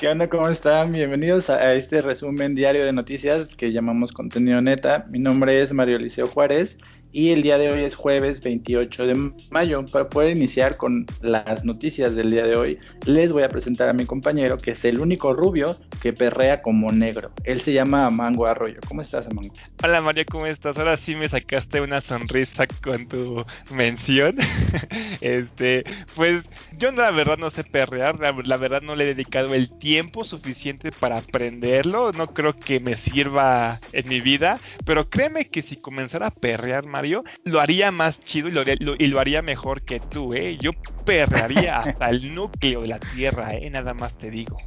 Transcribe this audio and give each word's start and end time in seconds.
¿Qué 0.00 0.08
onda? 0.08 0.30
¿Cómo 0.30 0.48
están? 0.48 0.92
Bienvenidos 0.92 1.50
a 1.50 1.74
este 1.74 2.00
resumen 2.00 2.54
diario 2.54 2.86
de 2.86 2.92
noticias 2.94 3.54
que 3.54 3.70
llamamos 3.70 4.12
contenido 4.12 4.62
neta. 4.62 5.04
Mi 5.10 5.18
nombre 5.18 5.60
es 5.60 5.74
Mario 5.74 5.98
Liceo 5.98 6.26
Juárez 6.26 6.78
y 7.12 7.30
el 7.30 7.42
día 7.42 7.58
de 7.58 7.72
hoy 7.72 7.84
es 7.84 7.94
jueves 7.94 8.42
28 8.42 9.06
de 9.06 9.32
mayo. 9.50 9.84
Para 9.92 10.08
poder 10.08 10.36
iniciar 10.36 10.76
con 10.76 11.06
las 11.20 11.64
noticias 11.64 12.14
del 12.14 12.30
día 12.30 12.44
de 12.44 12.56
hoy, 12.56 12.78
les 13.06 13.32
voy 13.32 13.42
a 13.42 13.48
presentar 13.48 13.88
a 13.88 13.92
mi 13.92 14.04
compañero 14.06 14.56
que 14.56 14.72
es 14.72 14.84
el 14.84 15.00
único 15.00 15.32
rubio 15.32 15.76
que 16.00 16.12
perrea 16.12 16.62
como 16.62 16.90
negro. 16.92 17.30
Él 17.44 17.60
se 17.60 17.72
llama 17.72 18.06
Amango 18.06 18.46
Arroyo. 18.46 18.78
¿Cómo 18.86 19.02
estás, 19.02 19.26
Amango? 19.26 19.52
Hola, 19.82 20.00
Mario, 20.00 20.24
¿cómo 20.30 20.46
estás? 20.46 20.78
Ahora 20.78 20.96
sí 20.96 21.16
me 21.16 21.28
sacaste 21.28 21.80
una 21.80 22.00
sonrisa 22.00 22.66
con 22.82 23.06
tu 23.06 23.44
mención. 23.72 24.36
este, 25.20 25.84
pues 26.14 26.48
yo 26.78 26.92
la 26.92 27.10
verdad 27.10 27.38
no 27.38 27.50
sé 27.50 27.64
perrear, 27.64 28.18
la, 28.20 28.56
verdad 28.56 28.82
no 28.82 28.94
le 28.94 29.04
he 29.04 29.14
dedicado 29.14 29.54
el 29.54 29.70
tiempo 29.78 30.24
suficiente 30.24 30.90
para 30.92 31.18
aprenderlo. 31.18 32.12
No 32.12 32.32
creo 32.32 32.56
que 32.56 32.80
me 32.80 32.96
sirva 32.96 33.80
en 33.92 34.08
mi 34.08 34.20
vida, 34.20 34.58
pero 34.84 35.08
créeme 35.08 35.46
que 35.46 35.62
si 35.62 35.76
comenzara 35.76 36.28
a 36.28 36.30
perrear, 36.30 36.86
Mario, 37.00 37.24
lo 37.44 37.62
haría 37.62 37.90
más 37.90 38.20
chido 38.20 38.48
y 38.48 38.52
lo, 38.52 38.62
y 38.98 39.06
lo 39.06 39.20
haría 39.20 39.40
mejor 39.40 39.80
que 39.80 40.00
tú, 40.00 40.34
¿eh? 40.34 40.58
Yo 40.60 40.72
perrearía 41.06 41.78
hasta 41.80 42.10
el 42.10 42.34
núcleo 42.34 42.82
de 42.82 42.88
la 42.88 43.00
Tierra, 43.00 43.52
¿eh? 43.52 43.70
Nada 43.70 43.94
más 43.94 44.18
te 44.18 44.30
digo. 44.30 44.58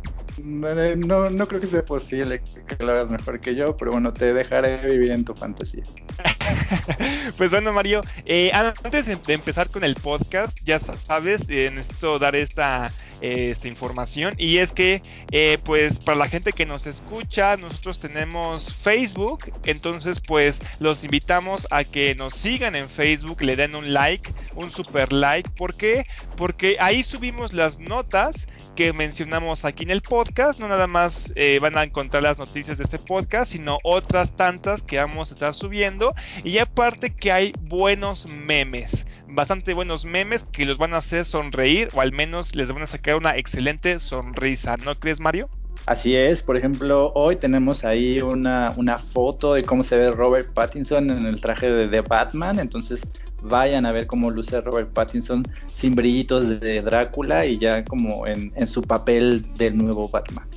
No, 0.44 1.30
no 1.30 1.48
creo 1.48 1.62
que 1.62 1.68
sea 1.68 1.86
posible 1.86 2.42
que 2.42 2.84
lo 2.84 2.92
hagas 2.92 3.08
mejor 3.08 3.40
que 3.40 3.54
yo, 3.54 3.78
pero 3.78 3.92
bueno, 3.92 4.12
te 4.12 4.34
dejaré 4.34 4.78
vivir 4.78 5.12
en 5.12 5.24
tu 5.24 5.36
fantasía. 5.36 5.84
pues 7.38 7.52
bueno, 7.52 7.72
Mario, 7.72 8.02
eh, 8.26 8.50
antes 8.52 9.06
de 9.06 9.20
empezar 9.28 9.70
con 9.70 9.84
el 9.84 9.94
podcast, 9.94 10.58
ya 10.64 10.80
sabes, 10.80 11.46
eh, 11.50 11.70
necesito 11.72 12.18
dar 12.18 12.36
esta, 12.36 12.88
eh, 12.88 13.13
esta 13.24 13.68
información 13.68 14.34
y 14.38 14.58
es 14.58 14.72
que, 14.72 15.02
eh, 15.32 15.58
pues 15.64 16.00
para 16.00 16.18
la 16.18 16.30
gente 16.30 16.52
que 16.52 16.66
nos 16.66 16.86
escucha, 16.86 17.58
nosotros 17.58 18.00
tenemos 18.00 18.74
Facebook, 18.74 19.52
entonces 19.66 20.20
pues 20.20 20.60
los 20.80 21.04
invitamos 21.04 21.68
a 21.72 21.84
que 21.84 22.16
nos 22.16 22.34
sigan 22.34 22.76
en 22.76 22.90
Facebook, 22.90 23.42
le 23.42 23.56
den 23.56 23.76
un 23.76 23.94
like, 23.94 24.30
un 24.56 24.72
super 24.72 25.12
like, 25.14 25.50
¿por 25.52 25.76
qué? 25.76 26.06
Porque 26.36 26.78
ahí 26.80 27.04
subimos 27.04 27.54
las 27.54 27.80
notas 27.80 28.48
que 28.76 28.94
mencionamos 28.94 29.66
aquí 29.66 29.84
en 29.84 29.92
el 29.92 30.02
podcast. 30.02 30.60
No 30.60 30.68
nada 30.68 30.88
más 30.88 31.32
eh, 31.36 31.60
van 31.60 31.78
a 31.78 31.84
encontrar 31.84 32.24
las 32.24 32.38
noticias 32.38 32.78
de 32.78 32.84
este 32.84 33.00
podcast, 33.00 33.52
sino 33.52 33.78
otras 33.84 34.36
tantas 34.36 34.82
que 34.84 34.98
vamos 34.98 35.32
a 35.32 35.34
estar 35.34 35.54
subiendo. 35.54 36.14
Y 36.44 36.58
aparte 36.58 37.14
que 37.14 37.32
hay 37.32 37.54
buenos 37.62 38.28
memes, 38.28 39.06
bastante 39.34 39.74
buenos 39.74 40.06
memes 40.06 40.46
que 40.52 40.66
los 40.66 40.78
van 40.78 40.94
a 40.94 40.98
hacer 40.98 41.26
sonreír 41.26 41.90
o 41.94 42.02
al 42.02 42.12
menos 42.12 42.56
les 42.56 42.72
van 42.72 42.84
a 42.84 42.88
sacar 42.88 43.16
una 43.16 43.36
excelente 43.38 44.00
sonrisa. 44.00 44.78
¿No 44.78 45.00
crees, 45.00 45.20
Mario? 45.20 45.50
Así 45.86 46.16
es, 46.16 46.44
por 46.44 46.56
ejemplo, 46.56 47.12
hoy 47.16 47.36
tenemos 47.36 47.84
ahí 47.84 48.22
una, 48.22 48.74
una, 48.78 48.98
foto 49.00 49.56
de 49.56 49.64
cómo 49.64 49.84
se 49.84 49.98
ve 49.98 50.12
Robert 50.12 50.54
Pattinson 50.54 51.10
en 51.10 51.26
el 51.26 51.42
traje 51.42 51.70
de 51.70 51.88
The 51.88 52.02
Batman, 52.02 52.60
entonces 52.60 53.06
vayan 53.42 53.86
a 53.86 53.92
ver 53.92 54.08
cómo 54.08 54.30
luce 54.30 54.62
Robert 54.62 54.94
Pattinson 54.94 55.44
sin 55.66 55.96
brillitos 55.96 56.62
de 56.62 56.82
Drácula 56.82 57.46
y 57.46 57.58
ya 57.58 57.84
como 57.84 58.26
en 58.28 58.68
su 58.68 58.82
papel 58.82 59.46
del 59.56 59.76
nuevo 59.76 60.08
Batman. 60.08 60.48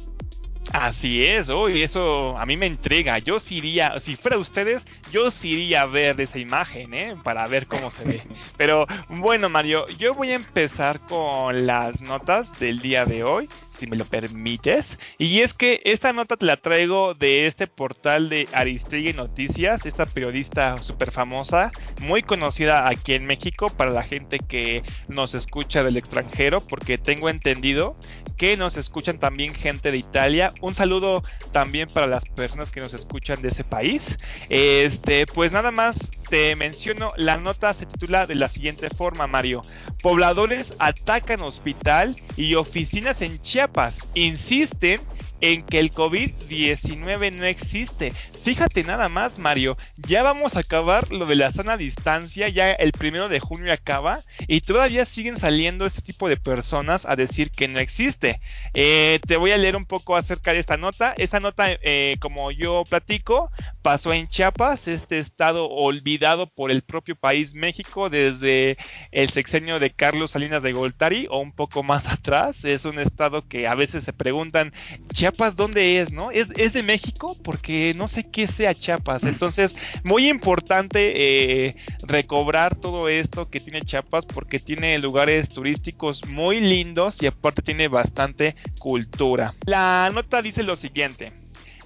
Así 0.73 1.25
es, 1.25 1.49
hoy 1.49 1.83
eso 1.83 2.37
a 2.39 2.45
mí 2.45 2.57
me 2.57 2.67
entrega. 2.67 3.19
Yo 3.19 3.39
sí 3.39 3.57
iría, 3.57 3.99
si 4.01 4.17
fuera 4.17 4.39
ustedes, 4.39 4.85
yo 5.11 5.31
sí 5.31 5.51
iría 5.51 5.83
a 5.83 5.87
ver 5.87 6.21
esa 6.21 6.39
imagen, 6.39 6.93
¿eh? 6.95 7.17
Para 7.23 7.47
ver 7.47 7.67
cómo 7.67 7.91
se 7.91 8.05
ve. 8.05 8.23
Pero 8.57 8.87
bueno, 9.09 9.49
Mario, 9.49 9.87
yo 9.99 10.15
voy 10.15 10.33
a 10.33 10.37
empezar 10.37 11.01
con 11.01 11.67
las 11.67 12.01
notas 12.01 12.59
del 12.59 12.81
día 12.81 13.05
de 13.05 13.25
hoy 13.25 13.49
si 13.77 13.87
me 13.87 13.97
lo 13.97 14.05
permites. 14.05 14.99
Y 15.19 15.41
es 15.41 15.55
que 15.55 15.81
esta 15.85 16.13
nota 16.13 16.37
te 16.37 16.47
la 16.47 16.57
traigo 16.57 17.15
de 17.15 17.47
este 17.47 17.67
portal 17.67 18.29
de 18.29 18.49
Aristegui 18.53 19.13
Noticias, 19.13 19.87
esta 19.87 20.07
periodista 20.07 20.83
súper 20.83 21.11
famosa, 21.11 21.71
muy 22.01 22.23
conocida 22.23 22.89
aquí 22.89 23.15
en 23.15 23.27
México 23.27 23.71
para 23.71 23.91
la 23.91 24.03
gente 24.03 24.39
que 24.39 24.83
nos 25.09 25.35
escucha 25.35 25.85
del 25.85 25.97
extranjero, 25.97 26.61
porque 26.61 26.99
tengo 26.99 27.29
entendido 27.29 27.97
que 28.37 28.57
nos 28.57 28.77
escuchan 28.77 29.19
también 29.19 29.55
gente 29.55 29.91
de 29.91 29.99
Italia. 29.99 30.53
Un 30.61 30.75
saludo 30.75 31.23
también 31.53 31.89
para 31.93 32.07
las 32.07 32.25
personas 32.25 32.71
que 32.71 32.81
nos 32.81 32.95
escuchan 32.95 33.41
de 33.43 33.49
ese 33.49 33.65
país. 33.65 34.17
Este, 34.49 35.27
pues 35.27 35.53
nada 35.53 35.71
más 35.71 36.11
te 36.29 36.55
menciono, 36.57 37.13
la 37.17 37.37
nota 37.37 37.73
se 37.73 37.87
titula 37.87 38.27
de 38.27 38.35
la 38.35 38.49
siguiente 38.49 38.89
forma, 38.91 39.27
Mario. 39.27 39.63
Pobladores 40.03 40.75
atacan 40.79 41.43
hospital 41.43 42.17
y 42.37 42.55
oficinas 42.55 43.23
en 43.23 43.39
Chiapas. 43.39 44.09
Insisten 44.15 45.01
en 45.41 45.63
que 45.65 45.79
el 45.79 45.91
COVID-19 45.91 47.39
no 47.39 47.45
existe. 47.45 48.13
Fíjate 48.47 48.85
nada 48.85 49.09
más, 49.09 49.39
Mario, 49.39 49.77
ya 49.97 50.23
vamos 50.23 50.55
a 50.55 50.61
acabar 50.61 51.11
lo 51.11 51.27
de 51.27 51.35
la 51.35 51.51
sana 51.51 51.77
distancia, 51.77 52.49
ya 52.49 52.71
el 52.71 52.93
primero 52.93 53.29
de 53.29 53.41
junio 53.41 53.73
acaba 53.73 54.21
y 54.47 54.61
todavía 54.61 55.05
siguen 55.05 55.37
saliendo 55.37 55.85
este 55.85 56.03
tipo 56.03 56.29
de 56.29 56.37
personas 56.37 57.07
a 57.07 57.17
decir 57.17 57.51
que 57.51 57.67
no 57.67 57.81
existe. 57.81 58.41
Eh, 58.73 59.19
te 59.27 59.37
voy 59.37 59.51
a 59.51 59.57
leer 59.57 59.75
un 59.75 59.85
poco 59.85 60.17
acerca 60.17 60.53
de 60.53 60.61
esta 60.61 60.77
nota. 60.77 61.15
Esta 61.19 61.41
nota, 61.41 61.67
eh, 61.71 62.17
como 62.21 62.53
yo 62.53 62.85
platico, 62.89 63.51
pasó 63.83 64.13
en 64.13 64.29
Chiapas, 64.29 64.89
este 64.89 65.19
estado 65.19 65.69
olvidado 65.69 66.47
por 66.47 66.71
el 66.71 66.83
propio 66.83 67.17
país 67.17 67.55
México 67.55 68.11
desde 68.11 68.77
el 69.11 69.31
sexenio 69.31 69.79
de 69.79 69.91
Carlos 69.91 70.33
Salinas 70.33 70.63
de 70.63 70.73
Goltari 70.73 71.27
o 71.31 71.41
un 71.41 71.53
poco 71.53 71.83
más 71.83 72.07
atrás. 72.09 72.65
Es 72.65 72.85
un 72.85 72.99
estado 72.99 73.47
que 73.49 73.67
a 73.67 73.75
veces 73.75 74.05
se 74.05 74.13
preguntan, 74.13 74.73
Chiapas, 75.13 75.26
¿dónde 75.55 76.01
es? 76.01 76.13
¿No? 76.13 76.31
¿Es, 76.31 76.49
es 76.57 76.73
de 76.73 76.83
México? 76.83 77.37
Porque 77.43 77.95
no 77.95 78.09
sé 78.09 78.29
qué 78.31 78.47
sea 78.47 78.75
Chiapas. 78.75 79.25
Entonces, 79.25 79.77
muy 80.05 80.29
importante 80.29 81.67
eh, 81.67 81.77
recobrar 82.03 82.75
todo 82.75 83.09
esto 83.09 83.49
que 83.49 83.61
tiene 83.61 83.83
Chiapas 83.83 84.27
porque 84.27 84.59
tiene 84.59 84.99
lugares 84.99 85.49
turísticos 85.49 86.27
muy 86.29 86.61
lindos 86.61 87.23
y 87.23 87.27
aparte 87.27 87.63
tiene 87.63 87.89
bastante 87.89 88.57
cultura. 88.79 89.55
La 89.67 90.11
nota 90.13 90.43
dice 90.43 90.63
lo 90.63 90.77
siguiente. 90.77 91.33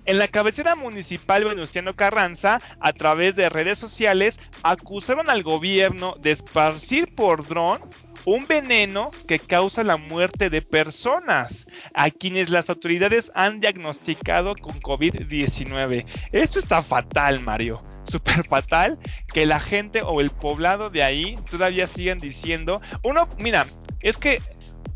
En 0.07 0.19
la 0.19 0.29
cabecera 0.29 0.75
municipal 0.75 1.45
Venustiano 1.45 1.95
Carranza, 1.95 2.59
a 2.81 2.93
través 2.93 3.37
de 3.37 3.49
redes 3.49 3.79
sociales, 3.79 4.41
acusaron 4.63 5.29
al 5.31 5.43
gobierno 5.43 6.17
de 6.21 6.33
esparcir 6.33 7.15
por 7.15 7.47
dron 7.47 7.79
un 8.25 8.47
veneno 8.47 9.11
que 9.27 9.39
causa 9.39 9.85
la 9.85 9.97
muerte 9.97 10.51
de 10.51 10.63
personas, 10.63 11.67
a 11.95 12.11
quienes 12.11 12.51
las 12.51 12.71
autoridades 12.71 13.31
han 13.35 13.61
diagnosticado 13.61 14.55
con 14.57 14.81
COVID-19. 14.81 16.07
Esto 16.33 16.59
está 16.59 16.83
fatal, 16.83 17.41
Mario. 17.41 17.85
Súper 18.05 18.47
fatal 18.49 18.99
que 19.33 19.47
la 19.47 19.61
gente 19.61 20.03
o 20.03 20.21
el 20.21 20.31
poblado 20.31 20.91
de 20.91 21.03
ahí 21.03 21.39
todavía 21.51 21.87
sigan 21.87 22.19
diciendo, 22.19 22.81
uno, 23.03 23.29
mira, 23.39 23.65
es 24.01 24.17
que 24.17 24.41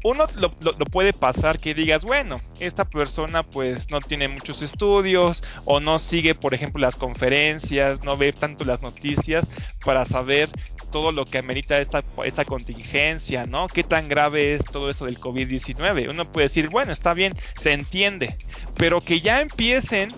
uno 0.04 0.26
lo, 0.36 0.54
lo, 0.60 0.84
puede 0.84 1.14
pasar 1.14 1.58
que 1.58 1.72
digas, 1.72 2.04
bueno, 2.04 2.38
esta 2.60 2.84
persona 2.84 3.42
pues 3.42 3.90
no 3.90 4.00
tiene 4.00 4.28
muchos 4.28 4.60
estudios 4.60 5.42
o 5.64 5.80
no 5.80 5.98
sigue, 5.98 6.34
por 6.34 6.52
ejemplo, 6.52 6.82
las 6.82 6.96
conferencias, 6.96 8.02
no 8.04 8.14
ve 8.18 8.34
tanto 8.34 8.66
las 8.66 8.82
noticias 8.82 9.46
para 9.82 10.04
saber 10.04 10.50
todo 10.92 11.10
lo 11.10 11.24
que 11.24 11.38
amerita 11.38 11.80
esta, 11.80 12.04
esta 12.22 12.44
contingencia, 12.44 13.46
¿no? 13.46 13.66
¿Qué 13.66 13.82
tan 13.82 14.06
grave 14.06 14.52
es 14.52 14.64
todo 14.66 14.90
esto 14.90 15.06
del 15.06 15.18
COVID-19? 15.18 16.10
Uno 16.10 16.30
puede 16.30 16.48
decir, 16.48 16.68
bueno, 16.68 16.92
está 16.92 17.14
bien, 17.14 17.34
se 17.58 17.72
entiende, 17.72 18.36
pero 18.76 19.00
que 19.00 19.22
ya 19.22 19.40
empiecen 19.40 20.14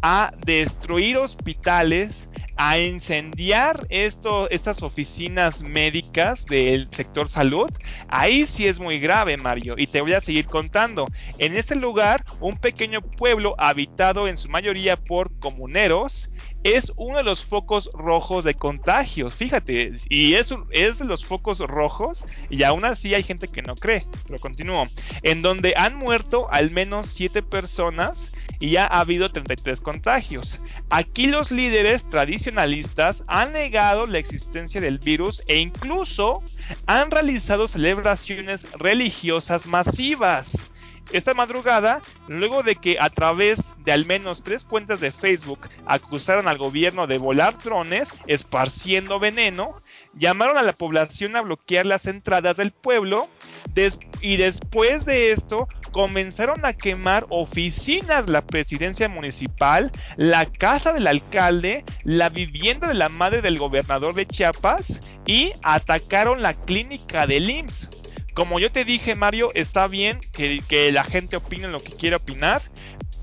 a 0.00 0.32
destruir 0.44 1.18
hospitales, 1.18 2.27
a 2.58 2.78
incendiar 2.78 3.86
esto, 3.88 4.50
estas 4.50 4.82
oficinas 4.82 5.62
médicas 5.62 6.44
del 6.44 6.90
sector 6.90 7.28
salud, 7.28 7.70
ahí 8.08 8.46
sí 8.46 8.66
es 8.66 8.80
muy 8.80 8.98
grave, 8.98 9.36
Mario. 9.36 9.76
Y 9.78 9.86
te 9.86 10.00
voy 10.00 10.12
a 10.12 10.20
seguir 10.20 10.46
contando. 10.46 11.06
En 11.38 11.56
este 11.56 11.76
lugar, 11.76 12.24
un 12.40 12.56
pequeño 12.58 13.00
pueblo 13.00 13.54
habitado 13.58 14.26
en 14.26 14.36
su 14.36 14.48
mayoría 14.48 14.96
por 14.96 15.38
comuneros, 15.38 16.30
es 16.64 16.92
uno 16.96 17.18
de 17.18 17.22
los 17.22 17.44
focos 17.44 17.90
rojos 17.94 18.44
de 18.44 18.54
contagios, 18.54 19.34
fíjate, 19.34 19.92
y 20.08 20.34
es, 20.34 20.52
es 20.70 20.98
de 20.98 21.04
los 21.04 21.24
focos 21.24 21.60
rojos, 21.60 22.26
y 22.50 22.64
aún 22.64 22.84
así 22.84 23.14
hay 23.14 23.22
gente 23.22 23.46
que 23.46 23.62
no 23.62 23.76
cree, 23.76 24.04
pero 24.26 24.40
continúo, 24.40 24.84
en 25.22 25.42
donde 25.42 25.74
han 25.76 25.94
muerto 25.94 26.48
al 26.50 26.72
menos 26.72 27.06
7 27.08 27.42
personas 27.42 28.32
y 28.60 28.70
ya 28.70 28.86
ha 28.86 29.00
habido 29.00 29.28
33 29.30 29.80
contagios. 29.80 30.60
Aquí 30.90 31.26
los 31.26 31.50
líderes 31.50 32.08
tradicionalistas 32.08 33.24
han 33.26 33.52
negado 33.52 34.06
la 34.06 34.18
existencia 34.18 34.80
del 34.80 34.98
virus 34.98 35.42
e 35.46 35.58
incluso 35.58 36.42
han 36.86 37.10
realizado 37.10 37.68
celebraciones 37.68 38.72
religiosas 38.78 39.66
masivas 39.66 40.72
esta 41.12 41.32
madrugada, 41.34 42.02
luego 42.26 42.62
de 42.62 42.76
que 42.76 42.98
a 43.00 43.08
través 43.08 43.62
de 43.84 43.92
al 43.92 44.06
menos 44.06 44.42
tres 44.42 44.64
cuentas 44.64 45.00
de 45.00 45.10
Facebook 45.10 45.60
acusaron 45.86 46.48
al 46.48 46.58
gobierno 46.58 47.06
de 47.06 47.18
volar 47.18 47.56
drones 47.58 48.10
esparciendo 48.26 49.18
veneno, 49.18 49.80
llamaron 50.14 50.58
a 50.58 50.62
la 50.62 50.74
población 50.74 51.36
a 51.36 51.40
bloquear 51.40 51.86
las 51.86 52.06
entradas 52.06 52.58
del 52.58 52.72
pueblo 52.72 53.28
y 54.20 54.36
después 54.36 55.04
de 55.04 55.32
esto 55.32 55.68
comenzaron 55.98 56.64
a 56.64 56.74
quemar 56.74 57.26
oficinas, 57.28 58.28
la 58.28 58.46
presidencia 58.46 59.08
municipal, 59.08 59.90
la 60.16 60.46
casa 60.46 60.92
del 60.92 61.08
alcalde, 61.08 61.84
la 62.04 62.28
vivienda 62.28 62.86
de 62.86 62.94
la 62.94 63.08
madre 63.08 63.42
del 63.42 63.58
gobernador 63.58 64.14
de 64.14 64.24
Chiapas 64.24 65.00
y 65.26 65.50
atacaron 65.64 66.40
la 66.40 66.54
clínica 66.54 67.26
del 67.26 67.50
IMSS. 67.50 67.90
Como 68.32 68.60
yo 68.60 68.70
te 68.70 68.84
dije, 68.84 69.16
Mario, 69.16 69.50
está 69.54 69.88
bien 69.88 70.20
que, 70.32 70.92
la 70.92 71.02
gente 71.02 71.36
opine 71.36 71.66
lo 71.66 71.80
que 71.80 71.94
quiera 71.94 72.18
opinar, 72.18 72.62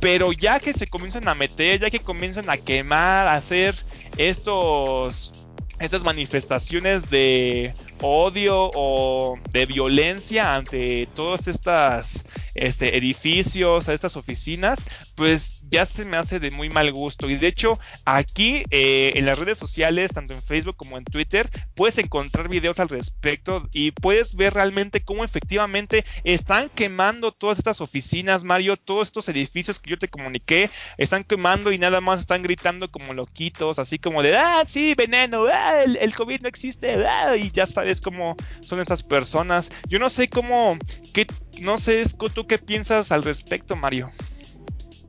pero 0.02 0.34
ya 0.34 0.60
que 0.60 0.74
se 0.74 0.86
comienzan 0.86 1.30
a 1.30 1.34
meter, 1.34 1.80
ya 1.80 1.90
que 1.90 2.02
comienzan 2.02 2.50
a 2.50 2.58
quemar, 2.58 3.30
a 3.30 3.36
hacer 3.36 3.76
estos 4.18 5.48
estas 5.80 6.04
manifestaciones 6.04 7.10
de 7.10 7.74
odio 8.02 8.72
o 8.74 9.40
de 9.52 9.66
violencia 9.66 10.56
ante 10.56 11.08
todas 11.16 11.48
estas 11.48 12.26
este, 12.56 12.98
edificios, 12.98 13.90
a 13.90 13.94
estas 13.94 14.16
oficinas, 14.16 14.86
pues 15.16 15.64
ya 15.70 15.86
se 15.86 16.06
me 16.06 16.18
hace 16.18 16.40
de 16.40 16.52
muy 16.52 16.70
mal 16.70 16.92
gusto. 16.92 17.30
Y 17.30 17.36
de 17.36 17.48
hecho, 17.48 17.80
aquí 18.06 18.64
eh, 18.70 19.12
en 19.16 19.26
las 19.26 19.38
redes 19.38 19.58
sociales, 19.58 20.12
tanto 20.14 20.34
en 20.34 20.42
Facebook 20.42 20.78
como 20.78 20.98
en 20.98 21.04
Twitter, 21.04 21.50
puedes 21.76 21.98
encontrar 21.98 22.50
videos 22.50 22.80
al 22.80 22.90
respecto 22.90 23.68
y 23.74 23.92
puedes 23.92 24.36
ver 24.36 24.54
realmente 24.54 25.04
cómo 25.04 25.24
efectivamente 25.24 26.06
están 26.24 26.70
quemando 26.70 27.32
todas 27.32 27.58
estas 27.58 27.82
oficinas, 27.82 28.44
Mario, 28.44 28.78
todos 28.78 29.10
estos 29.10 29.28
edificios 29.30 29.80
que 29.80 29.92
yo 29.92 30.00
te 30.00 30.08
comuniqué, 30.08 30.70
están 30.98 31.24
quemando 31.24 31.72
y 31.72 31.78
nada 31.78 32.02
más 32.02 32.22
están 32.22 32.42
gritando 32.42 32.90
como 32.90 33.14
loquitos, 33.14 33.80
así 33.80 34.00
como 34.00 34.24
de, 34.24 34.38
ah, 34.38 34.64
sí, 34.66 34.96
veneno, 34.96 35.46
ah, 35.52 35.84
el, 35.84 36.16
COVID 36.16 36.42
no 36.42 36.48
existe, 36.48 37.06
ah", 37.06 37.36
y 37.36 37.52
ya 37.52 37.66
sabes 37.86 38.02
cómo 38.02 38.36
son 38.62 38.80
estas 38.80 39.04
personas. 39.04 39.72
Yo 39.88 40.00
no 40.00 40.10
sé 40.10 40.28
cómo, 40.28 40.78
qué, 41.14 41.28
no 41.62 41.78
sé, 41.78 42.04
tú 42.34 42.48
qué 42.48 42.58
piensas 42.58 43.12
al 43.12 43.24
respecto, 43.24 43.76
Mario. 43.76 44.12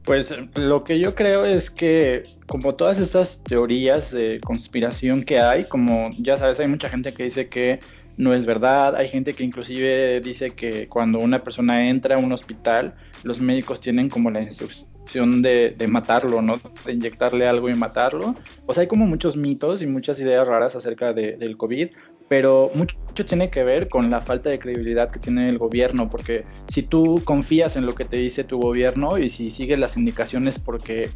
Pues 0.05 0.33
lo 0.55 0.85
que 0.85 1.01
yo 1.01 1.15
creo 1.15 1.45
es 1.45 1.71
que 1.71 2.23
como 2.47 2.75
todas 2.75 3.01
estas 3.01 3.43
teorías 3.43 4.13
de 4.13 4.41
conspiración 4.41 5.25
que 5.25 5.41
hay, 5.41 5.65
como 5.65 6.11
ya 6.19 6.37
sabes, 6.37 6.61
hay 6.61 6.69
mucha 6.69 6.89
gente 6.89 7.13
que 7.13 7.25
dice 7.25 7.49
que 7.49 7.81
no 8.17 8.33
es 8.33 8.47
verdad, 8.47 8.95
hay 8.95 9.09
gente 9.09 9.35
que 9.35 9.43
inclusive 9.43 10.21
dice 10.21 10.51
que 10.51 10.89
cuando 10.89 11.19
una 11.19 11.43
persona 11.43 11.89
entra 11.89 12.17
a 12.17 12.19
un 12.19 12.33
hospital, 12.33 12.95
los 13.25 13.41
médicos 13.41 13.81
tienen 13.81 14.09
como 14.09 14.31
la 14.31 14.41
instrucción 14.43 15.43
de, 15.43 15.75
de 15.77 15.89
matarlo, 15.89 16.41
¿no? 16.41 16.59
De 16.85 16.93
inyectarle 16.93 17.47
algo 17.49 17.69
y 17.69 17.75
matarlo. 17.75 18.37
Pues 18.65 18.79
hay 18.79 18.87
como 18.87 19.07
muchos 19.07 19.37
mitos 19.37 19.83
y 19.83 19.87
muchas 19.87 20.21
ideas 20.21 20.47
raras 20.47 20.77
acerca 20.77 21.13
de, 21.13 21.37
del 21.37 21.57
COVID, 21.57 21.89
pero 22.29 22.71
mucho, 22.75 22.97
tiene 23.27 23.51
que 23.51 23.65
ver 23.65 23.89
con 23.89 24.11
la 24.11 24.21
falta 24.21 24.51
de 24.51 24.59
credibilidad 24.59 25.11
que 25.11 25.21
tiene 25.21 25.49
el 25.49 25.59
gobierno, 25.59 26.11
porque 26.11 26.45
si 26.69 26.83
tú 26.83 27.23
confías 27.25 27.77
en 27.77 27.87
lo 27.87 27.95
que 27.95 28.05
te 28.05 28.19
dice 28.19 28.45
tu 28.45 28.59
gobierno 28.59 29.17
y 29.17 29.31
si 29.31 29.51
sigues 29.51 29.79
las 29.79 29.97
indicaciones 29.97 30.59
porque 30.59 31.09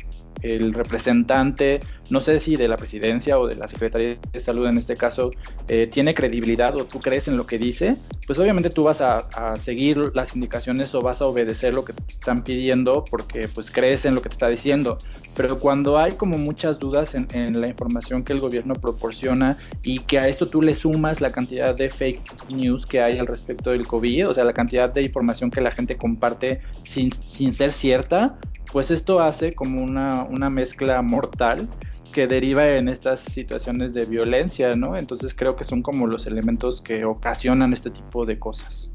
el 0.42 0.72
representante, 0.72 1.80
no 2.10 2.20
sé 2.20 2.40
si 2.40 2.56
de 2.56 2.68
la 2.68 2.76
presidencia 2.76 3.38
o 3.38 3.46
de 3.46 3.56
la 3.56 3.68
Secretaría 3.68 4.18
de 4.32 4.40
Salud 4.40 4.66
en 4.66 4.78
este 4.78 4.96
caso, 4.96 5.30
eh, 5.68 5.86
tiene 5.86 6.14
credibilidad 6.14 6.76
o 6.76 6.84
tú 6.86 7.00
crees 7.00 7.28
en 7.28 7.36
lo 7.36 7.46
que 7.46 7.58
dice, 7.58 7.96
pues 8.26 8.38
obviamente 8.38 8.70
tú 8.70 8.82
vas 8.82 9.00
a, 9.00 9.20
seguir 9.56 10.12
las 10.14 10.34
indicaciones 10.34 10.94
o 10.94 11.00
vas 11.00 11.20
a 11.20 11.26
obedecer 11.26 11.74
lo 11.74 11.84
que 11.84 11.92
te 11.92 12.02
están 12.06 12.44
pidiendo 12.44 13.04
porque 13.10 13.48
pues 13.48 13.70
crees 13.70 14.04
en 14.04 14.14
lo 14.14 14.22
que 14.22 14.28
te 14.28 14.34
está 14.34 14.48
diciendo. 14.48 14.98
Pero 15.36 15.58
cuando 15.58 15.98
hay 15.98 16.12
como 16.12 16.38
muchas 16.38 16.78
dudas 16.78 17.14
en, 17.14 17.26
en 17.32 17.60
la 17.60 17.68
información 17.68 18.22
que 18.22 18.32
el 18.32 18.40
gobierno 18.40 18.74
proporciona 18.74 19.56
y 19.82 20.00
que 20.00 20.18
a 20.18 20.28
esto 20.28 20.46
tú 20.46 20.62
le 20.62 20.74
sumas 20.74 21.20
la 21.20 21.30
cantidad 21.30 21.74
de 21.74 21.90
fake 21.90 22.50
news 22.50 22.86
que 22.86 23.00
hay 23.00 23.18
al 23.18 23.26
respecto 23.26 23.70
del 23.70 23.86
COVID, 23.86 24.28
o 24.28 24.32
sea, 24.32 24.44
la 24.44 24.52
cantidad 24.52 24.92
de 24.92 25.02
información 25.02 25.50
que 25.50 25.60
la 25.60 25.70
gente 25.70 25.96
comparte 25.96 26.60
sin, 26.82 27.12
sin 27.12 27.52
ser 27.52 27.72
cierta, 27.72 28.38
pues 28.72 28.90
esto 28.90 29.20
hace 29.20 29.54
como 29.54 29.82
una, 29.82 30.24
una 30.24 30.50
mezcla 30.50 31.00
mortal 31.02 31.68
que 32.12 32.26
deriva 32.26 32.68
en 32.68 32.88
estas 32.88 33.20
situaciones 33.20 33.94
de 33.94 34.04
violencia, 34.04 34.74
¿no? 34.76 34.96
Entonces 34.96 35.34
creo 35.34 35.56
que 35.56 35.64
son 35.64 35.82
como 35.82 36.06
los 36.06 36.26
elementos 36.26 36.80
que 36.80 37.04
ocasionan 37.04 37.72
este 37.72 37.90
tipo 37.90 38.26
de 38.26 38.38
cosas. 38.38 38.90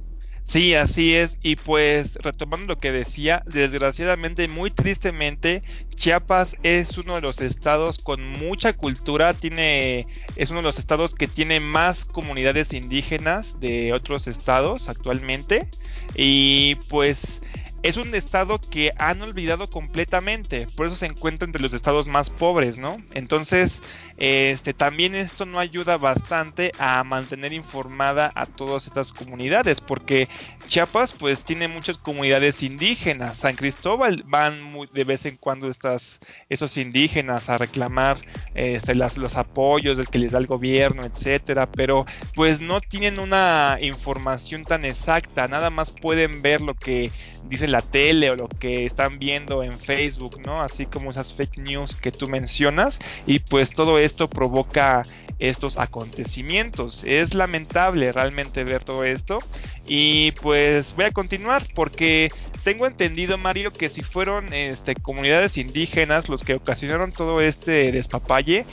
Sí, 0.45 0.75
así 0.75 1.16
es. 1.16 1.39
Y 1.42 1.56
pues 1.56 2.18
retomando 2.22 2.68
lo 2.68 2.77
que 2.77 2.92
decía, 2.92 3.42
desgraciadamente, 3.48 4.48
muy 4.48 4.69
tristemente, 4.69 5.63
Chiapas 5.95 6.56
es 6.62 7.00
uno 7.00 7.16
de 7.16 7.22
los 7.22 7.42
estados 7.42 7.98
con 7.98 8.24
mucha 8.24 8.74
cultura, 8.74 9.33
tiene, 9.33 10.06
es 10.36 10.51
uno 10.51 10.60
de 10.60 10.66
los 10.66 10.77
estados 10.77 11.16
que 11.16 11.27
tiene 11.27 11.60
más 11.60 12.06
comunidades 12.06 12.74
indígenas 12.74 13.60
de 13.60 13.92
otros 13.92 14.27
estados 14.27 14.88
actualmente. 14.88 15.68
Y 16.16 16.75
pues 16.89 17.42
es 17.85 17.97
un 17.97 18.15
estado 18.15 18.59
que 18.59 18.91
han 18.97 19.21
olvidado 19.21 19.69
completamente, 19.69 20.65
por 20.75 20.87
eso 20.87 20.95
se 20.95 21.05
encuentra 21.05 21.45
entre 21.45 21.61
los 21.61 21.71
estados 21.71 22.07
más 22.07 22.31
pobres, 22.31 22.79
¿no? 22.79 22.97
Entonces, 23.13 23.83
este, 24.17 24.73
también 24.73 25.13
esto 25.13 25.45
no 25.45 25.59
ayuda 25.59 25.97
bastante 25.97 26.71
a 26.79 27.03
mantener 27.03 27.53
informada 27.53 28.31
a 28.33 28.47
todas 28.47 28.87
estas 28.87 29.13
comunidades, 29.13 29.81
porque 29.81 30.27
Chiapas 30.67 31.13
pues 31.13 31.45
tiene 31.45 31.67
muchas 31.67 31.99
comunidades 31.99 32.63
indígenas, 32.63 33.37
San 33.37 33.55
Cristóbal 33.55 34.23
van 34.25 34.63
muy, 34.63 34.89
de 34.91 35.03
vez 35.03 35.27
en 35.27 35.38
cuando 35.38 35.69
estas, 35.69 36.19
esos 36.49 36.77
indígenas 36.77 37.51
a 37.51 37.59
reclamar 37.59 38.17
este, 38.55 38.95
los 38.95 39.35
apoyos 39.35 39.99
del 39.99 40.07
que 40.07 40.17
les 40.17 40.31
da 40.31 40.39
el 40.39 40.47
gobierno, 40.47 41.05
etcétera, 41.05 41.67
pero 41.67 42.07
pues 42.33 42.61
no 42.61 42.81
tienen 42.81 43.19
una 43.19 43.77
información 43.79 44.63
tan 44.63 44.85
exacta, 44.85 45.47
nada 45.47 45.69
más 45.69 45.91
pueden 45.91 46.41
ver 46.41 46.61
lo 46.61 46.73
que 46.73 47.11
dice 47.43 47.67
la 47.67 47.75
tele 47.81 48.30
o 48.31 48.36
lo 48.36 48.48
que 48.48 48.86
están 48.86 49.19
viendo 49.19 49.63
en 49.63 49.74
Facebook, 49.74 50.39
¿no? 50.45 50.62
Así 50.62 50.86
como 50.86 51.12
esas 51.12 51.33
fake 51.33 51.57
news 51.57 51.95
que 51.95 52.12
tú 52.12 52.27
mencionas 52.27 53.00
y 53.25 53.39
pues 53.39 53.72
todo 53.72 54.00
esto 54.00 54.27
provoca 54.27 55.04
estos 55.39 55.77
acontecimientos. 55.77 57.04
Es 57.04 57.33
lamentable 57.33 58.12
realmente 58.12 58.63
ver 58.63 58.83
todo 58.83 59.04
esto 59.04 59.39
y 59.88 60.31
pues 60.42 60.95
voy 60.95 61.06
a 61.06 61.12
continuar 61.12 61.63
porque 61.74 62.30
tengo 62.63 62.88
entendido 62.88 63.38
Mario 63.38 63.72
que 63.72 63.89
si 63.89 64.01
fueron 64.01 64.51
este, 64.54 64.95
comunidades 64.95 65.57
indígenas 65.57 66.30
los 66.30 66.44
que 66.44 66.56
ocasionaron 66.56 67.12
todo 67.12 67.42
este 67.42 67.92
despapalle 67.92 68.66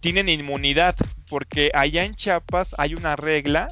tienen 0.00 0.28
inmunidad 0.28 0.96
porque 1.28 1.70
allá 1.74 2.04
en 2.04 2.14
Chiapas 2.14 2.74
hay 2.78 2.94
una 2.94 3.16
regla 3.16 3.68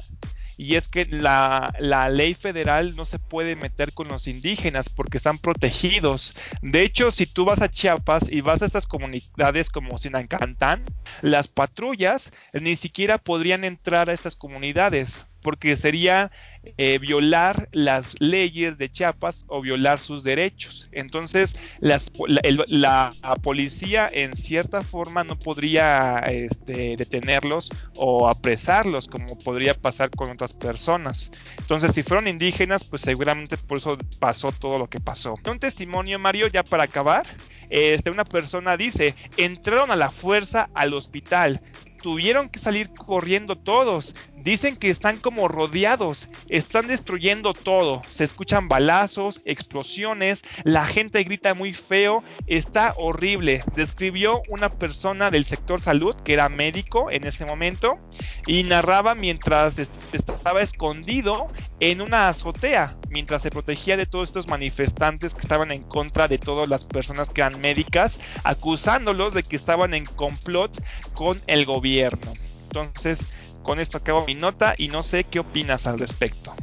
y 0.59 0.75
es 0.75 0.89
que 0.89 1.05
la, 1.05 1.73
ley 2.11 2.33
federal 2.33 2.93
no 2.97 3.05
se 3.05 3.17
puede 3.17 3.55
meter 3.55 3.93
con 3.93 4.09
los 4.09 4.27
indígenas 4.27 4.89
porque 4.89 5.15
están 5.15 5.37
protegidos. 5.37 6.37
De 6.61 6.81
hecho, 6.81 7.11
si 7.11 7.25
tú 7.25 7.45
vas 7.45 7.61
a 7.61 7.69
Chiapas 7.69 8.29
y 8.29 8.41
vas 8.41 8.61
a 8.61 8.65
estas 8.65 8.85
comunidades 8.85 9.69
como 9.69 9.97
Sinancantán, 9.97 10.83
las 11.21 11.47
patrullas 11.47 12.33
ni 12.51 12.75
siquiera 12.75 13.19
podrían 13.19 13.63
entrar 13.63 14.09
a 14.09 14.13
estas 14.13 14.35
comunidades 14.35 15.28
porque 15.41 15.75
sería 15.75 16.31
eh, 16.77 16.99
violar 16.99 17.69
las 17.71 18.15
leyes 18.19 18.77
de 18.77 18.91
Chiapas 18.91 19.45
o 19.47 19.61
violar 19.61 19.97
sus 19.97 20.23
derechos. 20.23 20.89
Entonces, 20.91 21.57
la, 21.79 23.09
policía 23.41 24.07
en 24.11 24.35
cierta 24.35 24.81
forma 24.81 25.23
no 25.23 25.39
podría 25.39 26.19
este, 26.27 26.95
detenerlos 26.97 27.69
o 27.95 28.27
apresarlos 28.27 29.07
como 29.07 29.37
podría 29.37 29.73
pasar 29.73 30.09
con 30.09 30.29
otras 30.31 30.53
personas. 30.53 31.31
Entonces, 31.57 31.95
si 31.95 32.03
fueron 32.03 32.27
indígenas, 32.27 32.83
pues 32.83 33.03
seguramente 33.03 33.55
por 33.55 33.77
eso 33.77 33.97
pasó 34.19 34.51
todo 34.51 34.77
lo 34.77 34.89
que 34.89 34.99
pasó. 34.99 35.35
Un 35.49 35.59
testimonio, 35.59 36.19
Mario, 36.19 36.47
ya 36.47 36.63
para 36.63 36.83
acabar. 36.83 37.25
Este, 37.69 38.09
una 38.09 38.25
persona 38.25 38.75
dice, 38.75 39.15
entraron 39.37 39.91
a 39.91 39.95
la 39.95 40.11
fuerza 40.11 40.69
al 40.73 40.93
hospital, 40.93 41.61
tuvieron 42.01 42.49
que 42.49 42.59
salir 42.59 42.89
corriendo 42.89 43.57
todos. 43.57 44.15
Dicen 44.43 44.77
que 44.77 44.89
están 44.89 45.17
como 45.17 45.47
rodeados, 45.47 46.29
están 46.47 46.87
destruyendo 46.87 47.53
todo. 47.53 48.01
Se 48.09 48.23
escuchan 48.23 48.69
balazos, 48.69 49.41
explosiones, 49.45 50.43
la 50.63 50.85
gente 50.85 51.23
grita 51.23 51.53
muy 51.53 51.73
feo, 51.73 52.23
está 52.47 52.93
horrible. 52.97 53.63
Describió 53.75 54.41
una 54.47 54.69
persona 54.69 55.29
del 55.29 55.45
sector 55.45 55.81
salud 55.81 56.15
que 56.23 56.33
era 56.33 56.47
médico 56.47 57.11
en 57.11 57.27
ese 57.27 57.45
momento 57.45 57.99
y 58.47 58.63
narraba 58.63 59.13
mientras 59.13 59.77
estaba 59.77 60.61
escondido 60.61 61.51
en 61.79 62.01
una 62.01 62.29
azotea, 62.29 62.97
mientras 63.09 63.41
se 63.41 63.51
protegía 63.51 63.97
de 63.97 64.05
todos 64.05 64.29
estos 64.29 64.47
manifestantes 64.47 65.33
que 65.33 65.41
estaban 65.41 65.71
en 65.71 65.83
contra 65.83 66.27
de 66.27 66.37
todas 66.37 66.69
las 66.69 66.85
personas 66.85 67.29
que 67.29 67.41
eran 67.41 67.59
médicas, 67.59 68.19
acusándolos 68.43 69.33
de 69.33 69.43
que 69.43 69.55
estaban 69.55 69.93
en 69.93 70.05
complot 70.05 70.81
con 71.13 71.37
el 71.47 71.65
gobierno. 71.65 72.31
Entonces, 72.63 73.38
con 73.69 73.79
esto 73.79 73.99
acabo 73.99 74.25
mi 74.25 74.33
nota 74.33 74.73
y 74.75 74.87
no 74.87 75.03
sé 75.03 75.25
qué 75.25 75.37
opinas 75.37 75.85
al 75.85 75.99
respecto. 75.99 76.55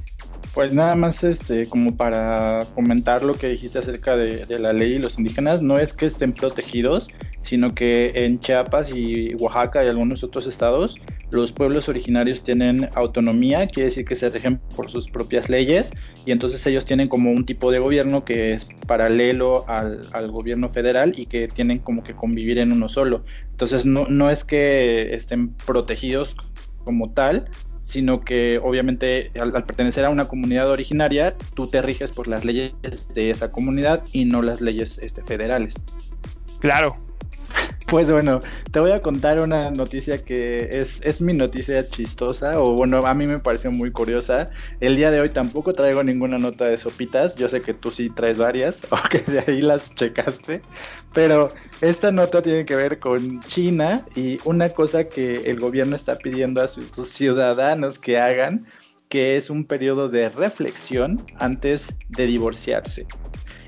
Pues 0.54 0.74
nada 0.74 0.96
más 0.96 1.22
este 1.22 1.64
como 1.66 1.96
para 1.96 2.58
comentar 2.74 3.22
lo 3.22 3.34
que 3.34 3.48
dijiste 3.48 3.78
acerca 3.78 4.16
de, 4.16 4.44
la 4.58 4.72
ley 4.72 4.94
y 4.94 4.98
los 4.98 5.16
indígenas, 5.16 5.62
no 5.62 5.78
es 5.78 5.92
que 5.92 6.06
estén 6.06 6.32
protegidos, 6.32 7.12
sino 7.42 7.72
que 7.76 8.10
en 8.12 8.40
Chiapas 8.40 8.92
y 8.92 9.34
Oaxaca 9.36 9.84
y 9.84 9.88
algunos 9.88 10.24
otros 10.24 10.48
estados 10.48 10.98
los 11.30 11.52
pueblos 11.52 11.88
originarios 11.88 12.42
tienen 12.42 12.88
autonomía, 12.94 13.66
quiere 13.66 13.88
decir 13.88 14.04
que 14.04 14.14
se 14.14 14.28
rigen 14.30 14.60
por 14.74 14.90
sus 14.90 15.08
propias 15.08 15.48
leyes 15.48 15.92
y 16.24 16.32
entonces 16.32 16.64
ellos 16.66 16.84
tienen 16.84 17.08
como 17.08 17.30
un 17.30 17.44
tipo 17.44 17.70
de 17.70 17.78
gobierno 17.78 18.24
que 18.24 18.52
es 18.52 18.66
paralelo 18.86 19.64
al, 19.68 20.00
al 20.12 20.30
gobierno 20.30 20.68
federal 20.70 21.14
y 21.16 21.26
que 21.26 21.48
tienen 21.48 21.78
como 21.78 22.02
que 22.02 22.14
convivir 22.14 22.58
en 22.58 22.72
uno 22.72 22.88
solo. 22.88 23.24
Entonces 23.50 23.84
no, 23.84 24.06
no 24.06 24.30
es 24.30 24.44
que 24.44 25.14
estén 25.14 25.54
protegidos 25.54 26.36
como 26.86 27.10
tal, 27.10 27.50
sino 27.82 28.20
que 28.20 28.58
obviamente 28.58 29.30
al, 29.38 29.52
pertenecer 29.52 30.04
a 30.06 30.10
una 30.10 30.26
comunidad 30.26 30.70
originaria, 30.70 31.36
tú 31.54 31.66
te 31.66 31.82
riges 31.82 32.12
por 32.12 32.28
las 32.28 32.44
leyes 32.44 32.74
de 33.14 33.30
esa 33.30 33.50
comunidad 33.50 34.02
y 34.12 34.24
no 34.24 34.40
las 34.40 34.60
leyes 34.60 34.98
este, 35.02 35.22
federales. 35.22 35.74
Claro, 36.60 36.96
pues 37.86 38.10
bueno, 38.10 38.40
te 38.72 38.80
voy 38.80 38.90
a 38.90 39.00
contar 39.00 39.40
una 39.40 39.70
noticia 39.70 40.18
que 40.18 40.68
es, 40.72 41.00
es 41.04 41.20
mi 41.22 41.32
noticia 41.32 41.88
chistosa, 41.88 42.60
o 42.60 42.74
bueno, 42.74 43.06
a 43.06 43.14
mí 43.14 43.26
me 43.26 43.38
pareció 43.38 43.70
muy 43.70 43.92
curiosa. 43.92 44.50
El 44.80 44.96
día 44.96 45.12
de 45.12 45.20
hoy 45.20 45.28
tampoco 45.28 45.72
traigo 45.72 46.02
ninguna 46.02 46.38
nota 46.38 46.66
de 46.68 46.78
sopitas, 46.78 47.36
yo 47.36 47.48
sé 47.48 47.60
que 47.60 47.74
tú 47.74 47.90
sí 47.92 48.10
traes 48.10 48.38
varias, 48.38 48.82
o 48.90 48.96
que 49.08 49.18
de 49.20 49.44
ahí 49.46 49.60
las 49.60 49.94
checaste, 49.94 50.62
pero 51.12 51.52
esta 51.80 52.10
nota 52.10 52.42
tiene 52.42 52.64
que 52.64 52.74
ver 52.74 52.98
con 52.98 53.40
China 53.40 54.04
y 54.16 54.38
una 54.44 54.68
cosa 54.70 55.04
que 55.04 55.34
el 55.50 55.60
gobierno 55.60 55.94
está 55.94 56.16
pidiendo 56.16 56.62
a 56.62 56.68
sus 56.68 57.08
ciudadanos 57.08 58.00
que 58.00 58.18
hagan, 58.18 58.66
que 59.08 59.36
es 59.36 59.48
un 59.48 59.64
periodo 59.64 60.08
de 60.08 60.28
reflexión 60.28 61.24
antes 61.38 61.96
de 62.08 62.26
divorciarse. 62.26 63.06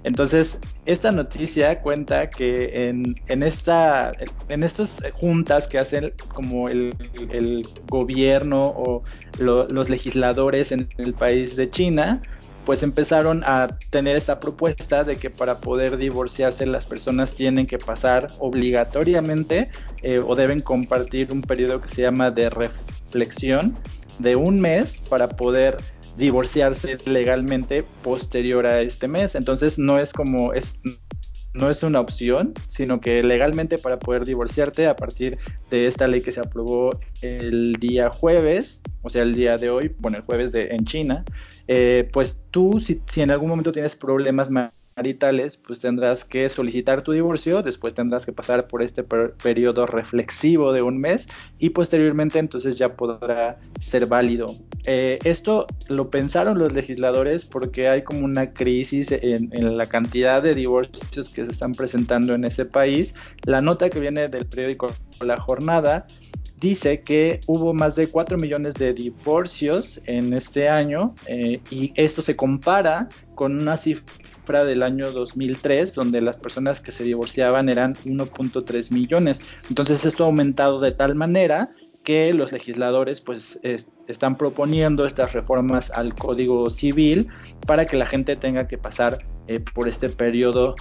Entonces, 0.05 0.59
esta 0.87 1.13
noticia 1.13 1.81
cuenta 1.81 2.31
que 2.31 2.89
en, 2.89 3.17
en, 3.29 3.43
esta, 3.43 4.17
en 4.49 4.63
estas 4.63 5.01
juntas 5.15 5.69
que 5.69 5.79
hacen 5.79 6.13
como 6.35 6.69
el, 6.69 6.93
gobierno 7.89 8.59
o 8.61 9.03
los 9.39 9.89
legisladores 9.89 10.73
en 10.73 10.89
el 10.99 11.15
país 11.15 11.57
de 11.57 11.71
China, 11.71 12.23
pues 12.69 12.83
empezaron 12.83 13.43
a 13.47 13.79
tener 13.89 14.17
esa 14.17 14.39
propuesta 14.39 15.03
de 15.03 15.17
que 15.17 15.31
para 15.31 15.57
poder 15.57 15.97
divorciarse 15.97 16.67
las 16.67 16.85
personas 16.85 17.35
tienen 17.35 17.67
que 17.67 17.79
pasar 17.79 18.27
obligatoriamente 18.41 19.71
eh, 20.03 20.19
o 20.19 20.37
deben 20.37 20.61
compartir 20.61 21.33
un 21.33 21.41
periodo 21.41 21.81
que 21.81 21.89
se 21.89 22.03
llama 22.03 22.31
de 22.31 22.51
reflexión 22.51 23.79
de 24.19 24.37
un 24.37 24.61
mes 24.61 25.01
para 25.09 25.29
poder 25.29 25.79
divorciarse 26.19 26.99
legalmente 27.07 27.85
posterior 28.03 28.67
a 28.67 28.81
este 28.81 29.09
mes. 29.09 29.35
Entonces 29.35 29.79
no 29.79 29.99
es 29.99 30.13
como 30.13 30.53
es 30.53 30.81
no 31.55 31.71
es 31.71 31.83
una 31.83 32.01
opción, 32.01 32.55
sino 32.69 33.01
que 33.01 33.23
legalmente 33.23 33.79
para 33.79 33.99
poder 33.99 34.25
divorciarte 34.25 34.87
a 34.87 34.97
partir 34.97 35.39
de 35.71 35.87
esta 35.87 36.07
ley 36.07 36.21
que 36.21 36.31
se 36.31 36.41
aprobó 36.41 36.91
el 37.23 37.75
día 37.75 38.11
jueves, 38.11 38.81
o 39.03 39.11
sea, 39.11 39.23
el 39.23 39.35
día 39.35 39.57
de 39.57 39.71
hoy, 39.71 39.95
bueno, 39.99 40.19
el 40.19 40.23
jueves 40.25 40.53
de, 40.53 40.69
en 40.69 40.85
China, 40.85 41.25
eh, 41.67 42.09
pues 42.13 42.41
tú 42.51 42.81
si, 42.81 43.03
si, 43.07 43.23
en 43.23 43.31
algún 43.31 43.49
momento 43.49 43.73
tienes 43.73 43.97
problemas 43.97 44.51
maritales, 44.99 45.57
pues 45.57 45.79
tendrás 45.79 46.25
que 46.25 46.49
solicitar 46.49 47.03
tu 47.03 47.13
divorcio, 47.13 47.63
después 47.63 47.95
tendrás 47.95 48.27
que 48.27 48.33
pasar 48.33 48.67
por 48.67 48.83
este 48.83 49.05
periodo 49.05 49.87
reflexivo 49.87 50.73
de 50.73 50.83
un 50.83 50.99
mes 50.99 51.29
y 51.61 51.71
posteriormente 51.71 52.41
entonces 52.41 52.77
ya 52.77 52.97
podrá 52.97 53.61
ser 53.79 54.07
válido. 54.07 54.47
Eh, 54.87 55.21
esto 55.23 55.69
lo 55.89 56.11
pensaron 56.11 56.59
los 56.59 56.73
legisladores 56.73 57.45
porque 57.45 57.89
hay 57.89 58.03
como 58.03 58.25
una 58.25 58.53
crisis 58.53 59.13
en, 59.13 59.51
en, 59.53 59.77
la 59.77 59.87
cantidad 59.87 60.43
de 60.43 60.57
divorcios 60.57 61.29
que 61.29 61.45
se 61.45 61.53
están 61.53 61.73
presentando 61.73 62.35
en 62.35 62.43
ese 62.45 62.65
país. 62.65 63.15
La 63.45 63.61
nota 63.61 63.89
que 63.91 64.01
viene 64.01 64.27
del 64.27 64.47
periódico 64.47 64.89
La 65.21 65.37
Jornada 65.37 66.07
dice 66.59 67.03
que 67.03 67.39
hubo 67.47 67.73
más 67.73 67.95
de 67.95 68.09
4 68.09 68.37
millones 68.37 68.75
de 68.75 68.93
divorcios 68.93 70.01
en 70.07 70.33
este 70.33 70.69
año 70.69 71.15
eh, 71.29 71.61
y 71.71 71.93
esto 71.95 72.21
se 72.21 72.35
compara 72.35 73.09
con 73.37 73.61
una 73.61 73.77
cifra 73.77 74.05
del 74.53 74.83
año 74.83 75.11
2003, 75.13 75.95
donde 75.95 76.21
las 76.21 76.39
personas 76.39 76.81
que 76.81 76.93
se 76.93 77.05
divorciaban 77.05 77.69
eran 77.69 77.95
1.3 77.95 78.91
millones. 78.91 79.43
Entonces 79.69 80.05
esto 80.05 80.25
ha 80.25 80.27
aumentado 80.27 80.81
de 80.81 80.93
tal 80.93 81.15
manera 81.15 81.71
que 82.05 82.33
los 82.33 82.53
legisladores 82.53 83.21
pues 83.21 83.61
están 84.07 84.39
proponiendo 84.39 85.05
estas 85.05 85.35
reformas 85.35 85.91
al 85.91 86.15
Código 86.15 86.71
Civil 86.71 87.29
para 87.67 87.85
que 87.87 87.97
la 87.97 88.07
gente 88.07 88.35
tenga 88.37 88.67
que 88.67 88.79
pasar 88.79 89.19
eh, 89.49 89.61
por 89.61 89.89
este 89.89 90.11
periodo 90.11 90.75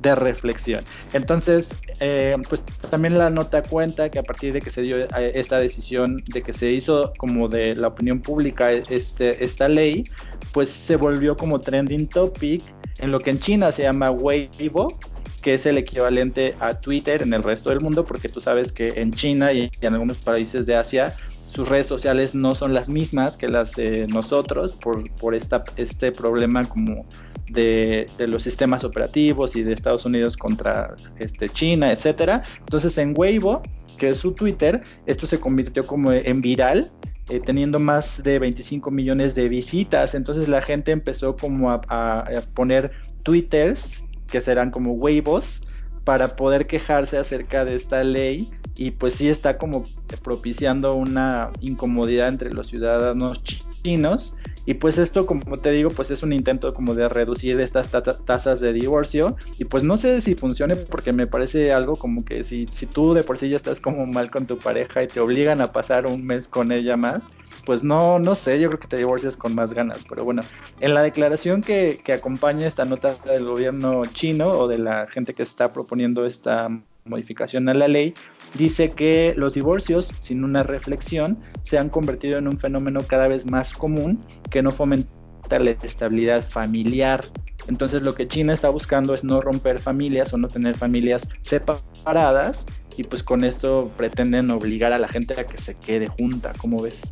de 0.00 0.14
reflexión. 0.14 0.82
Entonces, 1.12 1.74
eh, 2.00 2.34
pues 2.48 2.62
también 2.90 3.18
la 3.18 3.28
nota 3.28 3.60
cuenta 3.62 4.10
que 4.10 4.18
a 4.18 4.22
partir 4.22 4.54
de 4.54 4.62
que 4.62 4.70
se 4.70 4.80
dio 4.80 4.98
eh, 4.98 5.08
esta 5.34 5.58
decisión, 5.58 6.22
de 6.32 6.42
que 6.42 6.54
se 6.54 6.70
hizo 6.70 7.12
como 7.18 7.48
de 7.48 7.74
la 7.76 7.88
opinión 7.88 8.20
pública 8.20 8.72
este, 8.72 9.44
esta 9.44 9.68
ley, 9.68 10.04
pues 10.52 10.70
se 10.70 10.96
volvió 10.96 11.36
como 11.36 11.60
trending 11.60 12.08
topic 12.08 12.62
en 12.98 13.12
lo 13.12 13.20
que 13.20 13.30
en 13.30 13.40
China 13.40 13.72
se 13.72 13.82
llama 13.82 14.10
Weibo, 14.10 14.98
que 15.42 15.54
es 15.54 15.66
el 15.66 15.78
equivalente 15.78 16.54
a 16.60 16.80
Twitter 16.80 17.22
en 17.22 17.34
el 17.34 17.42
resto 17.42 17.70
del 17.70 17.80
mundo, 17.80 18.04
porque 18.04 18.28
tú 18.28 18.40
sabes 18.40 18.72
que 18.72 18.94
en 18.96 19.12
China 19.12 19.52
y 19.52 19.70
en 19.80 19.92
algunos 19.92 20.18
países 20.18 20.66
de 20.66 20.76
Asia 20.76 21.14
sus 21.54 21.68
redes 21.68 21.86
sociales 21.86 22.34
no 22.34 22.56
son 22.56 22.74
las 22.74 22.88
mismas 22.88 23.36
que 23.36 23.46
las 23.48 23.76
de 23.76 24.08
nosotros 24.08 24.72
por, 24.74 25.08
por 25.12 25.36
esta, 25.36 25.62
este 25.76 26.10
problema 26.10 26.64
como 26.64 27.06
de, 27.48 28.06
de, 28.18 28.26
los 28.26 28.42
sistemas 28.42 28.82
operativos 28.82 29.54
y 29.54 29.62
de 29.62 29.72
Estados 29.72 30.04
Unidos 30.04 30.36
contra 30.36 30.96
este, 31.20 31.48
China, 31.48 31.92
etcétera. 31.92 32.42
Entonces 32.58 32.98
en 32.98 33.14
Weibo, 33.16 33.62
que 33.98 34.10
es 34.10 34.18
su 34.18 34.32
Twitter, 34.32 34.82
esto 35.06 35.28
se 35.28 35.38
convirtió 35.38 35.86
como 35.86 36.10
en 36.10 36.40
viral 36.40 36.90
eh, 37.28 37.40
teniendo 37.40 37.78
más 37.78 38.22
de 38.22 38.38
25 38.38 38.90
millones 38.90 39.34
de 39.34 39.48
visitas. 39.48 40.14
Entonces 40.14 40.48
la 40.48 40.60
gente 40.60 40.92
empezó 40.92 41.36
como 41.36 41.70
a, 41.70 42.24
poner 42.54 42.92
twitters, 43.22 44.04
que 44.26 44.40
serán 44.40 44.70
como 44.70 44.92
huevos, 44.92 45.62
para 46.04 46.36
poder 46.36 46.66
quejarse 46.66 47.16
acerca 47.16 47.64
de 47.64 47.74
esta 47.74 48.04
ley 48.04 48.46
y 48.76 48.90
pues 48.90 49.14
sí 49.14 49.28
está 49.28 49.56
como 49.56 49.84
propiciando 50.22 50.94
una 50.94 51.50
incomodidad 51.60 52.28
entre 52.28 52.52
los 52.52 52.66
ciudadanos 52.66 53.42
chinos 53.82 54.34
y 54.66 54.74
pues 54.74 54.96
esto, 54.96 55.26
como 55.26 55.58
te 55.58 55.72
digo, 55.72 55.90
pues 55.90 56.10
es 56.10 56.22
un 56.22 56.32
intento 56.32 56.72
como 56.72 56.94
de 56.94 57.08
reducir 57.08 57.60
estas 57.60 57.90
tasas 58.24 58.60
de 58.60 58.72
divorcio. 58.72 59.36
Y 59.58 59.64
pues 59.66 59.82
no 59.82 59.96
sé 59.98 60.20
si 60.22 60.34
funcione 60.34 60.74
porque 60.76 61.12
me 61.12 61.26
parece 61.26 61.72
algo 61.72 61.94
como 61.96 62.24
que 62.24 62.44
si, 62.44 62.66
si 62.70 62.86
tú 62.86 63.12
de 63.12 63.24
por 63.24 63.36
sí 63.36 63.50
ya 63.50 63.56
estás 63.56 63.80
como 63.80 64.06
mal 64.06 64.30
con 64.30 64.46
tu 64.46 64.56
pareja 64.58 65.02
y 65.02 65.06
te 65.06 65.20
obligan 65.20 65.60
a 65.60 65.72
pasar 65.72 66.06
un 66.06 66.24
mes 66.24 66.48
con 66.48 66.72
ella 66.72 66.96
más, 66.96 67.28
pues 67.66 67.84
no, 67.84 68.18
no 68.18 68.34
sé, 68.34 68.58
yo 68.58 68.68
creo 68.68 68.80
que 68.80 68.88
te 68.88 68.96
divorcias 68.96 69.36
con 69.36 69.54
más 69.54 69.74
ganas. 69.74 70.04
Pero 70.08 70.24
bueno, 70.24 70.40
en 70.80 70.94
la 70.94 71.02
declaración 71.02 71.60
que, 71.60 72.00
que 72.02 72.14
acompaña 72.14 72.66
esta 72.66 72.86
nota 72.86 73.14
del 73.26 73.44
gobierno 73.44 74.06
chino 74.06 74.48
o 74.48 74.66
de 74.66 74.78
la 74.78 75.06
gente 75.08 75.34
que 75.34 75.42
está 75.42 75.74
proponiendo 75.74 76.24
esta 76.24 76.70
modificación 77.06 77.68
a 77.68 77.74
la 77.74 77.86
ley, 77.86 78.14
dice 78.56 78.92
que 78.92 79.34
los 79.36 79.54
divorcios 79.54 80.08
sin 80.20 80.42
una 80.42 80.62
reflexión 80.62 81.38
se 81.62 81.78
han 81.78 81.90
convertido 81.90 82.38
en 82.38 82.48
un 82.48 82.58
fenómeno 82.58 83.00
cada 83.06 83.28
vez 83.28 83.44
más 83.44 83.74
común 83.74 84.24
que 84.50 84.62
no 84.62 84.70
fomenta 84.70 85.58
la 85.58 85.70
estabilidad 85.70 86.42
familiar. 86.42 87.22
Entonces 87.68 88.00
lo 88.02 88.14
que 88.14 88.26
China 88.26 88.54
está 88.54 88.70
buscando 88.70 89.14
es 89.14 89.22
no 89.22 89.42
romper 89.42 89.78
familias 89.78 90.32
o 90.32 90.38
no 90.38 90.48
tener 90.48 90.76
familias 90.76 91.28
separadas 91.42 92.64
y 92.96 93.04
pues 93.04 93.22
con 93.22 93.44
esto 93.44 93.92
pretenden 93.96 94.50
obligar 94.50 94.92
a 94.92 94.98
la 94.98 95.08
gente 95.08 95.38
a 95.38 95.44
que 95.44 95.58
se 95.58 95.74
quede 95.74 96.06
junta, 96.06 96.52
¿cómo 96.56 96.82
ves? 96.82 97.02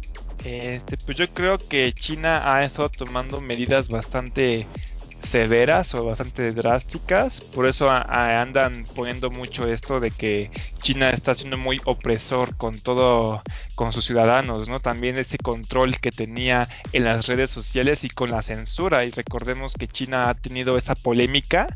Este, 0.44 0.96
pues 0.96 1.18
yo 1.18 1.28
creo 1.28 1.58
que 1.58 1.92
China 1.92 2.40
ha 2.44 2.64
estado 2.64 2.88
tomando 2.88 3.40
medidas 3.40 3.88
bastante 3.88 4.66
severas 5.22 5.94
o 5.94 6.04
bastante 6.04 6.52
drásticas. 6.52 7.40
Por 7.40 7.66
eso 7.66 7.88
andan 7.90 8.84
poniendo 8.94 9.30
mucho 9.30 9.66
esto 9.66 10.00
de 10.00 10.10
que 10.10 10.50
China 10.80 11.10
está 11.10 11.34
siendo 11.34 11.56
muy 11.56 11.80
opresor 11.84 12.56
con 12.56 12.78
todo, 12.80 13.42
con 13.74 13.92
sus 13.92 14.04
ciudadanos, 14.04 14.68
¿no? 14.68 14.80
También 14.80 15.16
ese 15.16 15.38
control 15.38 15.98
que 16.00 16.10
tenía 16.10 16.68
en 16.92 17.04
las 17.04 17.26
redes 17.26 17.50
sociales 17.50 18.04
y 18.04 18.08
con 18.08 18.30
la 18.30 18.42
censura. 18.42 19.04
Y 19.04 19.10
recordemos 19.10 19.74
que 19.74 19.88
China 19.88 20.28
ha 20.28 20.34
tenido 20.34 20.76
esa 20.76 20.94
polémica 20.94 21.66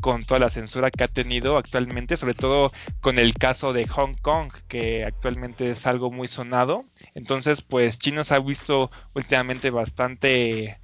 con 0.00 0.22
toda 0.22 0.40
la 0.40 0.50
censura 0.50 0.90
que 0.90 1.04
ha 1.04 1.08
tenido 1.08 1.56
actualmente, 1.56 2.16
sobre 2.16 2.34
todo 2.34 2.72
con 3.00 3.18
el 3.18 3.34
caso 3.34 3.72
de 3.72 3.86
Hong 3.88 4.14
Kong, 4.22 4.52
que 4.68 5.04
actualmente 5.04 5.70
es 5.70 5.86
algo 5.86 6.10
muy 6.10 6.28
sonado. 6.28 6.84
Entonces, 7.14 7.62
pues 7.62 7.98
China 7.98 8.24
se 8.24 8.34
ha 8.34 8.38
visto 8.38 8.90
últimamente 9.14 9.70
bastante 9.70 10.80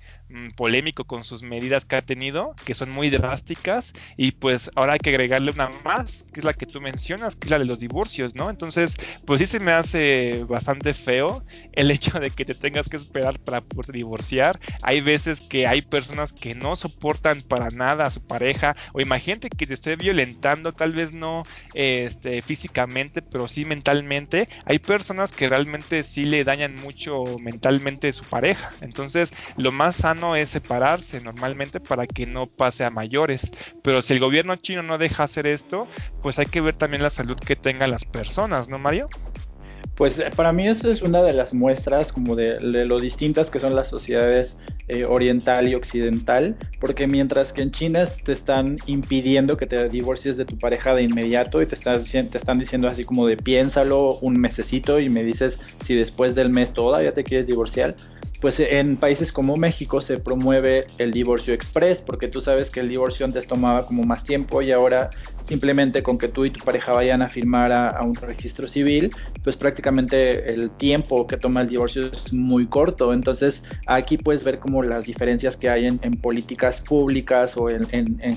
polémico 0.57 1.05
con 1.05 1.25
sus 1.25 1.43
medidas 1.43 1.85
que 1.85 1.97
ha 1.97 2.03
tenido, 2.03 2.55
que 2.65 2.75
son 2.75 2.91
muy 2.91 3.11
drásticas, 3.11 3.93
y 4.17 4.33
pues 4.33 4.71
ahora 4.75 4.95
hay 4.95 4.99
que 4.99 5.11
agregarle 5.11 5.51
una 5.51 5.71
más, 5.85 6.27
que 6.33 6.41
es 6.41 6.45
la 6.45 6.53
que 6.53 6.67
tú 6.67 6.81
mencionas, 6.81 7.35
que 7.35 7.47
es 7.47 7.51
la 7.51 7.59
de 7.59 7.67
los 7.67 7.81
divorcios, 7.81 8.35
¿no? 8.35 8.51
Entonces, 8.51 8.97
pues 9.25 9.41
sí 9.41 9.47
se 9.47 9.61
me 9.61 9.73
hace 9.73 10.45
bastante 10.49 10.93
feo 10.93 11.43
el 11.73 11.91
hecho 11.91 12.19
de 12.21 12.31
que 12.31 12.45
te 12.45 12.55
tengas 12.55 12.89
que 12.89 12.97
esperar 12.97 13.39
para 13.41 13.61
poder 13.61 13.93
divorciar. 13.93 14.61
Hay 14.83 15.01
veces 15.01 15.49
que 15.49 15.67
hay 15.67 15.83
personas 15.83 16.33
que 16.33 16.55
no 16.55 16.77
soportan 16.77 17.43
para 17.43 17.71
nada 17.71 18.05
a 18.05 18.11
su 18.11 18.21
pareja, 18.21 18.77
o 18.93 19.01
imagínate 19.01 19.49
que 19.49 19.67
te 19.67 19.75
esté 19.75 19.97
violentando, 19.97 20.73
tal 20.73 20.93
vez 20.93 21.13
no 21.13 21.43
este, 21.73 22.43
físicamente, 22.43 23.23
pero 23.23 23.49
sí 23.49 23.65
mentalmente. 23.65 24.49
Hay 24.67 24.79
personas 24.79 25.33
que 25.33 25.49
realmente 25.49 26.03
sí 26.05 26.25
le 26.25 26.45
dañan 26.45 26.75
mucho 26.75 27.25
mentalmente 27.41 28.13
su 28.13 28.25
pareja. 28.25 28.71
Entonces, 28.81 29.33
lo 29.57 29.73
más 29.73 29.97
sano 29.97 30.18
es 30.37 30.51
separarse 30.51 31.21
normalmente 31.21 31.81
para 31.81 32.07
que 32.07 32.27
no 32.27 32.47
pase 32.47 32.85
a 32.85 32.91
mayores. 32.91 33.51
Pero 33.83 34.03
si 34.03 34.15
el 34.15 34.21
gobierno 34.21 34.57
chino 34.57 34.83
no 34.83 34.99
deja 34.99 35.25
hacer 35.25 35.47
esto, 35.47 35.87
pues 36.23 36.39
hay 36.39 36.47
que 36.47 36.61
ver 36.61 36.77
también 36.77 37.03
la 37.03 37.11
salud 37.11 37.37
que 37.37 37.57
tengan 37.57 37.91
las 37.91 38.05
personas, 38.05 38.69
¿no, 38.69 38.79
Mario? 38.79 39.09
Pues 39.99 40.21
eh, 40.21 40.31
para 40.35 40.53
mí 40.53 40.69
eso 40.69 40.89
es 40.89 41.03
una 41.03 41.25
de 41.25 41.33
las 41.33 41.53
muestras 41.53 42.13
como 42.13 42.37
de, 42.37 42.61
lo 42.61 43.01
distintas 43.01 43.51
que 43.51 43.59
son 43.59 43.75
las 43.75 43.89
sociedades 43.89 44.57
eh, 44.87 45.05
oriental 45.05 45.67
y 45.67 45.75
occidental, 45.75 46.57
porque 46.79 47.09
mientras 47.09 47.53
que 47.53 47.63
en 47.63 47.73
China 47.73 48.05
te 48.23 48.33
están 48.33 48.77
impidiendo 48.87 49.57
que 49.57 49.67
te 49.67 49.89
divorcies 49.89 50.37
de 50.37 50.45
tu 50.45 50.57
pareja 50.57 50.95
de 50.95 51.03
inmediato 51.03 51.61
y 51.61 51.67
te, 51.67 51.75
están, 51.75 52.05
te 52.05 52.39
están 52.39 52.61
diciendo 52.61 52.87
así 52.87 53.03
como 53.03 53.27
de 53.27 53.37
piénsalo 53.37 54.19
un 54.21 54.41
mesecito 54.41 55.01
y 55.01 55.09
me 55.09 55.25
dices 55.25 55.67
si 55.85 55.97
después 55.97 56.37
del 56.37 56.51
mes 56.51 56.73
todavía 56.73 57.13
te 57.13 57.25
quieres 57.25 57.49
divorciar, 57.49 57.97
pues 58.41 58.61
en 58.61 58.97
países 58.97 59.33
como 59.33 59.57
México 59.57 60.01
se 60.01 60.19
promueve 60.19 60.87
el 60.99 61.13
divorcio 61.13 61.55
express, 61.55 62.01
porque 62.01 62.29
tú 62.29 62.41
sabes 62.41 62.71
que 62.71 62.81
el 62.81 62.89
divorcio 62.89 63.27
antes 63.27 63.47
tomaba 63.47 63.85
como 63.85 64.05
más 64.05 64.23
tiempo 64.23 64.63
y 64.63 64.71
ahora 64.71 65.11
simplemente 65.43 66.03
con 66.03 66.19
que 66.19 66.29
tú 66.29 66.45
y 66.45 66.51
tu 66.51 66.65
pareja 66.65 66.93
vayan 66.93 67.23
a 67.23 67.29
firmar 67.29 67.73
a, 67.73 68.03
un 68.03 68.15
registro 68.15 68.69
civil, 68.69 69.11
pues 69.43 69.57
prácticamente 69.57 70.53
el 70.53 70.71
tiempo 70.71 71.27
que 71.27 71.37
toma 71.37 71.63
el 71.63 71.69
divorcio 71.69 72.07
es 72.07 72.33
muy 72.33 72.69
corto. 72.69 73.13
Entonces 73.13 73.65
aquí 73.87 74.19
puedes 74.19 74.45
ver 74.45 74.59
como 74.59 74.83
las 74.83 75.07
diferencias 75.07 75.57
que 75.57 75.69
hay 75.69 75.87
en, 75.87 75.99
políticas 76.21 76.81
públicas 76.81 77.57
o 77.57 77.71
en, 77.71 77.89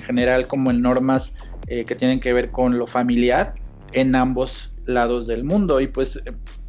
general 0.01 0.47
como 0.47 0.71
en 0.71 0.81
normas 0.81 1.35
eh, 1.67 1.85
que 1.85 1.95
tienen 1.95 2.19
que 2.19 2.33
ver 2.33 2.49
con 2.49 2.77
lo 2.77 2.87
familiar 2.87 3.53
en 3.91 4.15
ambos 4.15 4.73
lados 4.85 5.27
del 5.27 5.43
mundo. 5.43 5.79
Y 5.81 5.87
pues, 5.87 6.21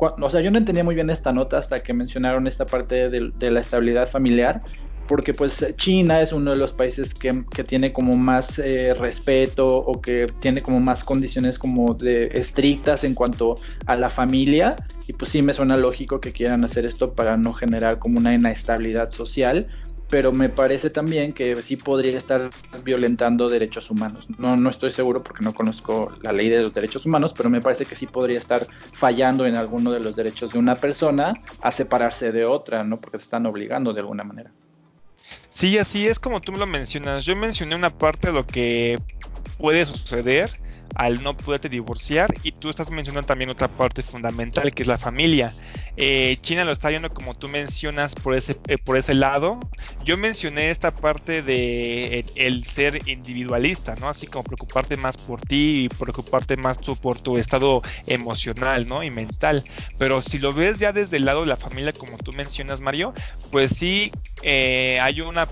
o 0.02 0.30
sea, 0.30 0.40
yo 0.40 0.50
no 0.50 0.58
entendía 0.58 0.84
muy 0.84 0.94
bien 0.94 1.10
esta 1.10 1.32
nota 1.32 1.58
hasta 1.58 1.80
que 1.80 1.92
mencionaron 1.92 2.46
esta 2.46 2.66
parte 2.66 3.08
de, 3.08 3.50
la 3.50 3.60
estabilidad 3.60 4.08
familiar, 4.08 4.62
porque 5.06 5.34
pues 5.34 5.64
China 5.76 6.20
es 6.20 6.32
uno 6.32 6.52
de 6.52 6.56
los 6.56 6.72
países 6.72 7.14
que, 7.14 7.44
tiene 7.64 7.92
como 7.92 8.16
más 8.16 8.58
eh, 8.58 8.94
respeto 8.94 9.66
o 9.66 10.00
que 10.00 10.26
tiene 10.40 10.62
como 10.62 10.80
más 10.80 11.04
condiciones 11.04 11.58
como 11.58 11.94
de 11.94 12.26
estrictas 12.32 13.04
en 13.04 13.14
cuanto 13.14 13.56
a 13.86 13.96
la 13.96 14.10
familia 14.10 14.76
y 15.06 15.12
pues 15.12 15.30
sí 15.32 15.42
me 15.42 15.52
suena 15.52 15.76
lógico 15.76 16.20
que 16.20 16.32
quieran 16.32 16.64
hacer 16.64 16.86
esto 16.86 17.14
para 17.14 17.36
no 17.36 17.52
generar 17.52 17.98
como 17.98 18.18
una 18.18 18.34
inestabilidad 18.34 19.10
social 19.10 19.68
pero 20.12 20.30
me 20.30 20.50
parece 20.50 20.90
también 20.90 21.32
que 21.32 21.56
sí 21.62 21.76
podría 21.76 22.18
estar 22.18 22.50
violentando 22.84 23.48
derechos 23.48 23.90
humanos. 23.90 24.26
No, 24.36 24.58
no 24.58 24.68
estoy 24.68 24.90
seguro 24.90 25.22
porque 25.22 25.42
no 25.42 25.54
conozco 25.54 26.12
la 26.20 26.32
ley 26.32 26.50
de 26.50 26.60
los 26.60 26.74
derechos 26.74 27.06
humanos, 27.06 27.32
pero 27.34 27.48
me 27.48 27.62
parece 27.62 27.86
que 27.86 27.96
sí 27.96 28.06
podría 28.06 28.36
estar 28.36 28.68
fallando 28.92 29.46
en 29.46 29.54
alguno 29.54 29.90
de 29.90 30.00
los 30.00 30.14
derechos 30.14 30.52
de 30.52 30.58
una 30.58 30.74
persona 30.74 31.32
a 31.62 31.72
separarse 31.72 32.30
de 32.30 32.44
otra, 32.44 32.84
¿no? 32.84 33.00
Porque 33.00 33.16
te 33.16 33.22
están 33.22 33.46
obligando 33.46 33.94
de 33.94 34.00
alguna 34.00 34.22
manera. 34.22 34.52
Sí, 35.48 35.78
así 35.78 36.06
es 36.06 36.20
como 36.20 36.42
tú 36.42 36.52
me 36.52 36.58
lo 36.58 36.66
mencionas. 36.66 37.24
Yo 37.24 37.34
mencioné 37.34 37.74
una 37.74 37.88
parte 37.88 38.26
de 38.26 38.34
lo 38.34 38.44
que 38.44 39.00
puede 39.56 39.86
suceder 39.86 40.60
al 40.94 41.22
no 41.22 41.36
poderte 41.36 41.68
divorciar 41.68 42.32
y 42.42 42.52
tú 42.52 42.68
estás 42.68 42.90
mencionando 42.90 43.26
también 43.26 43.50
otra 43.50 43.68
parte 43.68 44.02
fundamental 44.02 44.72
que 44.72 44.82
es 44.82 44.88
la 44.88 44.98
familia. 44.98 45.50
Eh, 45.96 46.38
China 46.42 46.64
lo 46.64 46.72
está 46.72 46.88
viendo 46.88 47.10
como 47.10 47.34
tú 47.34 47.48
mencionas 47.48 48.14
por 48.14 48.34
ese, 48.34 48.58
eh, 48.68 48.78
por 48.78 48.96
ese 48.96 49.14
lado. 49.14 49.58
Yo 50.04 50.16
mencioné 50.16 50.70
esta 50.70 50.90
parte 50.90 51.42
de 51.42 52.24
el, 52.36 52.64
ser 52.64 53.08
individualista, 53.08 53.94
¿no? 53.96 54.08
Así 54.08 54.26
como 54.26 54.44
preocuparte 54.44 54.96
más 54.96 55.16
por 55.16 55.40
ti 55.40 55.84
y 55.84 55.88
preocuparte 55.88 56.56
más 56.56 56.78
por 56.78 57.20
tu 57.20 57.38
estado 57.38 57.82
emocional, 58.06 58.86
¿no? 58.86 59.02
Y 59.02 59.10
mental. 59.10 59.64
Pero 59.98 60.22
si 60.22 60.38
lo 60.38 60.52
ves 60.52 60.78
ya 60.78 60.92
desde 60.92 61.18
el 61.18 61.24
lado 61.24 61.42
de 61.42 61.46
la 61.46 61.56
familia, 61.56 61.92
como 61.92 62.18
tú 62.18 62.32
mencionas, 62.32 62.80
Mario, 62.80 63.12
pues 63.50 63.72
sí 63.76 64.10
eh, 64.42 64.98
hay 65.00 65.20
una, 65.20 65.48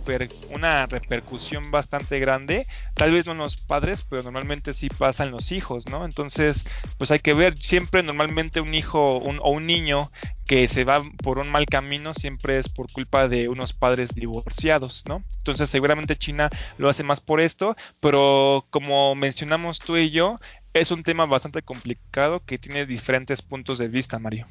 una 0.50 0.87
repercusión 0.87 1.70
bastante 1.70 2.18
grande. 2.18 2.66
Tal 2.94 3.12
vez 3.12 3.26
no 3.26 3.32
en 3.32 3.38
los 3.38 3.56
padres, 3.56 4.04
pero 4.09 4.23
normalmente 4.23 4.75
sí 4.75 4.88
pasa 4.88 5.29
los 5.30 5.52
hijos, 5.52 5.88
¿no? 5.88 6.04
Entonces, 6.04 6.68
pues 6.99 7.10
hay 7.10 7.20
que 7.20 7.34
ver, 7.34 7.57
siempre 7.57 8.02
normalmente 8.02 8.61
un 8.61 8.74
hijo 8.74 9.18
o 9.18 9.50
un 9.50 9.66
niño 9.66 10.11
que 10.46 10.66
se 10.66 10.85
va 10.85 11.00
por 11.22 11.38
un 11.38 11.48
mal 11.50 11.66
camino 11.66 12.12
siempre 12.12 12.59
es 12.59 12.68
por 12.68 12.90
culpa 12.90 13.28
de 13.28 13.48
unos 13.48 13.72
padres 13.72 14.14
divorciados, 14.14 15.05
¿no? 15.07 15.22
Entonces 15.38 15.70
seguramente 15.70 16.16
China 16.16 16.50
lo 16.76 16.88
hace 16.88 17.05
más 17.05 17.20
por 17.20 17.40
esto, 17.40 17.76
pero 18.00 18.66
como 18.70 19.14
mencionamos 19.14 19.78
tú 19.78 19.96
y 19.96 20.11
yo, 20.11 20.40
es 20.74 20.90
un 20.90 21.02
tema 21.02 21.26
bastante 21.26 21.62
complicado 21.62 22.44
que 22.44 22.59
tiene 22.59 22.87
diferentes 22.87 23.42
puntos 23.42 23.78
de 23.78 23.88
vista, 23.88 24.18
Mario. 24.18 24.46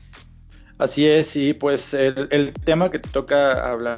Así 0.80 1.06
es, 1.06 1.28
sí, 1.28 1.54
pues 1.54 1.94
el, 1.94 2.54
tema 2.64 2.90
que 2.90 3.00
te 3.00 3.10
toca 3.10 3.62
hablar 3.62 3.98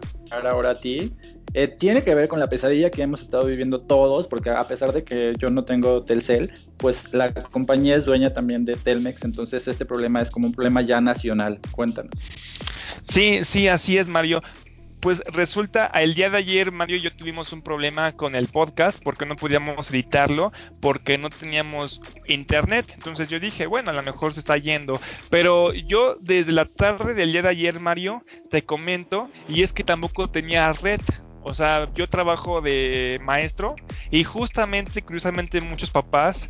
ahora 0.49 0.71
a 0.71 0.73
ti 0.73 1.13
eh, 1.53 1.67
tiene 1.67 2.01
que 2.01 2.15
ver 2.15 2.27
con 2.27 2.39
la 2.39 2.49
pesadilla 2.49 2.89
que 2.89 3.03
hemos 3.03 3.21
estado 3.21 3.45
viviendo 3.45 3.81
todos, 3.81 4.27
porque 4.27 4.49
a 4.49 4.63
pesar 4.63 4.91
de 4.91 5.03
que 5.03 5.33
yo 5.37 5.51
no 5.51 5.63
tengo 5.63 6.03
Telcel, 6.03 6.51
pues 6.77 7.13
la 7.13 7.31
compañía 7.33 7.95
es 7.97 8.05
dueña 8.05 8.33
también 8.33 8.65
de 8.65 8.73
Telmex, 8.73 9.23
entonces 9.23 9.67
este 9.67 9.85
problema 9.85 10.23
es 10.23 10.31
como 10.31 10.47
un 10.47 10.53
problema 10.53 10.81
ya 10.81 10.99
nacional. 11.01 11.59
Cuéntanos. 11.71 12.13
Sí, 13.03 13.41
sí, 13.43 13.67
así 13.67 13.99
es, 13.99 14.07
Mario. 14.07 14.41
Pues 15.01 15.23
resulta, 15.25 15.87
el 15.87 16.13
día 16.13 16.29
de 16.29 16.37
ayer 16.37 16.71
Mario 16.71 16.97
y 16.97 17.01
yo 17.01 17.15
tuvimos 17.15 17.51
un 17.53 17.63
problema 17.63 18.11
con 18.11 18.35
el 18.35 18.47
podcast 18.47 19.03
porque 19.03 19.25
no 19.25 19.35
podíamos 19.35 19.89
editarlo, 19.89 20.53
porque 20.79 21.17
no 21.17 21.29
teníamos 21.29 21.99
internet. 22.27 22.85
Entonces 22.93 23.27
yo 23.27 23.39
dije, 23.39 23.65
bueno, 23.65 23.89
a 23.89 23.93
lo 23.93 24.03
mejor 24.03 24.31
se 24.31 24.41
está 24.41 24.57
yendo. 24.57 25.01
Pero 25.31 25.73
yo 25.73 26.17
desde 26.21 26.51
la 26.51 26.65
tarde 26.65 27.15
del 27.15 27.31
día 27.31 27.41
de 27.41 27.49
ayer, 27.49 27.79
Mario, 27.79 28.23
te 28.51 28.63
comento, 28.63 29.31
y 29.49 29.63
es 29.63 29.73
que 29.73 29.83
tampoco 29.83 30.29
tenía 30.29 30.71
red. 30.71 31.01
O 31.43 31.53
sea, 31.53 31.87
yo 31.93 32.07
trabajo 32.07 32.61
de 32.61 33.17
maestro 33.21 33.75
y 34.11 34.23
justamente, 34.23 35.01
curiosamente, 35.01 35.59
muchos 35.61 35.89
papás 35.89 36.49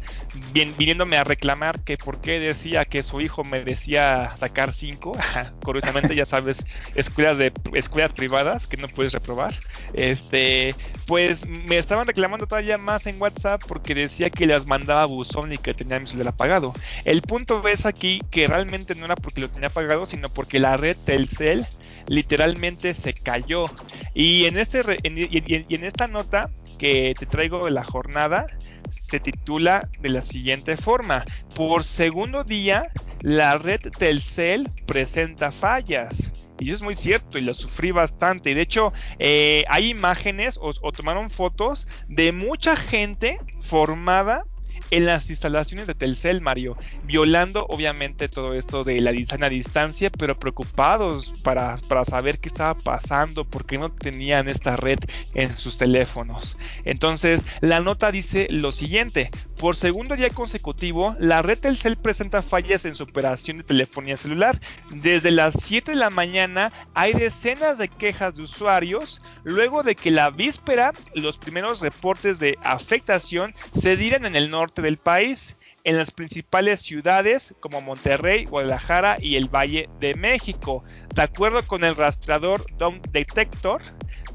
viniéndome 0.53 1.17
a 1.17 1.23
reclamar 1.23 1.81
que 1.83 1.97
por 1.97 2.19
qué 2.19 2.39
decía 2.39 2.83
que 2.85 3.01
su 3.01 3.21
hijo 3.21 3.43
merecía 3.43 4.35
sacar 4.37 4.73
5. 4.73 5.13
curiosamente, 5.63 6.15
ya 6.15 6.25
sabes, 6.25 6.65
escuelas 6.93 7.37
de 7.37 7.53
escuelas 7.73 8.13
privadas 8.13 8.67
que 8.67 8.77
no 8.77 8.89
puedes 8.89 9.13
reprobar. 9.13 9.57
Este, 9.93 10.75
pues 11.05 11.47
me 11.47 11.77
estaban 11.77 12.05
reclamando 12.07 12.47
todavía 12.47 12.77
más 12.77 13.05
en 13.05 13.21
WhatsApp 13.21 13.61
porque 13.67 13.95
decía 13.95 14.29
que 14.29 14.45
les 14.45 14.65
mandaba 14.65 15.05
buzón 15.05 15.53
y 15.53 15.57
que 15.57 15.73
tenía 15.73 15.99
mi 15.99 16.07
celular 16.07 16.33
apagado. 16.33 16.73
El 17.05 17.21
punto 17.21 17.65
es 17.67 17.85
aquí 17.85 18.19
que 18.29 18.47
realmente 18.47 18.95
no 18.95 19.05
era 19.05 19.15
porque 19.15 19.41
lo 19.41 19.49
tenía 19.49 19.69
apagado, 19.69 20.05
sino 20.05 20.29
porque 20.29 20.59
la 20.59 20.77
red 20.77 20.97
Telcel 21.03 21.65
literalmente 22.07 22.93
se 22.93 23.13
cayó. 23.13 23.65
Y 24.13 24.45
en, 24.45 24.57
este 24.57 24.81
y 25.03 25.75
en 25.75 25.83
esta 25.83 26.07
nota 26.07 26.49
que 26.77 27.13
te 27.17 27.25
traigo 27.25 27.65
de 27.65 27.71
la 27.71 27.83
jornada, 27.83 28.47
se 28.89 29.19
titula 29.19 29.89
de 29.99 30.09
la 30.09 30.21
siguiente 30.21 30.77
forma. 30.77 31.25
Por 31.55 31.83
segundo 31.83 32.43
día, 32.43 32.83
la 33.21 33.57
red 33.57 33.81
Telcel 33.97 34.69
presenta 34.85 35.51
fallas. 35.51 36.31
Y 36.59 36.69
eso 36.69 36.75
es 36.75 36.81
muy 36.83 36.95
cierto 36.95 37.37
y 37.37 37.41
lo 37.41 37.53
sufrí 37.53 37.91
bastante. 37.91 38.51
Y 38.51 38.53
de 38.53 38.61
hecho, 38.61 38.93
eh, 39.19 39.65
hay 39.67 39.89
imágenes 39.89 40.59
o, 40.61 40.73
tomaron 40.91 41.29
fotos 41.29 41.87
de 42.07 42.31
mucha 42.31 42.75
gente 42.75 43.39
formada 43.61 44.45
en 44.91 45.05
las 45.05 45.29
instalaciones 45.29 45.87
de 45.87 45.95
Telcel, 45.95 46.41
Mario, 46.41 46.77
violando 47.03 47.65
obviamente 47.69 48.29
todo 48.29 48.53
esto 48.53 48.83
de 48.83 49.01
la 49.01 49.11
distancia, 49.49 50.11
pero 50.11 50.37
preocupados 50.37 51.33
para, 51.43 51.77
para 51.87 52.05
saber 52.05 52.39
qué 52.39 52.49
estaba 52.49 52.75
pasando, 52.75 53.45
porque 53.45 53.77
no 53.77 53.89
tenían 53.89 54.47
esta 54.47 54.75
red 54.75 54.99
en 55.33 55.55
sus 55.57 55.77
teléfonos. 55.77 56.57
Entonces, 56.85 57.45
la 57.61 57.79
nota 57.79 58.11
dice 58.11 58.47
lo 58.49 58.71
siguiente, 58.71 59.31
por 59.61 59.75
segundo 59.75 60.15
día 60.15 60.31
consecutivo, 60.31 61.15
la 61.19 61.43
red 61.43 61.55
Telcel 61.55 61.95
presenta 61.95 62.41
fallas 62.41 62.83
en 62.85 62.95
su 62.95 63.03
operación 63.03 63.57
de 63.57 63.63
telefonía 63.63 64.17
celular. 64.17 64.59
Desde 64.89 65.29
las 65.29 65.53
7 65.53 65.91
de 65.91 65.97
la 65.97 66.09
mañana 66.09 66.73
hay 66.95 67.13
decenas 67.13 67.77
de 67.77 67.87
quejas 67.87 68.35
de 68.35 68.41
usuarios, 68.41 69.21
luego 69.43 69.83
de 69.83 69.93
que 69.93 70.09
la 70.09 70.31
víspera 70.31 70.93
los 71.13 71.37
primeros 71.37 71.79
reportes 71.79 72.39
de 72.39 72.57
afectación 72.63 73.53
se 73.77 73.95
dieran 73.97 74.25
en 74.25 74.35
el 74.35 74.49
norte 74.49 74.81
del 74.81 74.97
país, 74.97 75.57
en 75.83 75.95
las 75.95 76.09
principales 76.09 76.81
ciudades 76.81 77.53
como 77.59 77.81
Monterrey, 77.81 78.45
Guadalajara 78.45 79.17
y 79.19 79.35
el 79.35 79.47
Valle 79.47 79.89
de 79.99 80.15
México. 80.15 80.83
De 81.13 81.21
acuerdo 81.21 81.61
con 81.67 81.83
el 81.83 81.95
rastreador 81.95 82.65
Dom 82.79 82.99
Detector, 83.11 83.83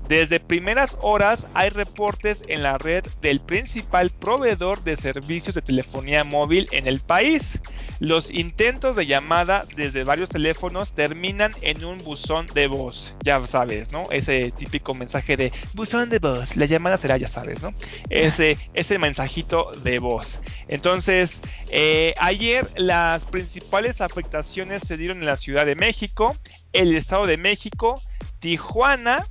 Desde 0.09 0.39
primeras 0.39 0.97
horas 1.01 1.47
hay 1.55 1.71
reportes 1.71 2.43
en 2.47 2.63
la 2.63 2.79
red 2.79 3.05
del 3.21 3.41
principal 3.41 4.11
proveedor 4.11 4.83
de 4.85 4.97
servicios 4.97 5.55
de 5.55 5.63
telefonía 5.63 6.23
móvil 6.23 6.69
en 6.71 6.87
el 6.87 7.01
país. 7.01 7.59
Los 7.99 8.31
intentos 8.31 8.95
de 8.95 9.07
llamada 9.07 9.65
desde 9.75 10.05
varios 10.05 10.29
teléfonos 10.29 10.93
terminan 10.93 11.53
en 11.63 11.85
un 11.85 11.99
buzón 11.99 12.47
de 12.55 12.67
voz. 12.67 13.17
Ya 13.25 13.45
sabes, 13.47 13.91
¿no? 13.91 14.09
Ese 14.11 14.53
típico 14.53 14.95
mensaje 14.95 15.37
de 15.37 15.53
buzón 15.75 16.11
de 16.11 16.19
voz. 16.19 16.57
La 16.57 16.67
llamada 16.67 16.97
será, 16.99 17.17
ya 17.17 17.29
sabes, 17.29 17.63
¿no? 17.63 17.71
Ese, 18.11 18.59
ese 18.75 18.99
mensajito 18.99 19.73
de 19.83 19.99
voz. 19.99 20.41
Entonces, 20.69 21.41
eh, 21.71 22.15
ayer 22.19 22.67
las 22.77 23.25
principales 23.25 24.01
afectaciones 24.01 24.83
se 24.87 24.97
dieron 24.97 25.19
en 25.19 25.27
la 25.27 25.37
Ciudad 25.37 25.67
de 25.67 25.75
México, 25.75 26.37
el 26.73 26.95
Estado 26.95 27.27
de 27.27 27.39
México, 27.39 28.01
Tijuana, 28.41 29.25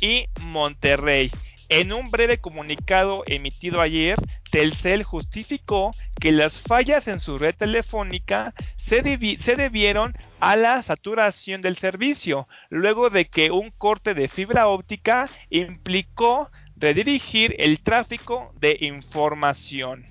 y 0.00 0.26
Monterrey. 0.40 1.30
En 1.70 1.92
un 1.92 2.10
breve 2.10 2.38
comunicado 2.38 3.24
emitido 3.26 3.82
ayer, 3.82 4.16
Telcel 4.50 5.02
justificó 5.02 5.90
que 6.18 6.32
las 6.32 6.60
fallas 6.62 7.08
en 7.08 7.20
su 7.20 7.36
red 7.36 7.54
telefónica 7.54 8.54
se, 8.76 9.02
debieron 9.02 10.14
a 10.40 10.56
la 10.56 10.82
saturación 10.82 11.60
del 11.60 11.76
servicio, 11.76 12.48
luego 12.70 13.10
de 13.10 13.26
que 13.26 13.50
un 13.50 13.70
corte 13.70 14.14
de 14.14 14.28
fibra 14.28 14.66
óptica 14.68 15.26
implicó 15.50 16.50
redirigir 16.76 17.54
el 17.58 17.80
tráfico 17.80 18.54
de 18.58 18.78
información. 18.80 20.06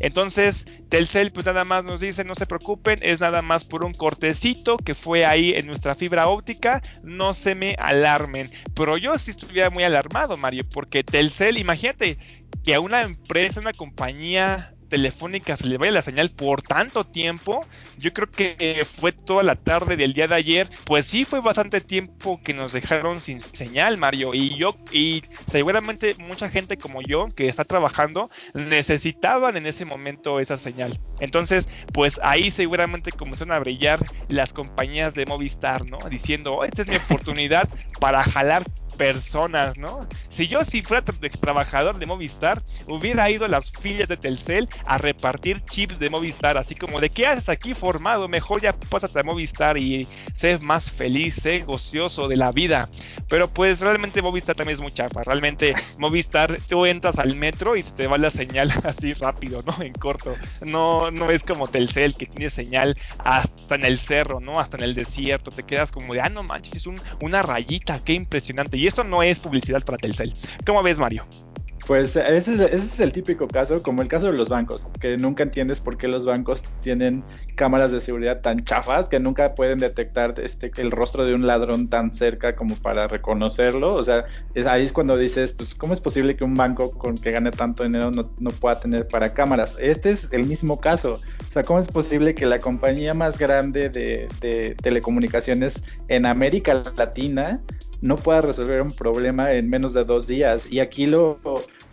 Entonces, 0.00 0.82
Telcel 0.88 1.32
pues 1.32 1.46
nada 1.46 1.64
más 1.64 1.84
nos 1.84 2.00
dice, 2.00 2.24
no 2.24 2.34
se 2.34 2.46
preocupen, 2.46 2.98
es 3.02 3.20
nada 3.20 3.42
más 3.42 3.64
por 3.64 3.84
un 3.84 3.92
cortecito 3.92 4.76
que 4.76 4.94
fue 4.94 5.24
ahí 5.24 5.54
en 5.54 5.66
nuestra 5.66 5.94
fibra 5.94 6.28
óptica, 6.28 6.82
no 7.02 7.34
se 7.34 7.54
me 7.54 7.76
alarmen. 7.78 8.50
Pero 8.74 8.96
yo 8.96 9.16
sí 9.18 9.30
estuviera 9.30 9.70
muy 9.70 9.84
alarmado, 9.84 10.36
Mario, 10.36 10.64
porque 10.72 11.04
Telcel, 11.04 11.58
imagínate 11.58 12.18
que 12.64 12.74
a 12.74 12.80
una 12.80 13.02
empresa, 13.02 13.60
una 13.60 13.72
compañía 13.72 14.73
telefónica 14.94 15.56
se 15.56 15.66
le 15.66 15.76
vaya 15.76 15.90
la 15.90 16.02
señal 16.02 16.30
por 16.30 16.62
tanto 16.62 17.04
tiempo. 17.04 17.66
Yo 17.98 18.12
creo 18.12 18.30
que 18.30 18.86
fue 18.86 19.10
toda 19.10 19.42
la 19.42 19.56
tarde 19.56 19.96
del 19.96 20.12
día 20.12 20.28
de 20.28 20.36
ayer. 20.36 20.70
Pues 20.86 21.04
sí 21.04 21.24
fue 21.24 21.40
bastante 21.40 21.80
tiempo 21.80 22.40
que 22.40 22.54
nos 22.54 22.72
dejaron 22.72 23.20
sin 23.20 23.40
señal, 23.40 23.98
Mario. 23.98 24.34
Y 24.34 24.56
yo, 24.56 24.76
y 24.92 25.24
seguramente 25.48 26.14
mucha 26.20 26.48
gente 26.48 26.76
como 26.76 27.02
yo 27.02 27.26
que 27.34 27.48
está 27.48 27.64
trabajando 27.64 28.30
necesitaban 28.54 29.56
en 29.56 29.66
ese 29.66 29.84
momento 29.84 30.38
esa 30.38 30.56
señal. 30.56 31.00
Entonces, 31.18 31.68
pues 31.92 32.20
ahí 32.22 32.52
seguramente 32.52 33.10
comenzaron 33.10 33.52
a 33.52 33.58
brillar 33.58 33.98
las 34.28 34.52
compañías 34.52 35.14
de 35.14 35.26
Movistar, 35.26 35.84
¿no? 35.86 35.98
Diciendo, 36.08 36.62
esta 36.62 36.82
es 36.82 36.88
mi 36.88 36.94
oportunidad 36.94 37.68
para 37.98 38.22
jalar 38.22 38.62
personas, 38.96 39.76
¿no? 39.76 40.06
Si 40.28 40.48
yo 40.48 40.64
si 40.64 40.82
fuera 40.82 41.04
trabajador 41.04 41.98
de 41.98 42.06
Movistar, 42.06 42.62
hubiera 42.86 43.30
ido 43.30 43.44
a 43.44 43.48
las 43.48 43.70
filias 43.70 44.08
de 44.08 44.16
Telcel 44.16 44.68
a 44.86 44.98
repartir 44.98 45.60
chips 45.60 45.98
de 45.98 46.10
Movistar, 46.10 46.56
así 46.56 46.74
como 46.74 47.00
de 47.00 47.10
qué 47.10 47.26
haces 47.26 47.48
aquí 47.48 47.74
formado, 47.74 48.28
mejor 48.28 48.60
ya 48.60 48.72
pásate 48.72 49.20
a 49.20 49.22
Movistar 49.22 49.78
y 49.78 50.06
sé 50.34 50.58
más 50.58 50.90
feliz, 50.90 51.34
sé 51.34 51.60
gocioso 51.60 52.28
de 52.28 52.36
la 52.36 52.52
vida. 52.52 52.88
Pero 53.28 53.48
pues 53.48 53.80
realmente 53.80 54.22
Movistar 54.22 54.56
también 54.56 54.74
es 54.74 54.80
muy 54.80 54.92
chafa, 54.92 55.22
realmente 55.22 55.74
Movistar 55.98 56.58
tú 56.68 56.86
entras 56.86 57.18
al 57.18 57.36
metro 57.36 57.76
y 57.76 57.82
se 57.82 57.92
te 57.92 58.06
va 58.06 58.18
la 58.18 58.30
señal 58.30 58.72
así 58.84 59.12
rápido, 59.14 59.62
¿no? 59.66 59.82
En 59.82 59.92
corto. 59.92 60.34
No, 60.66 61.10
no 61.10 61.30
es 61.30 61.42
como 61.42 61.68
Telcel 61.68 62.14
que 62.14 62.26
tiene 62.26 62.50
señal 62.50 62.96
hasta 63.18 63.74
en 63.74 63.84
el 63.84 63.98
cerro, 63.98 64.40
¿no? 64.40 64.58
Hasta 64.58 64.76
en 64.76 64.84
el 64.84 64.94
desierto, 64.94 65.50
te 65.50 65.62
quedas 65.62 65.90
como 65.92 66.14
de, 66.14 66.20
ah, 66.20 66.28
no 66.28 66.42
manches, 66.42 66.74
es 66.76 66.86
un, 66.86 67.00
una 67.20 67.42
rayita, 67.42 68.00
qué 68.04 68.12
impresionante. 68.12 68.76
Y 68.76 68.83
esto 68.86 69.04
no 69.04 69.22
es 69.22 69.40
publicidad 69.40 69.82
para 69.84 69.98
Telcel. 69.98 70.32
¿Cómo 70.64 70.82
ves, 70.82 70.98
Mario? 70.98 71.26
Pues 71.86 72.16
ese 72.16 72.64
es, 72.74 72.98
el 72.98 73.12
típico 73.12 73.46
caso, 73.46 73.82
como 73.82 74.00
el 74.00 74.08
caso 74.08 74.26
de 74.26 74.32
los 74.32 74.48
bancos, 74.48 74.86
que 75.00 75.18
nunca 75.18 75.42
entiendes 75.42 75.80
por 75.80 75.98
qué 75.98 76.08
los 76.08 76.24
bancos 76.24 76.62
tienen 76.80 77.22
cámaras 77.56 77.92
de 77.92 78.00
seguridad 78.00 78.40
tan 78.40 78.64
chafas 78.64 79.10
que 79.10 79.20
nunca 79.20 79.54
pueden 79.54 79.78
detectar 79.78 80.34
este, 80.40 80.72
el 80.78 80.90
rostro 80.90 81.26
de 81.26 81.34
un 81.34 81.46
ladrón 81.46 81.88
tan 81.88 82.14
cerca 82.14 82.56
como 82.56 82.74
para 82.76 83.06
reconocerlo. 83.06 83.94
O 83.94 84.02
sea, 84.02 84.24
ahí 84.66 84.84
es 84.84 84.94
cuando 84.94 85.18
dices, 85.18 85.52
pues, 85.52 85.74
¿cómo 85.74 85.92
es 85.92 86.00
posible 86.00 86.36
que 86.36 86.44
un 86.44 86.54
banco 86.54 86.90
con 86.90 87.16
que 87.18 87.32
gane 87.32 87.50
tanto 87.50 87.82
dinero 87.82 88.10
no, 88.10 88.50
pueda 88.52 88.80
tener 88.80 89.06
para 89.06 89.34
cámaras? 89.34 89.76
Este 89.78 90.10
es 90.10 90.32
el 90.32 90.46
mismo 90.46 90.80
caso. 90.80 91.12
O 91.12 91.52
sea, 91.52 91.62
¿cómo 91.64 91.80
es 91.80 91.88
posible 91.88 92.34
que 92.34 92.46
la 92.46 92.60
compañía 92.60 93.12
más 93.12 93.38
grande 93.38 93.90
de, 93.90 94.26
de 94.40 94.74
telecomunicaciones 94.82 95.84
en 96.08 96.24
América 96.24 96.82
Latina 96.96 97.60
no 98.04 98.16
pueda 98.16 98.42
resolver 98.42 98.82
un 98.82 98.92
problema 98.92 99.52
en 99.54 99.70
menos 99.70 99.94
de 99.94 100.04
dos 100.04 100.26
días. 100.26 100.70
Y 100.70 100.80
aquí 100.80 101.06
lo, 101.06 101.40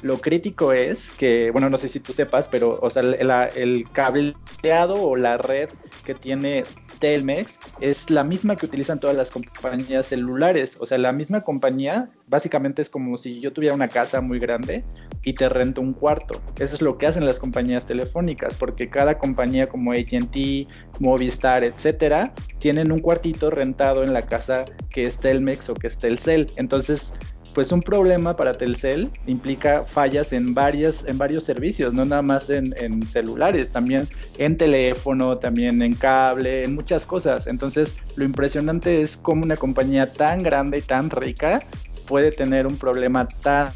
lo 0.02 0.18
crítico 0.20 0.74
es 0.74 1.10
que, 1.10 1.52
bueno, 1.52 1.70
no 1.70 1.78
sé 1.78 1.88
si 1.88 2.02
tú 2.02 2.12
sepas, 2.12 2.50
pero, 2.50 2.78
o 2.82 2.90
sea, 2.90 3.02
el 3.02 3.90
cableado 3.94 4.96
o 4.96 5.16
la 5.16 5.38
red 5.38 5.70
que 6.04 6.14
tiene 6.14 6.64
Telmex 7.02 7.58
es 7.82 8.10
la 8.10 8.24
misma 8.24 8.56
que 8.56 8.68
utilizan 8.68 9.00
todas 9.00 9.18
las 9.18 9.32
compañías 9.32 10.06
celulares. 10.06 10.78
O 10.80 10.86
sea, 10.86 10.98
la 11.00 11.12
misma 11.12 11.42
compañía 11.42 12.08
básicamente 12.28 12.82
es 12.82 12.90
como 12.90 13.18
si 13.18 13.42
yo 13.42 13.52
tuviera 13.52 13.76
una 13.76 13.90
casa 13.90 14.22
muy 14.22 14.40
grande 14.40 14.86
y 15.24 15.34
te 15.34 15.50
rento 15.50 15.82
un 15.82 15.94
cuarto. 15.94 16.42
Eso 16.60 16.76
es 16.76 16.82
lo 16.82 16.98
que 16.98 17.08
hacen 17.08 17.26
las 17.26 17.40
compañías 17.40 17.86
telefónicas, 17.86 18.56
porque 18.56 18.90
cada 18.90 19.18
compañía 19.18 19.68
como 19.68 19.92
AT&T, 19.92 20.68
Movistar, 21.00 21.64
etcétera, 21.64 22.34
tienen 22.60 22.92
un 22.92 23.00
cuartito 23.00 23.50
rentado 23.50 24.04
en 24.04 24.14
la 24.14 24.28
casa 24.28 24.66
que 24.92 25.02
es 25.02 25.18
Telmex 25.20 25.70
o 25.70 25.74
que 25.74 25.88
es 25.88 25.98
Telcel. 25.98 26.48
Entonces, 26.56 27.16
pues 27.54 27.72
un 27.72 27.82
problema 27.82 28.36
para 28.36 28.54
Telcel 28.54 29.12
implica 29.26 29.84
fallas 29.86 30.34
en 30.34 30.54
varias, 30.54 31.06
en 31.06 31.18
varios 31.18 31.44
servicios, 31.44 31.94
no 31.94 32.06
nada 32.06 32.22
más 32.22 32.50
en, 32.50 32.74
celulares, 33.08 33.72
también 33.72 34.08
en 34.38 34.58
teléfono, 34.58 35.38
también 35.38 35.82
en 35.82 35.94
cable, 35.94 36.64
en 36.64 36.76
muchas 36.76 37.06
cosas. 37.06 37.48
Entonces, 37.48 37.98
lo 38.16 38.24
impresionante 38.24 39.02
es 39.02 39.18
cómo 39.18 39.44
una 39.44 39.56
compañía 39.56 40.12
tan 40.12 40.44
grande 40.44 40.80
y 40.80 40.82
tan 40.82 41.10
rica 41.10 41.64
puede 42.08 42.32
tener 42.32 42.68
un 42.68 42.78
problema 42.78 43.28
tan 43.28 43.72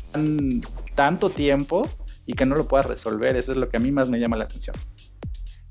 tanto 0.95 1.29
tiempo 1.29 1.87
y 2.25 2.33
que 2.33 2.45
no 2.45 2.55
lo 2.55 2.67
pueda 2.67 2.83
resolver. 2.83 3.35
Eso 3.35 3.51
es 3.51 3.57
lo 3.57 3.69
que 3.69 3.77
a 3.77 3.79
mí 3.79 3.91
más 3.91 4.09
me 4.09 4.19
llama 4.19 4.37
la 4.37 4.45
atención. 4.45 4.75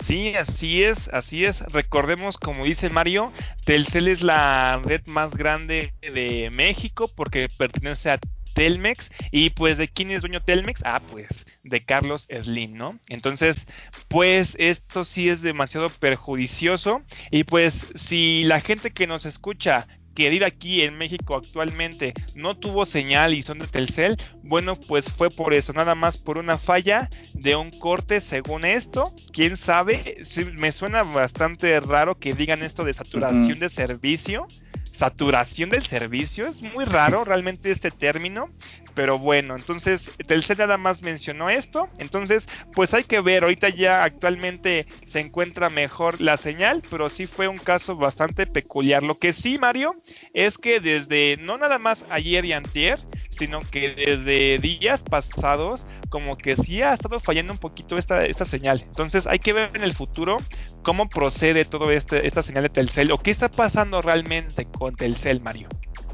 Sí, 0.05 0.35
así 0.37 0.85
es, 0.85 1.09
así 1.15 1.47
es. 1.47 1.61
Recordemos, 1.73 2.37
como 2.37 2.67
dice 2.67 2.91
Mario, 2.91 3.33
Telcel 3.65 4.09
es 4.09 4.21
la 4.21 4.79
red 4.85 5.01
más 5.07 5.35
grande 5.35 5.95
de 6.03 6.51
México 6.55 7.11
porque 7.17 7.49
pertenece 7.57 8.11
a 8.11 8.21
Telmex. 8.53 9.11
Y 9.31 9.49
pues, 9.49 9.79
¿de 9.79 9.89
quién 9.89 10.11
es 10.11 10.21
dueño 10.21 10.43
Telmex? 10.43 10.83
Ah, 10.85 11.01
pues, 11.11 11.47
de 11.63 11.87
Carlos 11.87 12.29
Slim, 12.31 12.75
¿no? 12.75 12.99
Entonces, 13.09 13.67
pues, 14.09 14.57
esto 14.59 15.07
sí 15.07 15.31
es 15.31 15.41
demasiado 15.41 15.89
perjudicioso. 15.89 17.01
Y 17.31 17.45
pues, 17.45 17.91
si 17.95 18.45
la 18.45 18.61
gente 18.61 18.91
que 18.91 19.07
nos 19.07 19.25
escucha 19.25 19.87
que 20.15 20.31
vive 20.31 20.47
aquí 20.47 20.83
en 20.83 20.97
México 20.97 21.37
actualmente 21.37 22.15
no 22.35 22.57
tuvo 22.57 22.85
señal 22.85 23.35
y 23.35 23.43
son 23.43 23.59
de 23.59 23.67
Telcel, 23.67 24.17
bueno, 24.43 24.77
pues 24.77 25.11
fue 25.11 25.29
por 25.29 25.55
eso, 25.55 25.73
nada 25.73 25.95
más 25.95 26.17
por 26.17 26.39
una 26.39 26.59
falla 26.59 27.09
de 27.35 27.57
un 27.57 27.71
corte 27.71 28.21
según 28.21 28.65
esto. 28.65 29.13
Quién 29.33 29.57
sabe, 29.57 30.23
me 30.55 30.73
suena 30.73 31.03
bastante 31.03 31.79
raro 31.81 32.19
que 32.19 32.33
digan 32.33 32.63
esto 32.63 32.85
de 32.85 32.93
saturación 32.93 33.59
de 33.59 33.69
servicio 33.69 34.47
saturación 34.95 35.71
del 35.71 35.85
servicio. 35.85 36.47
Es 36.47 36.63
muy 36.63 36.85
raro 36.85 37.25
realmente 37.25 37.71
este 37.71 37.91
término. 37.91 38.49
Pero 38.95 39.19
bueno, 39.19 39.57
entonces 39.57 40.17
Telcel 40.27 40.59
nada 40.59 40.79
más 40.79 41.03
mencionó 41.03 41.51
esto. 41.51 41.89
Entonces, 41.99 42.47
pues 42.73 42.95
hay 42.95 43.05
que 43.05 43.21
ver. 43.21 43.43
Ahorita 43.43 43.69
ya 43.69 44.05
actualmente 44.05 44.87
se 45.05 45.21
encuentra 45.21 45.69
mejor 45.69 46.21
la 46.21 46.37
señal. 46.37 46.83
Pero 46.89 47.09
sí 47.09 47.27
fue 47.27 47.49
un 47.49 47.57
caso 47.57 47.97
bastante 47.97 48.47
peculiar. 48.47 49.03
Lo 49.03 49.19
que 49.19 49.33
sí, 49.33 49.59
Mario, 49.59 49.97
es 50.33 50.59
que 50.59 50.81
desde 50.81 51.37
no 51.41 51.59
nada 51.59 51.79
más 51.79 52.05
ayer 52.09 52.45
y 52.45 52.53
antier 52.53 53.01
sino 53.37 53.59
que 53.59 53.91
desde 53.91 54.59
días 54.59 55.03
pasados 55.03 55.87
como 56.09 56.37
que 56.37 56.57
sí 56.57 56.83
ha 56.83 56.93
estado 56.93 57.21
fallando 57.21 57.53
un 57.53 57.59
poquito 57.59 57.99
esta, 57.99 58.25
esta 58.25 58.45
señal. 58.45 58.83
Entonces 58.83 59.27
hay 59.27 59.39
que 59.39 59.53
ver 59.53 59.71
en 59.75 59.83
el 59.83 59.95
futuro 59.95 60.37
cómo 60.83 61.09
procede 61.09 61.65
todo 61.65 61.91
este, 61.91 62.27
esta 62.27 62.43
señal 62.43 62.63
de 62.65 62.69
Telcel 62.71 63.13
o 63.13 63.19
qué 63.19 63.31
está 63.31 63.51
pasando 63.51 64.01
realmente 64.01 64.67
con 64.67 64.95
Telcel, 64.95 65.41
Mario. 65.41 65.69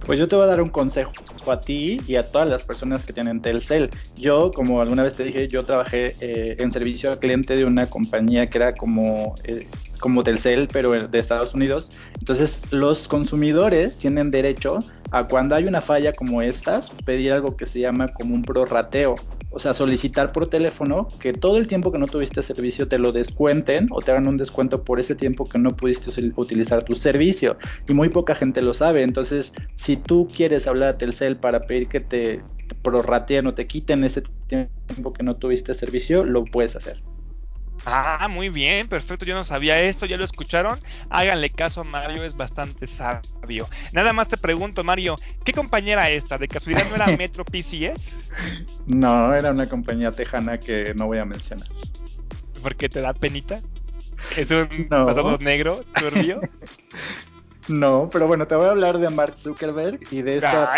Pues 0.05 0.19
yo 0.19 0.27
te 0.27 0.37
voy 0.37 0.45
a 0.45 0.49
dar 0.49 0.63
un 0.63 0.71
consejo 0.71 1.13
a 1.47 1.61
ti 1.61 2.01
y 2.07 2.17
a 2.17 2.23
todas 2.23 2.49
las 2.49 2.63
personas 2.63 3.05
que 3.05 3.13
tienen 3.13 3.41
Telcel. 3.41 3.91
Yo, 4.17 4.51
como 4.51 4.81
alguna 4.81 5.03
vez 5.03 5.15
te 5.17 5.25
dije, 5.25 5.49
yo 5.49 5.63
trabajé 5.63 6.15
eh, 6.21 6.57
en 6.59 6.71
servicio 6.71 7.11
al 7.11 7.19
cliente 7.19 7.57
de 7.57 7.65
una 7.65 7.87
compañía 7.87 8.49
que 8.49 8.59
era 8.59 8.75
como, 8.75 9.35
eh, 9.45 9.67
como 10.01 10.23
Telcel, 10.23 10.69
pero 10.73 10.91
de 10.91 11.19
Estados 11.19 11.55
Unidos. 11.55 11.91
Entonces, 12.19 12.73
los 12.73 13.09
consumidores 13.09 13.97
tienen 13.97 14.31
derecho 14.31 14.79
a 15.11 15.27
cuando 15.27 15.55
hay 15.55 15.65
una 15.65 15.81
falla 15.81 16.13
como 16.13 16.43
estas, 16.43 16.91
pedir 17.05 17.33
algo 17.33 17.57
que 17.57 17.67
se 17.67 17.81
llama 17.81 18.13
como 18.13 18.35
un 18.35 18.43
prorrateo. 18.43 19.15
O 19.51 19.59
sea, 19.59 19.75
solicitar 19.75 20.33
por 20.33 20.49
teléfono 20.49 21.09
que 21.21 21.33
todo 21.33 21.57
el 21.57 21.67
tiempo 21.67 21.91
que 21.91 21.99
no 21.99 22.07
tuviste 22.07 22.43
servicio 22.43 22.89
te 22.89 22.99
lo 22.99 23.13
descuenten 23.13 23.89
o 23.91 24.01
te 24.01 24.13
hagan 24.13 24.29
un 24.29 24.37
descuento 24.37 24.85
por 24.85 25.01
ese 25.01 25.15
tiempo 25.15 25.45
que 25.45 25.59
no 25.59 25.71
pudiste 25.71 26.11
utilizar 26.37 26.85
tu 26.85 26.95
servicio. 26.95 27.57
Y 27.89 27.93
muy 27.93 28.09
poca 28.09 28.35
gente 28.35 28.63
lo 28.63 28.73
sabe. 28.73 29.03
Entonces, 29.03 29.53
si 29.75 29.97
tú 29.97 30.29
quieres 30.35 30.67
hablar 30.67 30.91
a 30.91 30.99
Telcel 30.99 31.37
para 31.37 31.61
pedir 31.61 31.89
que 31.89 32.01
te 32.01 32.43
prorrateen 32.83 33.47
o 33.47 33.55
te 33.55 33.67
quiten 33.67 34.05
ese 34.05 34.23
tiempo 34.47 35.13
que 35.13 35.23
no 35.23 35.37
tuviste 35.37 35.75
servicio, 35.75 36.25
lo 36.25 36.45
puedes 36.45 36.77
hacer. 36.77 37.03
Ah, 37.87 38.29
muy 38.29 38.49
bien, 38.49 38.89
perfecto. 38.89 39.25
Yo 39.25 39.35
no 39.35 39.45
sabía 39.45 39.81
esto, 39.81 40.07
ya 40.07 40.17
lo 40.17 40.25
escucharon. 40.25 40.79
Háganle 41.09 41.51
caso 41.51 41.81
a 41.81 41.85
Mario, 41.85 42.25
es 42.25 42.37
bastante 42.37 42.87
sabio. 42.87 43.67
Nada 43.93 44.13
más 44.13 44.29
te 44.29 44.37
pregunto, 44.37 44.85
Mario, 44.85 45.17
¿qué 45.45 45.53
compañía 45.53 45.95
era 45.95 46.11
esta? 46.11 46.39
¿De 46.39 46.49
casualidad 46.49 46.89
no 46.91 46.97
era 46.97 47.07
Metro 47.17 47.45
PCS? 47.45 48.15
No, 48.87 49.35
era 49.35 49.51
una 49.51 49.67
compañía 49.67 50.13
tejana 50.13 50.59
que 50.59 50.95
no 50.97 51.07
voy 51.07 51.19
a 51.19 51.25
mencionar. 51.25 51.69
¿Por 52.63 52.77
qué 52.77 52.89
te 52.89 53.01
da 53.01 53.15
penita? 53.15 53.61
¿Es 54.37 54.51
un 54.51 54.89
pasado 54.89 55.39
negro, 55.39 55.85
turbio? 55.95 56.41
No, 57.69 58.09
pero 58.11 58.27
bueno, 58.27 58.49
te 58.49 58.57
voy 58.57 58.67
a 58.67 58.71
hablar 58.71 58.99
de 58.99 59.09
Mark 59.11 59.37
Zuckerberg 59.37 60.01
y 60.11 60.23
de 60.23 60.39
esta 60.39 60.75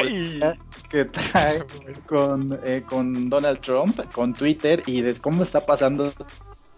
que 0.90 1.06
trae 1.06 1.64
con, 2.06 2.60
eh, 2.64 2.82
con 2.86 3.30
Donald 3.30 3.60
Trump, 3.60 3.98
con 4.12 4.34
Twitter 4.34 4.82
y 4.84 5.00
de 5.00 5.14
cómo 5.14 5.42
está 5.42 5.64
pasando 5.64 6.12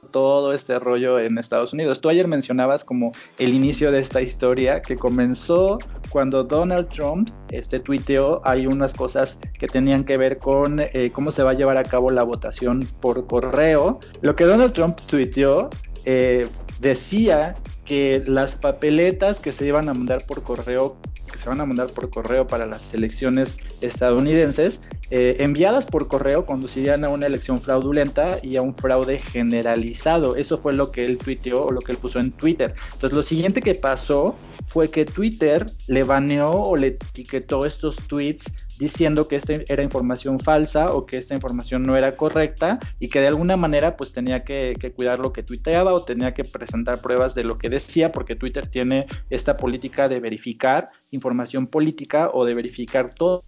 todo 0.04 0.52
este 0.52 0.78
rollo 0.78 1.18
en 1.18 1.38
Estados 1.38 1.72
Unidos. 1.72 2.00
Tú 2.00 2.08
ayer 2.08 2.28
mencionabas 2.28 2.84
como 2.84 3.12
el 3.38 3.54
inicio 3.54 3.92
de 3.92 4.00
esta 4.00 4.20
historia 4.20 4.82
que 4.82 4.96
comenzó 4.96 5.78
cuando 6.10 6.44
Donald 6.44 6.88
Trump 6.88 7.30
este, 7.50 7.80
tuiteó, 7.80 8.40
hay 8.44 8.66
unas 8.66 8.94
cosas 8.94 9.38
que 9.58 9.66
tenían 9.66 10.04
que 10.04 10.16
ver 10.16 10.38
con 10.38 10.80
eh, 10.80 11.10
cómo 11.12 11.30
se 11.30 11.42
va 11.42 11.50
a 11.50 11.54
llevar 11.54 11.76
a 11.76 11.82
cabo 11.82 12.10
la 12.10 12.22
votación 12.22 12.86
por 13.00 13.26
correo. 13.26 13.98
Lo 14.20 14.36
que 14.36 14.44
Donald 14.44 14.72
Trump 14.72 14.98
tuiteó 15.06 15.70
eh, 16.04 16.46
decía 16.80 17.56
que 17.84 18.22
las 18.26 18.54
papeletas 18.54 19.40
que 19.40 19.52
se 19.52 19.66
iban 19.66 19.88
a 19.88 19.94
mandar 19.94 20.24
por 20.26 20.42
correo 20.42 20.96
que 21.34 21.40
se 21.40 21.48
van 21.48 21.60
a 21.60 21.66
mandar 21.66 21.88
por 21.88 22.10
correo 22.10 22.46
para 22.46 22.64
las 22.64 22.94
elecciones 22.94 23.58
estadounidenses, 23.80 24.82
eh, 25.10 25.34
enviadas 25.40 25.84
por 25.84 26.06
correo 26.06 26.46
conducirían 26.46 27.02
a 27.02 27.08
una 27.08 27.26
elección 27.26 27.60
fraudulenta 27.60 28.38
y 28.40 28.54
a 28.54 28.62
un 28.62 28.72
fraude 28.72 29.18
generalizado. 29.18 30.36
Eso 30.36 30.58
fue 30.58 30.74
lo 30.74 30.92
que 30.92 31.04
él 31.04 31.18
tuiteó 31.18 31.64
o 31.64 31.72
lo 31.72 31.80
que 31.80 31.90
él 31.90 31.98
puso 31.98 32.20
en 32.20 32.30
Twitter. 32.30 32.72
Entonces 32.92 33.12
lo 33.12 33.24
siguiente 33.24 33.62
que 33.62 33.74
pasó 33.74 34.36
fue 34.66 34.90
que 34.90 35.04
Twitter 35.04 35.66
le 35.88 36.04
baneó 36.04 36.50
o 36.50 36.76
le 36.76 36.88
etiquetó 36.88 37.66
estos 37.66 37.96
tweets 38.08 38.44
diciendo 38.78 39.28
que 39.28 39.36
esta 39.36 39.52
era 39.68 39.82
información 39.82 40.40
falsa 40.40 40.92
o 40.92 41.06
que 41.06 41.18
esta 41.18 41.34
información 41.34 41.82
no 41.82 41.96
era 41.96 42.16
correcta 42.16 42.78
y 42.98 43.08
que 43.08 43.20
de 43.20 43.28
alguna 43.28 43.56
manera 43.56 43.96
pues 43.96 44.12
tenía 44.12 44.42
que, 44.44 44.74
cuidar 44.96 45.18
lo 45.18 45.32
que 45.32 45.42
tuiteaba 45.42 45.92
o 45.92 46.04
tenía 46.04 46.34
que 46.34 46.44
presentar 46.44 47.00
pruebas 47.00 47.34
de 47.34 47.44
lo 47.44 47.58
que 47.58 47.68
decía 47.68 48.10
porque 48.10 48.36
Twitter 48.36 48.66
tiene 48.66 49.06
esta 49.30 49.56
política 49.56 50.08
de 50.08 50.20
verificar 50.20 50.90
información 51.10 51.66
política 51.66 52.30
o 52.32 52.44
de 52.44 52.54
verificar 52.54 53.14
todo 53.14 53.44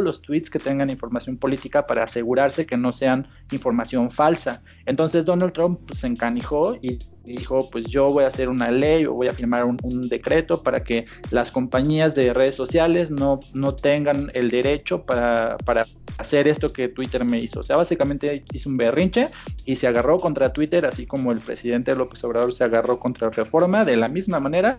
los 0.00 0.22
tweets 0.22 0.50
que 0.50 0.58
tengan 0.58 0.90
información 0.90 1.36
política 1.36 1.86
para 1.86 2.04
asegurarse 2.04 2.66
que 2.66 2.76
no 2.76 2.92
sean 2.92 3.28
información 3.50 4.10
falsa. 4.10 4.62
Entonces 4.86 5.24
Donald 5.24 5.52
Trump 5.52 5.80
pues, 5.86 6.00
se 6.00 6.06
encanijó 6.06 6.76
y 6.80 6.98
dijo, 7.24 7.68
pues 7.70 7.86
yo 7.86 8.08
voy 8.08 8.24
a 8.24 8.28
hacer 8.28 8.48
una 8.48 8.70
ley 8.70 9.06
o 9.06 9.14
voy 9.14 9.28
a 9.28 9.32
firmar 9.32 9.64
un, 9.64 9.78
decreto 10.08 10.62
para 10.62 10.82
que 10.82 11.06
las 11.30 11.50
compañías 11.50 12.14
de 12.14 12.32
redes 12.32 12.54
sociales 12.54 13.10
no, 13.10 13.38
no 13.54 13.74
tengan 13.74 14.30
el 14.34 14.50
derecho 14.50 15.04
para, 15.04 15.56
para 15.58 15.82
hacer 16.18 16.48
esto 16.48 16.72
que 16.72 16.88
Twitter 16.88 17.24
me 17.24 17.38
hizo. 17.38 17.60
O 17.60 17.62
sea, 17.62 17.76
básicamente 17.76 18.44
hizo 18.52 18.68
un 18.68 18.76
berrinche 18.76 19.28
y 19.64 19.76
se 19.76 19.86
agarró 19.86 20.18
contra 20.18 20.52
Twitter, 20.52 20.84
así 20.84 21.06
como 21.06 21.32
el 21.32 21.38
presidente 21.38 21.94
López 21.94 22.22
Obrador 22.24 22.52
se 22.52 22.64
agarró 22.64 22.98
contra 22.98 23.30
Reforma, 23.30 23.84
de 23.84 23.96
la 23.96 24.08
misma 24.08 24.40
manera 24.40 24.76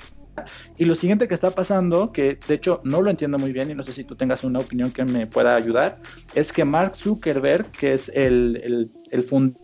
y 0.78 0.86
lo 0.86 0.96
siguiente 0.96 1.28
que 1.28 1.34
está 1.34 1.52
pasando, 1.52 2.12
que 2.12 2.38
de 2.48 2.56
hecho 2.56 2.82
no 2.84 3.02
lo 3.02 3.10
entiendo 3.10 3.38
muy 3.38 3.52
bien 3.52 3.70
y 3.70 3.76
no 3.76 3.84
sé 3.84 3.94
si 3.94 4.04
tú 4.04 4.16
tengas 4.16 4.44
una 4.44 4.60
opinión 4.60 4.92
que 4.92 5.06
me 5.06 5.28
pueda 5.28 5.56
ayudar, 5.56 6.00
es 6.34 6.52
que 6.52 6.66
Mark 6.66 6.96
Zuckerberg, 6.96 7.70
que 7.72 7.94
es 7.94 8.10
el, 8.10 8.90
fundador 9.28 9.63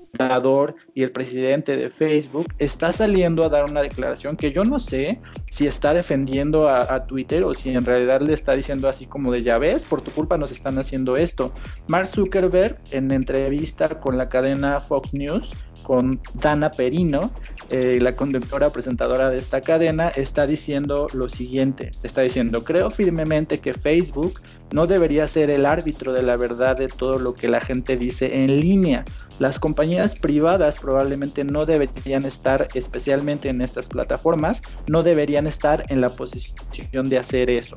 y 0.94 1.04
el 1.04 1.12
presidente 1.12 1.78
de 1.78 1.88
Facebook, 1.88 2.48
está 2.58 2.92
saliendo 2.92 3.42
a 3.46 3.50
dar 3.50 3.64
una 3.64 3.82
declaración 3.82 4.36
que 4.36 4.52
yo 4.52 4.66
no 4.66 4.78
sé 4.78 5.22
si 5.50 5.66
está 5.66 5.94
defendiendo 5.94 6.68
a, 6.68 7.06
Twitter 7.06 7.46
o 7.46 7.54
si 7.54 7.70
en 7.70 7.86
realidad 7.86 8.20
le 8.20 8.34
está 8.34 8.54
diciendo 8.54 8.90
así 8.90 9.06
como 9.06 9.32
de 9.32 9.44
ya 9.44 9.58
ves, 9.58 9.86
por 9.86 10.02
tu 10.02 10.12
culpa 10.12 10.38
nos 10.38 10.52
están 10.52 10.78
haciendo 10.78 11.16
esto. 11.16 11.54
Mark 11.88 12.08
Zuckerberg 12.08 12.78
en 12.92 13.12
entrevista 13.12 13.88
con 14.02 14.18
la 14.18 14.28
cadena 14.28 14.82
Fox 14.82 15.14
News, 15.14 15.54
con 15.84 16.20
Dana 16.36 16.72
Perino, 16.72 17.32
eh, 17.70 18.00
la 18.02 18.16
conductora 18.16 18.72
presentadora 18.72 19.30
de 19.30 19.38
esta 19.38 19.62
cadena, 19.62 20.10
está 20.10 20.48
diciendo 20.48 21.08
lo 21.14 21.30
siguiente, 21.30 21.92
está 22.02 22.22
diciendo, 22.22 22.64
creo 22.64 22.90
firmemente 22.90 23.60
que 23.60 23.76
Facebook 23.76 24.42
no 24.72 24.88
debería 24.88 25.28
ser 25.28 25.52
el 25.52 25.68
árbitro 25.68 26.12
de 26.12 26.24
la 26.24 26.36
verdad 26.36 26.78
de 26.78 26.88
todo 26.88 27.20
lo 27.20 27.36
que 27.36 27.48
la 27.48 27.62
gente 27.62 27.96
dice 27.96 28.44
en 28.44 28.60
línea. 28.60 29.06
Las 29.38 29.60
compañías 29.60 30.16
privadas 30.16 30.80
probablemente 30.80 31.44
no 31.44 31.66
deberían 31.66 32.26
estar, 32.26 32.68
especialmente 32.74 33.50
en 33.50 33.62
estas 33.62 33.88
plataformas, 33.88 34.64
no 34.88 35.04
deberían 35.04 35.46
estar 35.46 35.86
en 35.90 36.02
la 36.02 36.10
posición 36.10 37.08
de 37.08 37.20
hacer 37.20 37.52
eso. 37.52 37.76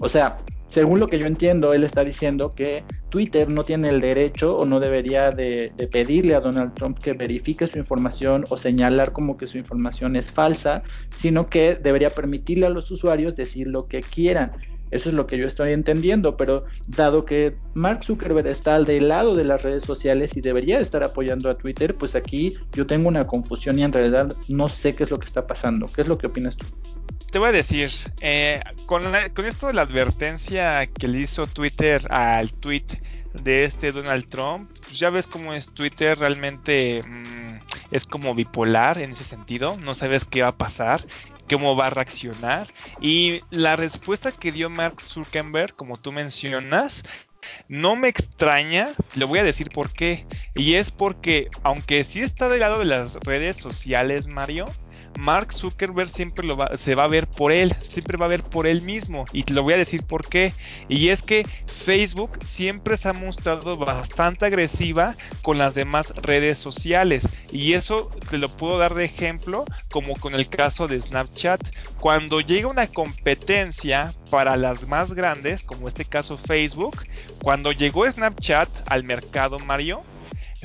O 0.00 0.08
sea, 0.08 0.38
según 0.72 1.00
lo 1.00 1.06
que 1.06 1.18
yo 1.18 1.26
entiendo, 1.26 1.74
él 1.74 1.84
está 1.84 2.02
diciendo 2.02 2.54
que 2.54 2.82
Twitter 3.10 3.46
no 3.46 3.62
tiene 3.62 3.90
el 3.90 4.00
derecho 4.00 4.56
o 4.56 4.64
no 4.64 4.80
debería 4.80 5.30
de, 5.30 5.70
pedirle 5.92 6.34
a 6.34 6.40
Donald 6.40 6.72
Trump 6.72 6.98
que 6.98 7.12
verifique 7.12 7.66
su 7.66 7.78
información 7.78 8.44
o 8.48 8.56
señalar 8.56 9.12
como 9.12 9.36
que 9.36 9.46
su 9.46 9.58
información 9.58 10.16
es 10.16 10.32
falsa, 10.32 10.82
sino 11.10 11.50
que 11.50 11.74
debería 11.74 12.08
permitirle 12.08 12.64
a 12.64 12.70
los 12.70 12.90
usuarios 12.90 13.36
decir 13.36 13.66
lo 13.66 13.86
que 13.86 14.00
quieran. 14.00 14.52
Eso 14.92 15.08
es 15.08 15.14
lo 15.14 15.26
que 15.26 15.38
yo 15.38 15.46
estoy 15.46 15.72
entendiendo, 15.72 16.36
pero 16.36 16.64
dado 16.86 17.24
que 17.24 17.56
Mark 17.74 18.04
Zuckerberg 18.04 18.46
está 18.46 18.76
al 18.76 18.84
del 18.84 19.08
lado 19.08 19.34
de 19.34 19.44
las 19.44 19.62
redes 19.62 19.82
sociales 19.82 20.36
y 20.36 20.40
debería 20.40 20.78
estar 20.78 21.02
apoyando 21.02 21.50
a 21.50 21.56
Twitter, 21.56 21.96
pues 21.96 22.14
aquí 22.14 22.54
yo 22.72 22.86
tengo 22.86 23.08
una 23.08 23.26
confusión 23.26 23.78
y 23.78 23.84
en 23.84 23.92
realidad 23.92 24.36
no 24.48 24.68
sé 24.68 24.94
qué 24.94 25.02
es 25.02 25.10
lo 25.10 25.18
que 25.18 25.26
está 25.26 25.46
pasando. 25.46 25.86
¿Qué 25.86 26.02
es 26.02 26.06
lo 26.06 26.18
que 26.18 26.28
opinas 26.28 26.56
tú? 26.56 26.66
te 27.32 27.38
voy 27.38 27.48
a 27.48 27.52
decir, 27.52 27.90
eh, 28.20 28.60
con, 28.84 29.02
esto 29.46 29.68
de 29.68 29.72
la 29.72 29.82
advertencia 29.82 30.86
que 30.86 31.08
le 31.08 31.20
hizo 31.20 31.46
Twitter 31.46 32.06
al 32.10 32.52
tweet 32.52 32.84
de 33.42 33.64
este 33.64 33.90
Donald 33.90 34.28
Trump, 34.28 34.70
pues 34.82 34.98
ya 34.98 35.08
ves 35.08 35.26
cómo 35.26 35.54
es 35.54 35.72
Twitter 35.72 36.18
realmente 36.18 37.00
mm, 37.02 37.60
es 37.90 38.04
como 38.04 38.34
bipolar 38.34 38.98
en 38.98 39.12
ese 39.12 39.24
sentido, 39.24 39.78
no 39.80 39.94
sabes 39.94 40.26
qué 40.26 40.42
va 40.42 40.48
a 40.48 40.56
pasar, 40.58 41.06
cómo 41.52 41.76
va 41.76 41.86
a 41.86 41.90
reaccionar 41.90 42.66
y 43.00 43.42
la 43.50 43.76
respuesta 43.76 44.32
que 44.32 44.52
dio 44.52 44.70
Mark 44.70 45.00
Zuckerberg, 45.00 45.74
como 45.74 45.98
tú 45.98 46.12
mencionas, 46.12 47.02
no 47.68 47.96
me 47.96 48.08
extraña, 48.08 48.88
le 49.16 49.24
voy 49.24 49.40
a 49.40 49.44
decir 49.44 49.70
por 49.70 49.92
qué. 49.92 50.26
Y 50.54 50.74
es 50.74 50.90
porque, 50.90 51.48
aunque 51.62 52.04
sí 52.04 52.20
está 52.20 52.48
del 52.48 52.60
lado 52.60 52.78
de 52.78 52.84
las 52.84 53.14
redes 53.16 53.56
sociales, 53.56 54.26
Mario, 54.26 54.64
Mark 55.18 55.52
Zuckerberg 55.52 56.08
siempre 56.08 56.48
se 56.76 56.94
va 56.94 57.04
a 57.04 57.08
ver 57.08 57.26
por 57.28 57.52
él, 57.52 57.74
siempre 57.80 58.16
va 58.16 58.26
a 58.26 58.30
ver 58.30 58.42
por 58.42 58.66
él 58.66 58.82
mismo. 58.82 59.24
Y 59.32 59.44
te 59.44 59.52
lo 59.52 59.62
voy 59.62 59.74
a 59.74 59.78
decir 59.78 60.02
por 60.02 60.28
qué. 60.28 60.52
Y 60.88 61.08
es 61.08 61.22
que 61.22 61.46
Facebook 61.66 62.38
siempre 62.42 62.96
se 62.96 63.08
ha 63.08 63.12
mostrado 63.12 63.76
bastante 63.76 64.46
agresiva 64.46 65.14
con 65.42 65.58
las 65.58 65.74
demás 65.74 66.12
redes 66.16 66.58
sociales. 66.58 67.28
Y 67.50 67.74
eso 67.74 68.10
te 68.30 68.38
lo 68.38 68.48
puedo 68.48 68.78
dar 68.78 68.94
de 68.94 69.04
ejemplo 69.04 69.64
como 69.90 70.14
con 70.14 70.34
el 70.34 70.48
caso 70.48 70.88
de 70.88 71.00
Snapchat. 71.00 71.60
Cuando 72.00 72.40
llega 72.40 72.68
una 72.68 72.86
competencia 72.86 74.12
para 74.30 74.56
las 74.56 74.88
más 74.88 75.12
grandes, 75.12 75.62
como 75.62 75.88
este 75.88 76.04
caso 76.04 76.38
Facebook, 76.38 76.96
cuando 77.40 77.72
llegó 77.72 78.10
Snapchat 78.10 78.68
al 78.86 79.04
mercado 79.04 79.58
Mario, 79.58 80.02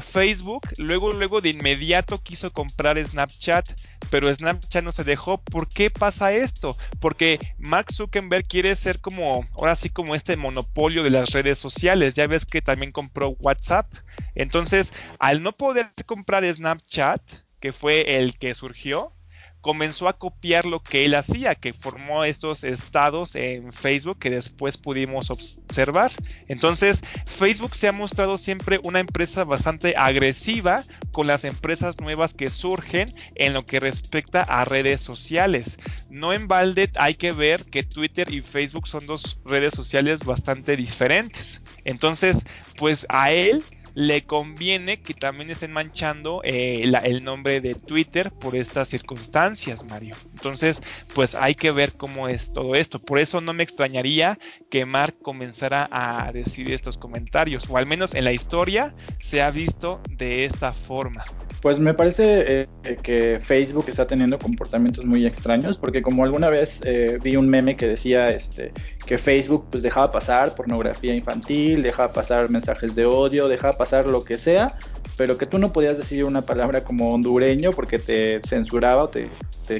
Facebook 0.01 0.67
luego, 0.77 1.11
luego 1.11 1.41
de 1.41 1.49
inmediato 1.49 2.17
quiso 2.21 2.51
comprar 2.51 3.03
Snapchat, 3.03 3.67
pero 4.09 4.33
Snapchat 4.33 4.83
no 4.83 4.91
se 4.91 5.03
dejó. 5.03 5.37
¿Por 5.39 5.67
qué 5.67 5.89
pasa 5.89 6.33
esto? 6.33 6.77
Porque 6.99 7.39
Mark 7.57 7.91
Zuckerberg 7.91 8.47
quiere 8.47 8.75
ser 8.75 8.99
como, 8.99 9.47
ahora 9.57 9.75
sí 9.75 9.89
como 9.89 10.15
este 10.15 10.37
monopolio 10.37 11.03
de 11.03 11.09
las 11.09 11.31
redes 11.31 11.57
sociales. 11.57 12.13
Ya 12.13 12.27
ves 12.27 12.45
que 12.45 12.61
también 12.61 12.91
compró 12.91 13.29
WhatsApp. 13.39 13.91
Entonces, 14.35 14.93
al 15.19 15.43
no 15.43 15.51
poder 15.51 15.91
comprar 16.05 16.45
Snapchat, 16.45 17.21
que 17.59 17.73
fue 17.73 18.17
el 18.17 18.37
que 18.37 18.53
surgió, 18.55 19.13
comenzó 19.61 20.07
a 20.07 20.17
copiar 20.17 20.65
lo 20.65 20.81
que 20.81 21.05
él 21.05 21.15
hacía, 21.15 21.55
que 21.55 21.73
formó 21.73 22.23
estos 22.23 22.63
estados 22.63 23.35
en 23.35 23.73
Facebook 23.73 24.19
que 24.19 24.29
después 24.29 24.77
pudimos 24.77 25.29
observar. 25.29 26.11
Entonces, 26.47 27.03
Facebook 27.25 27.75
se 27.75 27.87
ha 27.87 27.91
mostrado 27.91 28.37
siempre 28.37 28.79
una 28.83 28.99
empresa 28.99 29.43
bastante 29.43 29.95
agresiva 29.97 30.83
con 31.11 31.27
las 31.27 31.43
empresas 31.43 31.99
nuevas 31.99 32.33
que 32.33 32.49
surgen 32.49 33.07
en 33.35 33.53
lo 33.53 33.65
que 33.65 33.79
respecta 33.79 34.41
a 34.41 34.65
redes 34.65 35.01
sociales. 35.01 35.77
No 36.09 36.33
en 36.33 36.47
balde 36.47 36.89
hay 36.97 37.15
que 37.15 37.31
ver 37.31 37.65
que 37.65 37.83
Twitter 37.83 38.31
y 38.31 38.41
Facebook 38.41 38.87
son 38.87 39.05
dos 39.05 39.39
redes 39.45 39.73
sociales 39.73 40.23
bastante 40.23 40.75
diferentes. 40.75 41.61
Entonces, 41.83 42.45
pues 42.77 43.05
a 43.09 43.31
él 43.31 43.63
le 43.97 44.25
conviene 44.25 45.01
que 45.01 45.15
también 45.15 45.49
estén 45.49 45.71
manchando 45.71 46.41
eh, 46.43 46.83
el 47.03 47.23
nombre 47.23 47.61
de 47.61 47.73
Twitter 47.73 48.29
por 48.29 48.55
estas 48.55 48.89
circunstancias, 48.89 49.83
Mario. 49.89 50.13
Entonces, 50.35 50.83
pues 51.15 51.33
hay 51.33 51.55
que 51.55 51.71
ver 51.71 51.93
cómo 51.93 52.27
es 52.27 52.53
todo 52.53 52.75
esto. 52.75 52.99
Por 52.99 53.17
eso 53.17 53.41
no 53.41 53.53
me 53.53 53.63
extrañaría 53.63 54.37
que 54.69 54.85
Mark 54.85 55.15
comenzara 55.23 55.89
a 55.91 56.31
decir 56.31 56.71
estos 56.71 56.95
comentarios, 56.95 57.67
o 57.71 57.77
al 57.77 57.87
menos 57.87 58.13
en 58.13 58.25
la 58.25 58.33
historia 58.33 58.93
se 59.19 59.41
ha 59.41 59.49
visto 59.49 59.99
de 60.11 60.45
esta 60.45 60.73
forma. 60.73 61.25
Pues 61.63 61.79
me 61.79 61.95
parece 61.95 62.67
eh, 62.83 62.97
que 63.01 63.39
Facebook 63.41 63.85
está 63.87 64.05
teniendo 64.05 64.37
comportamientos 64.37 65.05
muy 65.05 65.25
extraños, 65.25 65.79
porque 65.79 66.03
como 66.03 66.23
alguna 66.23 66.49
vez 66.49 66.81
eh, 66.85 67.17
vi 67.23 67.35
un 67.35 67.49
meme 67.49 67.75
que 67.75 67.87
decía 67.87 68.29
este, 68.29 68.71
que 69.07 69.17
Facebook 69.17 69.67
pues 69.71 69.83
dejaba 69.83 70.11
pasar 70.11 70.53
pornografía 70.53 71.15
infantil, 71.15 71.81
dejaba 71.81 72.11
pasar 72.11 72.49
mensajes 72.49 72.93
de 72.93 73.05
odio, 73.05 73.47
dejaba 73.47 73.77
pasar 73.77 74.05
lo 74.05 74.23
que 74.23 74.37
sea, 74.37 74.75
pero 75.17 75.37
que 75.37 75.45
tú 75.45 75.57
no 75.57 75.71
podías 75.71 75.97
decir 75.97 76.25
una 76.25 76.41
palabra 76.41 76.81
como 76.81 77.13
hondureño 77.13 77.71
porque 77.71 77.99
te 77.99 78.41
censuraba 78.45 79.05
o 79.05 79.09
te, 79.09 79.29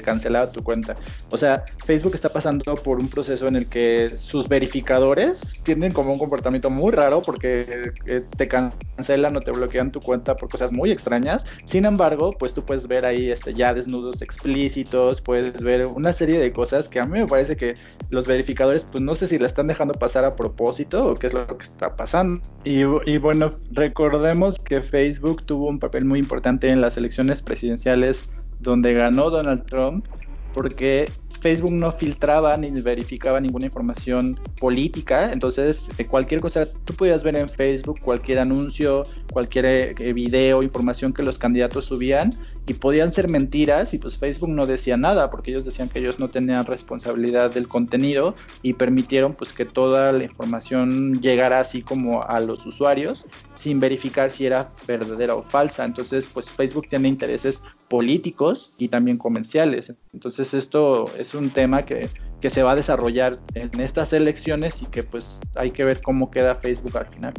cancelaba 0.02 0.50
tu 0.50 0.62
cuenta. 0.62 0.96
O 1.30 1.36
sea, 1.38 1.64
Facebook 1.84 2.14
está 2.14 2.28
pasando 2.28 2.74
por 2.74 2.98
un 2.98 3.08
proceso 3.08 3.46
en 3.48 3.56
el 3.56 3.68
que 3.68 4.10
sus 4.18 4.48
verificadores 4.48 5.60
tienen 5.62 5.92
como 5.92 6.12
un 6.12 6.18
comportamiento 6.18 6.68
muy 6.68 6.92
raro 6.92 7.22
porque 7.22 7.92
eh, 8.06 8.22
te 8.36 8.48
cancelan 8.48 9.36
o 9.36 9.40
te 9.40 9.50
bloquean 9.50 9.90
tu 9.90 10.00
cuenta 10.00 10.36
por 10.36 10.50
cosas 10.50 10.72
muy 10.72 10.90
extrañas. 10.90 11.46
Sin 11.64 11.86
embargo, 11.86 12.32
pues 12.38 12.52
tú 12.52 12.64
puedes 12.64 12.86
ver 12.86 13.06
ahí 13.06 13.30
este, 13.30 13.54
ya 13.54 13.72
desnudos 13.72 14.20
explícitos, 14.20 15.20
puedes 15.20 15.62
ver 15.62 15.86
una 15.86 16.12
serie 16.12 16.38
de 16.38 16.52
cosas 16.52 16.88
que 16.88 17.00
a 17.00 17.04
mí 17.04 17.18
me 17.20 17.26
parece 17.26 17.56
que 17.56 17.74
los 18.10 18.26
verificadores, 18.26 18.84
pues 18.84 19.02
no 19.02 19.14
si 19.26 19.38
la 19.38 19.46
están 19.46 19.66
dejando 19.66 19.94
pasar 19.94 20.24
a 20.24 20.36
propósito 20.36 21.06
o 21.06 21.14
qué 21.14 21.26
es 21.26 21.34
lo 21.34 21.46
que 21.46 21.64
está 21.64 21.96
pasando. 21.96 22.42
Y 22.64 22.84
bueno, 23.18 23.50
recordemos 23.72 24.58
que 24.58 24.80
Facebook 24.80 25.44
tuvo 25.44 25.68
un 25.68 25.78
papel 25.78 26.04
muy 26.04 26.18
importante 26.18 26.68
en 26.68 26.80
las 26.80 26.96
elecciones 26.96 27.42
presidenciales 27.42 28.30
donde 28.60 28.92
ganó 28.92 29.30
Donald 29.30 29.64
Trump, 29.66 30.06
porque 30.52 31.10
Facebook 31.40 31.72
no 31.72 31.92
filtraba 31.92 32.56
ni 32.56 32.70
verificaba 32.80 33.40
ninguna 33.40 33.66
información 33.66 34.38
política, 34.58 35.32
entonces 35.32 35.88
eh, 35.98 36.06
cualquier 36.06 36.40
cosa 36.40 36.66
tú 36.84 36.94
podías 36.94 37.22
ver 37.22 37.36
en 37.36 37.48
Facebook, 37.48 38.00
cualquier 38.00 38.40
anuncio, 38.40 39.04
cualquier 39.32 39.66
eh, 39.66 40.12
video, 40.12 40.62
información 40.62 41.12
que 41.12 41.22
los 41.22 41.38
candidatos 41.38 41.86
subían 41.86 42.30
y 42.66 42.74
podían 42.74 43.12
ser 43.12 43.28
mentiras 43.28 43.94
y 43.94 43.98
pues 43.98 44.18
Facebook 44.18 44.50
no 44.50 44.66
decía 44.66 44.96
nada 44.96 45.30
porque 45.30 45.50
ellos 45.50 45.64
decían 45.64 45.88
que 45.88 46.00
ellos 46.00 46.18
no 46.18 46.28
tenían 46.28 46.66
responsabilidad 46.66 47.52
del 47.52 47.68
contenido 47.68 48.34
y 48.62 48.74
permitieron 48.74 49.34
pues 49.34 49.52
que 49.52 49.64
toda 49.64 50.12
la 50.12 50.24
información 50.24 51.20
llegara 51.20 51.60
así 51.60 51.82
como 51.82 52.22
a 52.22 52.40
los 52.40 52.66
usuarios 52.66 53.26
sin 53.58 53.80
verificar 53.80 54.30
si 54.30 54.46
era 54.46 54.70
verdadera 54.86 55.34
o 55.34 55.42
falsa. 55.42 55.84
Entonces 55.84 56.28
pues 56.32 56.48
Facebook 56.48 56.88
tiene 56.88 57.08
intereses 57.08 57.62
políticos 57.88 58.72
y 58.78 58.88
también 58.88 59.18
comerciales. 59.18 59.92
Entonces 60.14 60.54
esto 60.54 61.04
es 61.18 61.34
un 61.34 61.50
tema 61.50 61.84
que, 61.84 62.08
que, 62.40 62.50
se 62.50 62.62
va 62.62 62.72
a 62.72 62.76
desarrollar 62.76 63.40
en 63.54 63.80
estas 63.80 64.12
elecciones 64.12 64.80
y 64.80 64.86
que 64.86 65.02
pues 65.02 65.40
hay 65.56 65.72
que 65.72 65.84
ver 65.84 66.00
cómo 66.02 66.30
queda 66.30 66.54
Facebook 66.54 66.96
al 66.96 67.08
final. 67.08 67.34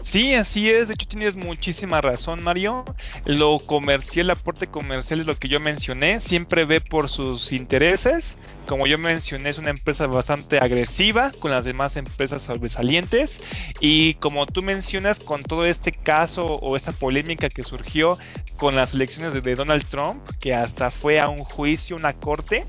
Sí, 0.00 0.34
así 0.34 0.68
es. 0.68 0.88
De 0.88 0.94
hecho, 0.94 1.06
tienes 1.06 1.36
muchísima 1.36 2.00
razón, 2.00 2.42
Mario. 2.42 2.84
Lo 3.24 3.60
comercial, 3.60 4.26
el 4.26 4.30
aporte 4.32 4.66
comercial 4.66 5.20
es 5.20 5.26
lo 5.26 5.36
que 5.36 5.46
yo 5.46 5.60
mencioné. 5.60 6.20
Siempre 6.20 6.64
ve 6.64 6.80
por 6.80 7.08
sus 7.08 7.52
intereses. 7.52 8.36
Como 8.66 8.86
yo 8.86 8.96
mencioné, 8.96 9.50
es 9.50 9.58
una 9.58 9.70
empresa 9.70 10.06
bastante 10.06 10.58
agresiva 10.58 11.32
con 11.40 11.50
las 11.50 11.64
demás 11.64 11.96
empresas 11.96 12.42
sobresalientes. 12.42 13.40
Y 13.80 14.14
como 14.14 14.46
tú 14.46 14.62
mencionas, 14.62 15.18
con 15.18 15.42
todo 15.42 15.66
este 15.66 15.92
caso 15.92 16.46
o 16.46 16.76
esta 16.76 16.92
polémica 16.92 17.48
que 17.48 17.62
surgió 17.62 18.16
con 18.56 18.76
las 18.76 18.94
elecciones 18.94 19.34
de 19.34 19.54
Donald 19.54 19.84
Trump, 19.86 20.22
que 20.40 20.54
hasta 20.54 20.90
fue 20.90 21.18
a 21.20 21.28
un 21.28 21.38
juicio, 21.38 21.96
una 21.96 22.12
corte, 22.12 22.64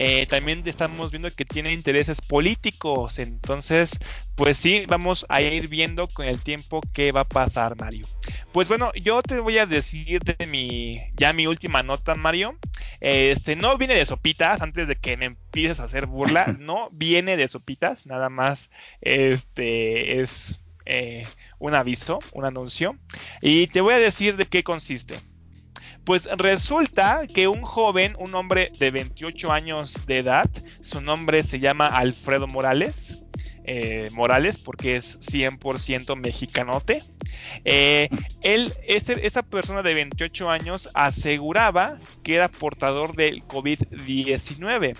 eh, 0.00 0.26
también 0.26 0.62
estamos 0.64 1.10
viendo 1.10 1.28
que 1.34 1.44
tiene 1.44 1.72
intereses 1.72 2.20
políticos. 2.20 3.18
Entonces, 3.18 3.98
pues 4.36 4.56
sí, 4.56 4.84
vamos 4.86 5.26
a 5.28 5.42
ir 5.42 5.66
viendo 5.66 6.06
con 6.06 6.24
el 6.24 6.40
tiempo 6.40 6.80
qué 6.92 7.10
va 7.10 7.22
a 7.22 7.28
pasar, 7.28 7.76
Mario. 7.76 8.06
Pues 8.52 8.68
bueno, 8.68 8.92
yo 8.94 9.20
te 9.22 9.40
voy 9.40 9.58
a 9.58 9.66
decir 9.66 10.22
de 10.22 10.46
mi, 10.46 10.92
ya 11.16 11.32
mi 11.32 11.48
última 11.48 11.82
nota, 11.82 12.14
Mario. 12.14 12.56
Este, 13.00 13.56
no 13.56 13.76
viene 13.76 13.94
de 13.94 14.06
sopitas, 14.06 14.62
antes 14.62 14.86
de 14.86 14.94
que 14.94 15.16
me 15.16 15.24
empieces 15.26 15.80
a 15.80 15.84
hacer 15.84 16.06
burla, 16.06 16.46
no 16.60 16.90
viene 16.92 17.36
de 17.36 17.48
sopitas, 17.48 18.06
nada 18.06 18.28
más, 18.28 18.70
este, 19.00 20.20
es 20.20 20.60
eh, 20.86 21.24
un 21.58 21.74
aviso, 21.74 22.20
un 22.34 22.44
anuncio. 22.44 22.96
Y 23.42 23.66
te 23.66 23.80
voy 23.80 23.94
a 23.94 23.98
decir 23.98 24.36
de 24.36 24.46
qué 24.46 24.62
consiste. 24.62 25.16
Pues 26.08 26.26
resulta 26.38 27.26
que 27.26 27.48
un 27.48 27.60
joven, 27.60 28.16
un 28.18 28.34
hombre 28.34 28.72
de 28.78 28.90
28 28.90 29.52
años 29.52 30.06
de 30.06 30.16
edad, 30.16 30.48
su 30.80 31.02
nombre 31.02 31.42
se 31.42 31.60
llama 31.60 31.86
Alfredo 31.86 32.46
Morales, 32.46 33.26
eh, 33.64 34.08
Morales 34.14 34.62
porque 34.64 34.96
es 34.96 35.18
100% 35.20 36.16
mexicanote. 36.16 37.02
Eh, 37.66 38.08
él, 38.42 38.72
este, 38.86 39.26
esta 39.26 39.42
persona 39.42 39.82
de 39.82 39.92
28 39.92 40.48
años 40.48 40.88
aseguraba 40.94 41.98
que 42.22 42.36
era 42.36 42.48
portador 42.50 43.14
del 43.14 43.46
COVID-19. 43.46 44.96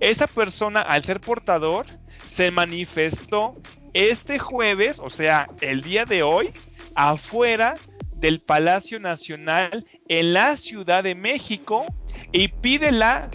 Esta 0.00 0.26
persona, 0.26 0.80
al 0.80 1.04
ser 1.04 1.20
portador, 1.20 1.86
se 2.18 2.50
manifestó 2.50 3.54
este 3.94 4.40
jueves, 4.40 4.98
o 4.98 5.08
sea, 5.08 5.48
el 5.60 5.82
día 5.82 6.04
de 6.04 6.24
hoy, 6.24 6.50
afuera 6.96 7.76
del 8.22 8.40
Palacio 8.40 9.00
Nacional 9.00 9.84
en 10.08 10.32
la 10.32 10.56
Ciudad 10.56 11.02
de 11.02 11.14
México 11.14 11.84
y 12.30 12.48
pide 12.48 12.92
la 12.92 13.28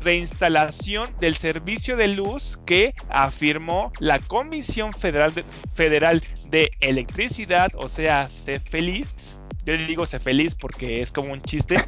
reinstalación 0.00 1.14
del 1.20 1.36
servicio 1.36 1.96
de 1.96 2.08
luz 2.08 2.58
que 2.66 2.94
afirmó 3.08 3.92
la 4.00 4.18
Comisión 4.18 4.92
Federal 4.94 5.32
de, 5.34 5.44
Federal 5.74 6.22
de 6.48 6.72
Electricidad, 6.80 7.70
o 7.76 7.88
sea, 7.88 8.28
se 8.28 8.60
feliz. 8.60 9.40
Yo 9.66 9.72
le 9.72 9.86
digo 9.86 10.04
se 10.04 10.18
feliz 10.18 10.54
porque 10.54 11.00
es 11.00 11.12
como 11.12 11.32
un 11.32 11.42
chiste. 11.42 11.76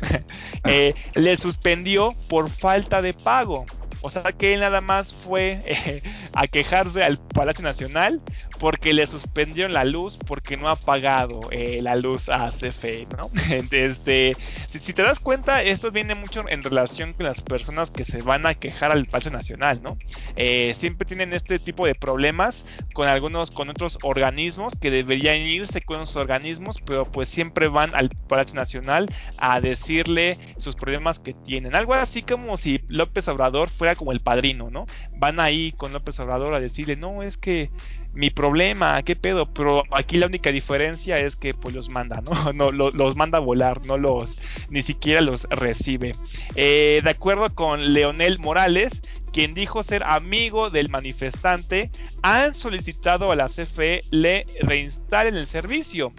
Eh, 0.68 0.94
le 1.14 1.36
suspendió 1.36 2.12
por 2.28 2.50
falta 2.50 3.00
de 3.00 3.14
pago. 3.14 3.64
O 4.00 4.10
sea 4.10 4.32
que 4.32 4.54
él 4.54 4.60
nada 4.60 4.80
más 4.80 5.12
fue 5.12 5.60
eh, 5.64 6.02
a 6.32 6.48
quejarse 6.48 7.04
al 7.04 7.18
Palacio 7.18 7.62
Nacional 7.62 8.20
porque 8.58 8.92
le 8.92 9.06
suspendieron 9.06 9.72
la 9.72 9.84
luz 9.84 10.16
porque 10.16 10.56
no 10.56 10.68
ha 10.68 10.76
pagado 10.76 11.40
eh, 11.50 11.80
la 11.82 11.96
luz 11.96 12.28
a 12.28 12.50
CFE, 12.50 13.06
¿no? 13.16 13.30
Este, 13.76 14.36
si, 14.68 14.92
te 14.92 15.02
das 15.02 15.20
cuenta, 15.20 15.62
esto 15.62 15.90
viene 15.90 16.14
mucho 16.14 16.44
en 16.48 16.62
relación 16.62 17.12
con 17.12 17.26
las 17.26 17.40
personas 17.40 17.90
que 17.90 18.04
se 18.04 18.22
van 18.22 18.46
a 18.46 18.54
quejar 18.54 18.92
al 18.92 19.06
Palacio 19.06 19.30
Nacional, 19.30 19.82
¿no? 19.82 19.98
Eh, 20.36 20.74
siempre 20.76 21.06
tienen 21.06 21.32
este 21.32 21.58
tipo 21.58 21.86
de 21.86 21.94
problemas 21.94 22.66
con 22.94 23.08
algunos, 23.08 23.50
con 23.50 23.68
otros 23.68 23.98
organismos 24.02 24.74
que 24.80 24.90
deberían 24.90 25.36
irse 25.36 25.80
con 25.80 26.02
esos 26.02 26.16
organismos, 26.16 26.76
pero 26.84 27.04
pues 27.04 27.28
siempre 27.28 27.68
van 27.68 27.94
al 27.94 28.10
Palacio 28.28 28.54
Nacional 28.54 29.06
a 29.38 29.60
decirle 29.60 30.38
sus 30.58 30.74
problemas 30.74 31.18
que 31.18 31.34
tienen. 31.34 31.74
Algo 31.74 31.94
así 31.94 32.22
como 32.22 32.56
si 32.56 32.80
López 32.88 33.28
Obrador 33.28 33.68
fuera 33.68 33.94
como 33.94 34.12
el 34.12 34.20
padrino, 34.20 34.70
¿no? 34.70 34.86
Van 35.18 35.40
ahí 35.40 35.72
con 35.72 35.92
López 35.92 36.18
Obrador 36.20 36.54
a 36.54 36.60
decirle, 36.60 36.96
no, 36.96 37.22
es 37.22 37.36
que 37.36 37.70
mi 38.16 38.30
problema, 38.30 39.02
qué 39.02 39.14
pedo, 39.14 39.46
pero 39.52 39.84
aquí 39.90 40.16
la 40.16 40.26
única 40.26 40.50
diferencia 40.50 41.18
es 41.18 41.36
que 41.36 41.52
pues 41.52 41.74
los 41.74 41.90
manda, 41.90 42.22
¿no? 42.22 42.52
no 42.54 42.72
los, 42.72 43.14
manda 43.14 43.38
a 43.38 43.42
volar, 43.42 43.84
no 43.86 43.98
los, 43.98 44.40
ni 44.70 44.82
siquiera 44.82 45.20
los 45.20 45.44
recibe. 45.50 46.12
Eh, 46.54 47.02
de 47.04 47.10
acuerdo 47.10 47.54
con 47.54 47.92
Leonel 47.92 48.38
Morales, 48.38 49.02
quien 49.32 49.52
dijo 49.52 49.82
ser 49.82 50.02
amigo 50.04 50.70
del 50.70 50.88
manifestante, 50.88 51.90
han 52.22 52.54
solicitado 52.54 53.30
a 53.30 53.36
la 53.36 53.48
CFE 53.48 54.00
le 54.10 54.46
reinstalen 54.62 55.36
el 55.36 55.46
servicio 55.46 56.10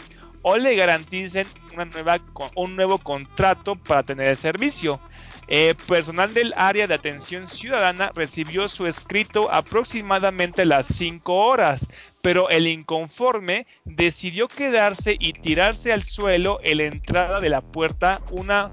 o 0.44 0.56
le 0.58 0.76
garanticen 0.76 1.48
una 1.74 1.86
nueva, 1.86 2.22
un 2.56 2.76
nuevo 2.76 3.00
contrato 3.00 3.76
para 3.76 4.04
tener 4.04 4.30
el 4.30 4.36
servicio. 4.36 5.00
Eh, 5.50 5.76
personal 5.88 6.34
del 6.34 6.54
área 6.58 6.88
de 6.88 6.94
atención 6.94 7.48
ciudadana 7.48 8.12
recibió 8.14 8.68
su 8.68 8.86
escrito 8.86 9.54
aproximadamente 9.54 10.66
las 10.66 10.88
5 10.88 11.34
horas, 11.34 11.88
pero 12.22 12.50
el 12.50 12.68
inconforme 12.68 13.66
decidió 13.86 14.50
quedarse 14.50 15.16
y 15.18 15.34
tirarse 15.34 15.94
al 15.94 16.04
suelo 16.04 16.60
en 16.64 16.78
la 16.80 16.84
entrada 16.86 17.40
de 17.40 17.50
la 17.50 17.62
puerta 17.62 18.22
una 18.32 18.72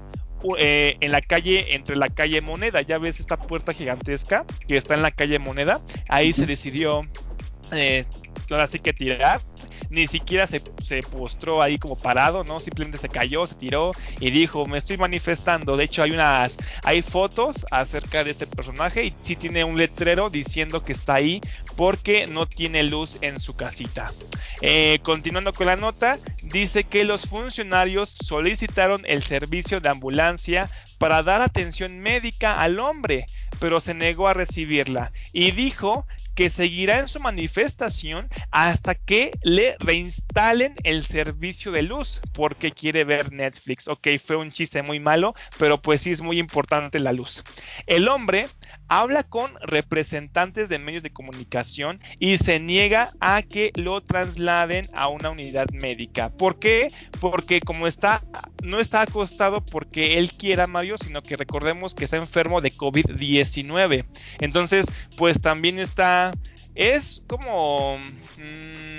eh, 0.57 0.97
en 0.99 1.11
la 1.11 1.21
calle 1.21 1.73
entre 1.75 1.95
la 1.95 2.09
calle 2.09 2.41
Moneda. 2.41 2.81
Ya 2.81 2.97
ves 2.97 3.19
esta 3.19 3.37
puerta 3.37 3.73
gigantesca 3.73 4.45
que 4.67 4.77
está 4.77 4.93
en 4.93 5.01
la 5.01 5.11
calle 5.11 5.39
Moneda. 5.39 5.81
Ahí 6.09 6.33
se 6.33 6.45
decidió 6.45 7.07
eh, 7.71 8.05
ahora 8.51 8.67
sí 8.67 8.79
que 8.79 8.93
tirar 8.93 9.39
ni 9.89 10.07
siquiera 10.07 10.47
se, 10.47 10.61
se 10.81 11.01
postró 11.01 11.61
ahí 11.61 11.77
como 11.77 11.97
parado, 11.97 12.43
¿no? 12.43 12.59
Simplemente 12.59 12.97
se 12.97 13.09
cayó, 13.09 13.45
se 13.45 13.55
tiró 13.55 13.91
y 14.19 14.31
dijo, 14.31 14.65
me 14.65 14.77
estoy 14.77 14.97
manifestando. 14.97 15.77
De 15.77 15.83
hecho, 15.83 16.03
hay 16.03 16.11
unas, 16.11 16.57
hay 16.83 17.01
fotos 17.01 17.65
acerca 17.71 18.23
de 18.23 18.31
este 18.31 18.47
personaje 18.47 19.05
y 19.05 19.15
sí 19.21 19.35
tiene 19.35 19.63
un 19.63 19.77
letrero 19.77 20.29
diciendo 20.29 20.83
que 20.83 20.93
está 20.93 21.15
ahí 21.15 21.41
porque 21.75 22.27
no 22.27 22.47
tiene 22.47 22.83
luz 22.83 23.17
en 23.21 23.39
su 23.39 23.55
casita. 23.55 24.11
Eh, 24.61 24.99
continuando 25.03 25.53
con 25.53 25.67
la 25.67 25.75
nota, 25.75 26.17
dice 26.43 26.83
que 26.83 27.03
los 27.03 27.25
funcionarios 27.27 28.09
solicitaron 28.09 29.01
el 29.05 29.23
servicio 29.23 29.79
de 29.79 29.89
ambulancia 29.89 30.69
para 30.97 31.21
dar 31.21 31.41
atención 31.41 31.99
médica 31.99 32.53
al 32.53 32.79
hombre, 32.79 33.25
pero 33.59 33.81
se 33.81 33.93
negó 33.93 34.27
a 34.27 34.33
recibirla 34.33 35.11
y 35.33 35.51
dijo 35.51 36.05
que 36.35 36.49
seguirá 36.49 36.99
en 36.99 37.07
su 37.07 37.19
manifestación 37.19 38.29
hasta 38.51 38.93
que 38.95 39.31
le 39.41 39.75
reinstalen 39.79 40.75
el 40.83 41.05
servicio 41.05 41.71
de 41.71 41.81
luz 41.81 42.21
porque 42.33 42.71
quiere 42.71 43.03
ver 43.03 43.31
Netflix. 43.31 43.87
Ok, 43.87 44.07
fue 44.23 44.35
un 44.35 44.51
chiste 44.51 44.81
muy 44.81 44.99
malo, 44.99 45.33
pero 45.57 45.81
pues 45.81 46.01
sí 46.01 46.11
es 46.11 46.21
muy 46.21 46.37
importante 46.37 46.99
la 46.99 47.13
luz. 47.13 47.43
El 47.87 48.07
hombre 48.07 48.45
habla 48.87 49.23
con 49.23 49.51
representantes 49.61 50.69
de 50.69 50.79
medios 50.79 51.03
de 51.03 51.11
comunicación 51.11 51.99
y 52.19 52.37
se 52.37 52.59
niega 52.59 53.09
a 53.19 53.41
que 53.41 53.71
lo 53.75 54.01
trasladen 54.01 54.85
a 54.93 55.07
una 55.07 55.29
unidad 55.29 55.67
médica. 55.71 56.29
¿Por 56.29 56.59
qué? 56.59 56.87
Porque 57.19 57.59
como 57.61 57.87
está, 57.87 58.23
no 58.63 58.79
está 58.79 59.01
acostado 59.01 59.63
porque 59.63 60.17
él 60.17 60.31
quiera 60.31 60.67
Mario, 60.67 60.97
sino 60.97 61.21
que 61.21 61.37
recordemos 61.37 61.95
que 61.95 62.05
está 62.05 62.17
enfermo 62.17 62.61
de 62.61 62.71
COVID-19. 62.71 64.05
Entonces, 64.39 64.85
pues 65.17 65.41
también 65.41 65.79
está, 65.79 66.31
es 66.75 67.21
como... 67.27 67.97
Mmm, 68.37 68.94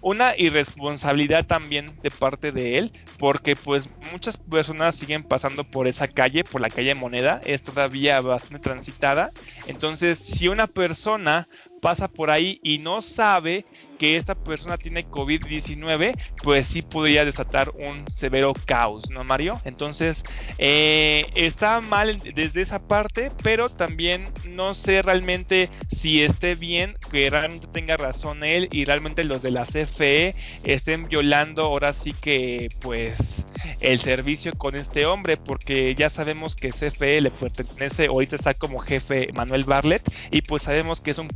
una 0.00 0.34
irresponsabilidad 0.36 1.46
también 1.46 1.98
de 2.02 2.10
parte 2.10 2.52
de 2.52 2.78
él, 2.78 2.92
porque 3.18 3.56
pues 3.56 3.90
muchas 4.12 4.38
personas 4.38 4.96
siguen 4.96 5.24
pasando 5.24 5.64
por 5.64 5.86
esa 5.86 6.08
calle, 6.08 6.44
por 6.44 6.60
la 6.60 6.70
calle 6.70 6.94
Moneda, 6.94 7.40
es 7.44 7.62
todavía 7.62 8.20
bastante 8.20 8.60
transitada, 8.60 9.30
entonces 9.66 10.18
si 10.18 10.48
una 10.48 10.66
persona 10.66 11.48
pasa 11.80 12.08
por 12.08 12.30
ahí 12.30 12.60
y 12.62 12.78
no 12.78 13.02
sabe 13.02 13.64
que 14.00 14.16
esta 14.16 14.34
persona 14.34 14.78
tiene 14.78 15.06
COVID-19, 15.06 16.14
pues 16.42 16.66
sí 16.66 16.80
podría 16.80 17.26
desatar 17.26 17.70
un 17.74 18.02
severo 18.14 18.54
caos, 18.64 19.10
¿no, 19.10 19.24
Mario? 19.24 19.60
Entonces, 19.64 20.24
eh, 20.56 21.26
está 21.34 21.82
mal 21.82 22.16
desde 22.34 22.62
esa 22.62 22.78
parte, 22.78 23.30
pero 23.42 23.68
también 23.68 24.32
no 24.48 24.72
sé 24.72 25.02
realmente 25.02 25.68
si 25.90 26.22
esté 26.22 26.54
bien, 26.54 26.96
que 27.10 27.28
realmente 27.28 27.66
tenga 27.66 27.98
razón 27.98 28.42
él 28.42 28.68
y 28.72 28.86
realmente 28.86 29.22
los 29.22 29.42
de 29.42 29.50
la 29.50 29.66
CFE 29.66 30.34
estén 30.64 31.06
violando 31.06 31.64
ahora 31.64 31.92
sí 31.92 32.14
que, 32.14 32.68
pues, 32.80 33.46
el 33.80 34.00
servicio 34.00 34.52
con 34.56 34.76
este 34.76 35.04
hombre, 35.04 35.36
porque 35.36 35.94
ya 35.94 36.08
sabemos 36.08 36.56
que 36.56 36.70
CFE 36.70 37.20
le 37.20 37.30
pertenece, 37.30 38.06
ahorita 38.06 38.36
está 38.36 38.54
como 38.54 38.78
jefe 38.78 39.28
Manuel 39.34 39.64
Barlet, 39.64 40.02
y 40.30 40.40
pues 40.40 40.62
sabemos 40.62 41.02
que 41.02 41.10
es 41.10 41.18
un 41.18 41.28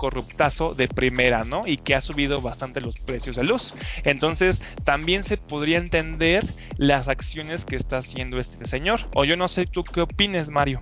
de 0.77 0.89
primera, 0.89 1.45
¿no? 1.45 1.63
Y 1.67 1.77
que 1.77 1.95
ha 1.95 2.01
subido 2.01 2.41
bastante 2.41 2.81
los 2.81 2.97
precios 2.97 3.37
de 3.37 3.45
luz. 3.45 3.75
Entonces, 4.05 4.63
también 4.85 5.25
se 5.25 5.37
podría 5.37 5.79
entender 5.79 6.45
las 6.77 7.09
acciones 7.09 7.65
que 7.65 7.77
está 7.77 7.99
haciendo 7.99 8.39
este 8.39 8.67
señor. 8.67 9.01
O 9.15 9.25
yo 9.25 9.37
no 9.37 9.49
sé 9.49 9.67
tú 9.67 9.83
qué 9.83 10.03
opines, 10.03 10.51
Mario. 10.51 10.81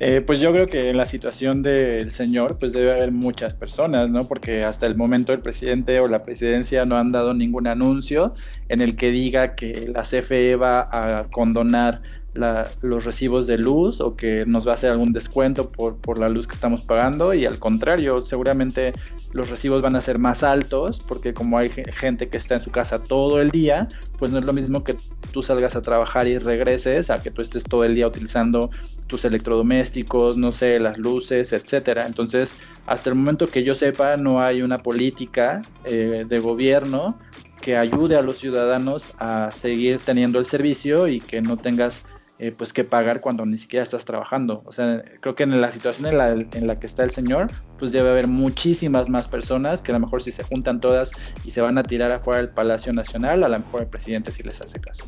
Eh, 0.00 0.22
pues 0.24 0.40
yo 0.40 0.52
creo 0.52 0.66
que 0.66 0.90
en 0.90 0.96
la 0.96 1.06
situación 1.06 1.62
del 1.62 2.12
señor, 2.12 2.58
pues 2.58 2.72
debe 2.72 2.92
haber 2.92 3.10
muchas 3.10 3.56
personas, 3.56 4.08
¿no? 4.08 4.28
Porque 4.28 4.62
hasta 4.62 4.86
el 4.86 4.96
momento 4.96 5.32
el 5.32 5.40
presidente 5.40 5.98
o 5.98 6.06
la 6.06 6.22
presidencia 6.22 6.84
no 6.84 6.96
han 6.96 7.10
dado 7.10 7.34
ningún 7.34 7.66
anuncio 7.66 8.34
en 8.68 8.80
el 8.80 8.94
que 8.94 9.10
diga 9.10 9.56
que 9.56 9.90
la 9.92 10.02
CFE 10.02 10.54
va 10.54 10.88
a 10.90 11.24
condonar 11.24 12.00
los 12.38 13.04
recibos 13.04 13.46
de 13.46 13.58
luz 13.58 14.00
o 14.00 14.16
que 14.16 14.44
nos 14.46 14.66
va 14.66 14.72
a 14.72 14.74
hacer 14.74 14.90
algún 14.90 15.12
descuento 15.12 15.70
por, 15.70 15.96
por, 15.96 16.18
la 16.18 16.28
luz 16.28 16.46
que 16.46 16.54
estamos 16.54 16.82
pagando 16.82 17.34
y 17.34 17.46
al 17.46 17.58
contrario, 17.58 18.22
seguramente 18.22 18.92
los 19.32 19.50
recibos 19.50 19.82
van 19.82 19.96
a 19.96 20.00
ser 20.00 20.18
más 20.18 20.42
altos 20.42 21.00
porque 21.00 21.34
como 21.34 21.58
hay 21.58 21.70
gente 21.70 22.28
que 22.28 22.36
está 22.36 22.54
en 22.54 22.60
su 22.60 22.70
casa 22.70 23.02
todo 23.02 23.40
el 23.40 23.50
día, 23.50 23.88
pues 24.18 24.30
no 24.30 24.38
es 24.38 24.44
lo 24.44 24.52
mismo 24.52 24.84
que 24.84 24.96
tú 25.32 25.42
salgas 25.42 25.76
a 25.76 25.82
trabajar 25.82 26.26
y 26.26 26.38
regreses 26.38 27.10
a 27.10 27.22
que 27.22 27.30
tú 27.30 27.42
estés 27.42 27.64
todo 27.64 27.84
el 27.84 27.94
día 27.94 28.06
utilizando 28.06 28.70
tus 29.06 29.24
electrodomésticos, 29.24 30.36
no 30.36 30.52
sé, 30.52 30.80
las 30.80 30.98
luces, 30.98 31.52
etcétera. 31.52 32.06
Entonces, 32.06 32.56
hasta 32.86 33.10
el 33.10 33.16
momento 33.16 33.46
que 33.46 33.62
yo 33.64 33.74
sepa, 33.74 34.16
no 34.16 34.40
hay 34.40 34.62
una 34.62 34.78
política 34.78 35.62
eh, 35.84 36.24
de 36.28 36.38
gobierno 36.40 37.18
que 37.60 37.76
ayude 37.76 38.16
a 38.16 38.22
los 38.22 38.38
ciudadanos 38.38 39.14
a 39.18 39.50
seguir 39.50 40.00
teniendo 40.00 40.38
el 40.38 40.46
servicio 40.46 41.08
y 41.08 41.20
que 41.20 41.40
no 41.40 41.56
tengas 41.56 42.04
eh, 42.38 42.52
pues 42.52 42.72
que 42.72 42.84
pagar 42.84 43.20
cuando 43.20 43.44
ni 43.44 43.58
siquiera 43.58 43.82
estás 43.82 44.04
trabajando. 44.04 44.62
O 44.64 44.72
sea, 44.72 45.02
creo 45.20 45.34
que 45.34 45.42
en 45.42 45.60
la 45.60 45.70
situación 45.70 46.06
en 46.06 46.18
la, 46.18 46.32
en 46.32 46.66
la, 46.66 46.78
que 46.78 46.86
está 46.86 47.02
el 47.02 47.10
señor, 47.10 47.48
pues 47.78 47.92
debe 47.92 48.10
haber 48.10 48.26
muchísimas 48.26 49.08
más 49.08 49.28
personas 49.28 49.82
que 49.82 49.92
a 49.92 49.94
lo 49.94 50.00
mejor 50.00 50.22
si 50.22 50.30
se 50.30 50.44
juntan 50.44 50.80
todas 50.80 51.12
y 51.44 51.50
se 51.50 51.60
van 51.60 51.78
a 51.78 51.82
tirar 51.82 52.10
afuera 52.12 52.38
del 52.38 52.50
Palacio 52.50 52.92
Nacional, 52.92 53.42
a 53.44 53.48
lo 53.48 53.58
mejor 53.58 53.82
el 53.82 53.88
presidente 53.88 54.30
sí 54.30 54.42
les 54.42 54.60
hace 54.60 54.80
caso. 54.80 55.04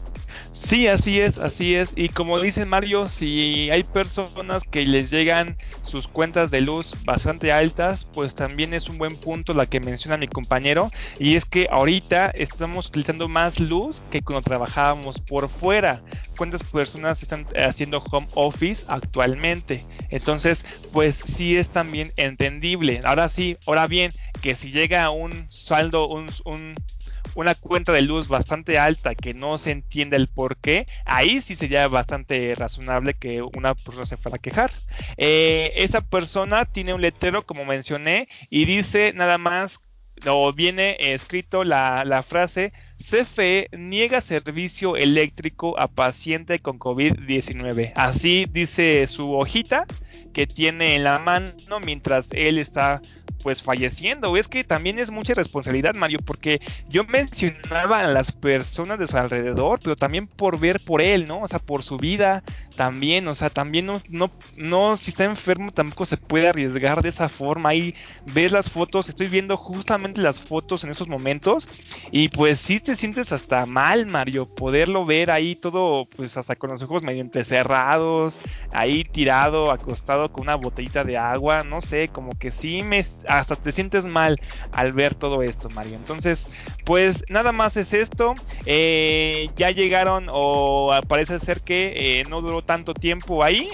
Sí, 0.52 0.86
así 0.86 1.20
es, 1.20 1.38
así 1.38 1.74
es. 1.74 1.92
Y 1.96 2.08
como 2.08 2.40
dice 2.40 2.64
Mario, 2.66 3.08
si 3.08 3.70
hay 3.70 3.82
personas 3.82 4.62
que 4.64 4.84
les 4.84 5.10
llegan 5.10 5.56
sus 5.82 6.08
cuentas 6.08 6.50
de 6.50 6.60
luz 6.60 6.94
bastante 7.04 7.52
altas, 7.52 8.06
pues 8.12 8.34
también 8.34 8.74
es 8.74 8.88
un 8.88 8.98
buen 8.98 9.16
punto 9.16 9.54
la 9.54 9.66
que 9.66 9.80
menciona 9.80 10.16
mi 10.16 10.28
compañero. 10.28 10.90
Y 11.18 11.36
es 11.36 11.44
que 11.44 11.68
ahorita 11.70 12.30
estamos 12.30 12.86
utilizando 12.88 13.28
más 13.28 13.60
luz 13.60 14.02
que 14.10 14.22
cuando 14.22 14.42
trabajábamos 14.42 15.20
por 15.20 15.48
fuera. 15.48 16.02
¿Cuántas 16.36 16.62
personas 16.64 17.22
están 17.22 17.46
haciendo 17.56 17.98
home 18.10 18.28
office 18.34 18.84
actualmente? 18.88 19.86
Entonces, 20.10 20.64
pues 20.92 21.16
sí 21.16 21.56
es 21.56 21.70
también 21.70 22.12
entendible. 22.16 23.00
Ahora 23.04 23.28
sí, 23.28 23.56
ahora 23.66 23.86
bien, 23.86 24.10
que 24.40 24.54
si 24.56 24.70
llega 24.70 25.10
un 25.10 25.46
saldo, 25.50 26.06
un, 26.08 26.26
un 26.44 26.74
una 27.34 27.54
cuenta 27.54 27.92
de 27.92 28.02
luz 28.02 28.28
bastante 28.28 28.78
alta 28.78 29.14
que 29.14 29.34
no 29.34 29.58
se 29.58 29.70
entiende 29.70 30.16
el 30.16 30.28
por 30.28 30.56
qué, 30.56 30.86
ahí 31.04 31.40
sí 31.40 31.54
sería 31.54 31.88
bastante 31.88 32.54
razonable 32.54 33.14
que 33.14 33.42
una 33.42 33.74
persona 33.74 34.06
se 34.06 34.16
fuera 34.16 34.36
a 34.36 34.40
quejar. 34.40 34.70
Eh, 35.16 35.72
esta 35.76 36.00
persona 36.00 36.64
tiene 36.64 36.94
un 36.94 37.00
letrero, 37.00 37.46
como 37.46 37.64
mencioné, 37.64 38.28
y 38.48 38.64
dice 38.64 39.12
nada 39.14 39.38
más, 39.38 39.84
o 40.26 40.52
viene 40.52 40.96
escrito 40.98 41.64
la, 41.64 42.04
la 42.04 42.22
frase, 42.22 42.72
CFE 42.98 43.68
niega 43.72 44.20
servicio 44.20 44.96
eléctrico 44.96 45.78
a 45.78 45.88
paciente 45.88 46.60
con 46.60 46.78
COVID-19. 46.78 47.92
Así 47.96 48.46
dice 48.50 49.06
su 49.06 49.32
hojita 49.32 49.86
que 50.34 50.46
tiene 50.46 50.96
en 50.96 51.04
la 51.04 51.18
mano 51.18 51.50
mientras 51.84 52.28
él 52.32 52.58
está 52.58 53.00
pues 53.42 53.62
falleciendo. 53.62 54.36
Es 54.36 54.48
que 54.48 54.64
también 54.64 54.98
es 54.98 55.10
mucha 55.10 55.34
responsabilidad, 55.34 55.94
Mario, 55.94 56.18
porque 56.24 56.60
yo 56.88 57.04
mencionaba 57.04 58.00
a 58.00 58.06
las 58.06 58.32
personas 58.32 58.98
de 58.98 59.06
su 59.06 59.16
alrededor, 59.16 59.78
pero 59.82 59.96
también 59.96 60.26
por 60.26 60.58
ver 60.58 60.78
por 60.84 61.00
él, 61.00 61.24
¿no? 61.26 61.40
O 61.40 61.48
sea, 61.48 61.58
por 61.58 61.82
su 61.82 61.96
vida 61.96 62.42
también, 62.76 63.28
o 63.28 63.34
sea, 63.34 63.50
también 63.50 63.86
no, 63.86 64.00
no, 64.08 64.30
no, 64.56 64.96
si 64.96 65.10
está 65.10 65.24
enfermo 65.24 65.70
tampoco 65.72 66.04
se 66.04 66.16
puede 66.16 66.48
arriesgar 66.48 67.02
de 67.02 67.08
esa 67.10 67.28
forma. 67.28 67.70
Ahí 67.70 67.94
ves 68.32 68.52
las 68.52 68.70
fotos, 68.70 69.08
estoy 69.08 69.28
viendo 69.28 69.56
justamente 69.56 70.22
las 70.22 70.40
fotos 70.40 70.84
en 70.84 70.90
esos 70.90 71.08
momentos 71.08 71.68
y 72.10 72.28
pues 72.28 72.60
sí 72.60 72.80
te 72.80 72.96
sientes 72.96 73.32
hasta 73.32 73.66
mal, 73.66 74.06
Mario, 74.06 74.46
poderlo 74.46 75.04
ver 75.04 75.30
ahí 75.30 75.56
todo, 75.56 76.06
pues 76.16 76.36
hasta 76.36 76.56
con 76.56 76.70
los 76.70 76.82
ojos 76.82 77.02
medio 77.02 77.20
entrecerrados, 77.20 78.40
ahí 78.70 79.04
tirado, 79.04 79.70
acostado 79.70 80.30
con 80.30 80.44
una 80.44 80.54
botellita 80.56 81.04
de 81.04 81.16
agua, 81.16 81.64
no 81.64 81.80
sé, 81.80 82.10
como 82.10 82.32
que 82.38 82.50
sí 82.50 82.82
me 82.82 83.04
hasta 83.30 83.56
te 83.56 83.72
sientes 83.72 84.04
mal 84.04 84.38
al 84.72 84.92
ver 84.92 85.14
todo 85.14 85.42
esto, 85.42 85.68
Mario. 85.70 85.96
Entonces, 85.96 86.50
pues 86.84 87.24
nada 87.28 87.52
más 87.52 87.76
es 87.76 87.92
esto. 87.92 88.34
Eh, 88.66 89.50
ya 89.56 89.70
llegaron, 89.70 90.26
o 90.30 90.92
parece 91.08 91.38
ser 91.38 91.60
que 91.62 91.92
eh, 92.20 92.24
no 92.28 92.40
duró 92.40 92.62
tanto 92.62 92.92
tiempo 92.92 93.44
ahí. 93.44 93.68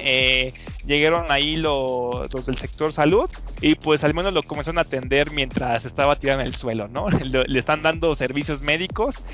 Eh, 0.87 0.97
llegaron 0.97 1.27
ahí 1.31 1.57
los, 1.57 2.29
del 2.47 2.57
sector 2.57 2.93
salud 2.93 3.29
y 3.61 3.75
pues 3.75 4.05
al 4.05 4.15
menos 4.15 4.33
lo 4.33 4.43
comenzaron 4.43 4.79
a 4.79 4.83
atender 4.83 5.31
mientras 5.31 5.85
estaba 5.85 6.17
tirado 6.17 6.41
en 6.41 6.47
el 6.47 6.55
suelo, 6.55 6.89
¿no? 6.89 7.07
Le, 7.25 7.59
están 7.59 7.83
dando 7.83 8.15
servicios 8.15 8.63
médicos 8.63 9.25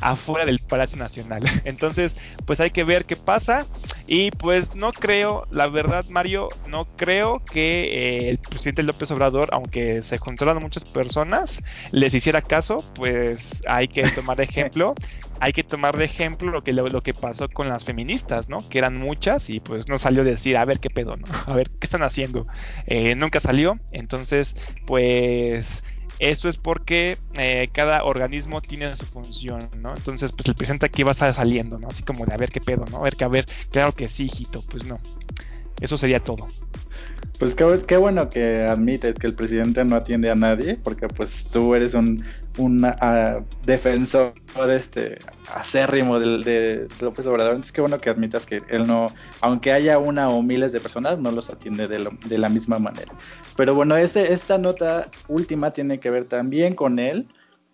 afuera 0.00 0.44
del 0.44 0.58
Palacio 0.58 0.98
Nacional. 0.98 1.42
Entonces, 1.64 2.16
pues 2.46 2.60
hay 2.60 2.70
que 2.70 2.84
ver 2.84 3.04
qué 3.04 3.16
pasa 3.16 3.66
y 4.06 4.30
pues 4.30 4.74
no 4.74 4.92
creo, 4.92 5.46
la 5.50 5.66
verdad 5.66 6.04
Mario, 6.10 6.48
no 6.66 6.86
creo 6.96 7.42
que 7.44 8.30
el 8.30 8.38
presidente 8.38 8.82
López 8.82 9.10
Obrador, 9.10 9.50
aunque 9.52 10.02
se 10.02 10.18
juntaron 10.18 10.58
muchas 10.62 10.84
personas, 10.84 11.60
les 11.92 12.14
hiciera 12.14 12.42
caso, 12.42 12.78
pues 12.94 13.62
hay 13.66 13.88
que 13.88 14.02
tomar 14.10 14.40
ejemplo. 14.40 14.94
Hay 15.40 15.52
que 15.52 15.64
tomar 15.64 15.96
de 15.96 16.04
ejemplo 16.04 16.50
lo 16.50 16.62
que, 16.62 16.72
lo, 16.72 17.02
que 17.02 17.14
pasó 17.14 17.48
con 17.48 17.68
las 17.68 17.84
feministas, 17.84 18.48
¿no? 18.48 18.58
Que 18.68 18.78
eran 18.78 18.96
muchas 18.96 19.50
y 19.50 19.60
pues 19.60 19.88
no 19.88 19.98
salió 19.98 20.24
decir, 20.24 20.56
a 20.56 20.64
ver 20.64 20.80
qué 20.80 20.90
pedo, 20.90 21.16
¿no? 21.16 21.26
A 21.46 21.54
ver 21.54 21.70
qué 21.70 21.86
están 21.86 22.02
haciendo. 22.02 22.46
Eh, 22.86 23.14
nunca 23.16 23.40
salió, 23.40 23.80
entonces 23.90 24.56
pues 24.84 25.82
Esto 26.18 26.48
es 26.48 26.56
porque 26.56 27.18
eh, 27.34 27.70
cada 27.72 28.04
organismo 28.04 28.60
tiene 28.60 28.94
su 28.96 29.06
función, 29.06 29.70
¿no? 29.76 29.94
Entonces, 29.96 30.32
pues 30.32 30.48
el 30.48 30.54
presidente 30.56 30.86
aquí 30.86 31.02
va 31.04 31.10
a 31.10 31.12
estar 31.12 31.32
saliendo, 31.34 31.78
¿no? 31.78 31.88
Así 31.88 32.02
como 32.02 32.26
de 32.26 32.34
a 32.34 32.36
ver 32.36 32.50
qué 32.50 32.60
pedo, 32.60 32.84
¿no? 32.90 32.98
A 32.98 33.02
ver, 33.02 33.16
que 33.16 33.24
a 33.24 33.28
ver, 33.28 33.46
claro 33.70 33.92
que 33.94 34.08
sí, 34.08 34.24
hijito, 34.26 34.62
pues 34.68 34.84
no. 34.84 34.98
Eso 35.80 35.98
sería 35.98 36.20
todo. 36.20 36.48
Pues 37.38 37.54
qué, 37.54 37.96
bueno 37.96 38.28
que 38.30 38.64
admites 38.64 39.14
que 39.14 39.28
el 39.28 39.34
presidente 39.34 39.84
no 39.84 39.94
atiende 39.94 40.28
a 40.28 40.34
nadie, 40.34 40.76
porque 40.82 41.06
pues 41.06 41.48
tú 41.52 41.72
eres 41.76 41.94
un, 41.94 42.24
un 42.56 42.84
uh, 42.84 43.44
defensor 43.64 44.34
este 44.68 45.18
acérrimo 45.54 46.18
de, 46.18 46.88
López 47.00 47.26
Obrador, 47.26 47.52
entonces 47.52 47.70
qué 47.70 47.80
bueno 47.80 48.00
que 48.00 48.10
admitas 48.10 48.44
que 48.44 48.60
él 48.68 48.88
no, 48.88 49.14
aunque 49.40 49.70
haya 49.70 50.00
una 50.00 50.28
o 50.30 50.42
miles 50.42 50.72
de 50.72 50.80
personas, 50.80 51.20
no 51.20 51.30
los 51.30 51.48
atiende 51.48 51.86
de, 51.86 52.08
de 52.26 52.38
la 52.38 52.48
misma 52.48 52.80
manera. 52.80 53.12
Pero 53.56 53.72
bueno, 53.72 53.96
este, 53.96 54.32
esta 54.32 54.58
nota 54.58 55.06
última 55.28 55.70
tiene 55.70 56.00
que 56.00 56.10
ver 56.10 56.24
también 56.24 56.74
con 56.74 56.98
él, 56.98 57.28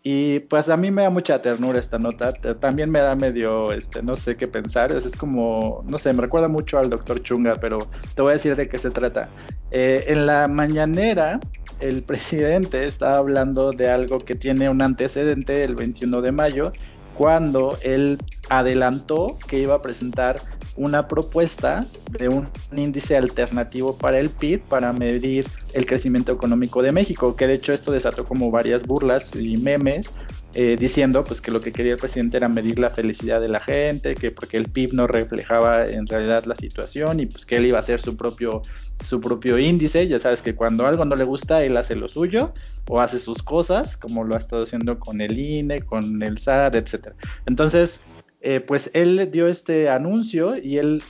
y 0.07 0.41
pues 0.41 0.69
a 0.69 0.77
mí 0.77 0.91
me 0.91 1.03
da 1.03 1.09
mucha 1.09 1.41
ternura 1.41 1.81
esta 1.81 1.99
nota, 1.99 2.35
también 2.35 2.91
me 2.91 2.99
da 2.99 3.17
medio, 3.17 3.73
este, 3.73 4.03
no 4.03 4.17
sé 4.17 4.37
qué 4.37 4.47
pensar, 4.47 4.93
es, 4.93 5.11
como, 5.17 5.83
no 5.87 5.97
sé, 5.97 6.13
me 6.13 6.21
recuerda 6.21 6.47
mucho 6.47 6.79
al 6.79 6.91
doctor 6.91 7.23
Chunga, 7.23 7.55
pero 7.55 7.89
te 8.15 8.21
voy 8.21 8.33
a 8.33 8.33
decir 8.35 8.55
de 8.55 8.69
qué 8.69 8.77
se 8.77 8.91
trata. 8.91 9.31
Eh, 9.71 10.05
en 10.09 10.27
la 10.27 10.47
mañanera, 10.47 11.41
el 11.81 12.03
presidente 12.07 12.85
estaba 12.85 13.17
hablando 13.17 13.73
de 13.73 13.89
algo 13.89 14.19
que 14.19 14.35
tiene 14.35 14.69
un 14.69 14.83
antecedente 14.83 15.65
el 15.65 15.75
21 15.75 16.21
de 16.21 16.33
mayo, 16.33 16.73
cuando 17.15 17.79
él 17.83 18.19
adelantó 18.51 19.39
que 19.49 19.59
iba 19.61 19.77
a 19.77 19.81
presentar 19.81 20.39
una 20.77 21.07
propuesta 21.07 21.85
de 22.19 22.29
un 22.29 22.49
índice 22.77 23.17
alternativo 23.17 23.97
para 23.97 24.19
el 24.19 24.31
PIB 24.31 24.63
para 24.63 24.93
medir 24.93 25.47
el 25.73 25.87
crecimiento 25.87 26.33
económico 26.33 26.83
de 26.83 26.93
México, 26.93 27.37
que 27.37 27.47
de 27.47 27.55
hecho 27.55 27.73
esto 27.73 27.93
desató 27.93 28.25
como 28.25 28.51
varias 28.51 28.85
burlas 28.85 29.35
y 29.37 29.57
memes 29.57 30.11
eh, 30.55 30.77
diciendo 30.79 31.25
pues 31.25 31.41
que 31.41 31.51
lo 31.51 31.61
que 31.61 31.73
quería 31.73 31.95
el 31.95 31.99
presidente 31.99 32.37
era 32.37 32.49
medir 32.49 32.79
la 32.79 32.91
felicidad 32.91 33.41
de 33.41 33.49
la 33.49 33.61
gente, 33.61 34.15
que 34.15 34.31
porque 34.31 34.57
el 34.57 34.65
PIB 34.65 34.93
no 34.95 35.07
reflejaba 35.07 35.85
en 35.85 36.07
realidad 36.07 36.45
la 36.45 36.57
situación 36.57 37.21
y 37.21 37.27
pues 37.27 37.45
que 37.47 37.57
él 37.57 37.67
iba 37.67 37.79
a 37.79 37.81
hacer 37.81 38.01
su 38.01 38.17
propio 38.17 38.63
su 39.05 39.21
propio 39.21 39.59
índice, 39.59 40.07
ya 40.07 40.19
sabes 40.19 40.43
que 40.43 40.55
cuando 40.55 40.87
algo 40.87 41.05
no 41.05 41.17
le 41.17 41.25
gusta 41.25 41.65
él 41.65 41.77
hace 41.77 41.97
lo 41.97 42.09
suyo 42.09 42.53
o 42.89 43.01
hace 43.01 43.19
sus 43.19 43.43
cosas, 43.43 43.97
como 43.97 44.25
lo 44.25 44.35
ha 44.35 44.39
estado 44.39 44.63
haciendo 44.63 44.99
con 44.99 45.21
el 45.21 45.39
INE, 45.39 45.83
con 45.83 46.23
el 46.23 46.39
SAT, 46.39 46.77
etcétera. 46.77 47.17
Entonces, 47.47 48.01
eh, 48.45 48.61
pues 48.61 48.91
él 48.93 49.31
dio 49.33 49.49
este 49.49 49.89
anuncio 49.89 50.59
y 50.59 50.77
él 50.77 51.03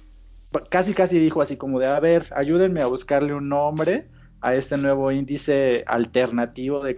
casi 0.70 0.95
casi 0.95 1.18
dijo 1.18 1.43
así 1.43 1.57
como 1.57 1.80
de, 1.80 1.89
a 1.89 1.99
ver, 1.99 2.26
ayúdenme 2.37 2.80
a 2.80 2.87
buscarle 2.87 3.35
un 3.35 3.49
nombre 3.49 4.07
a 4.41 4.55
este 4.55 4.76
nuevo 4.76 5.11
índice 5.11 5.82
alternativo 5.89 6.85
de, 6.85 6.95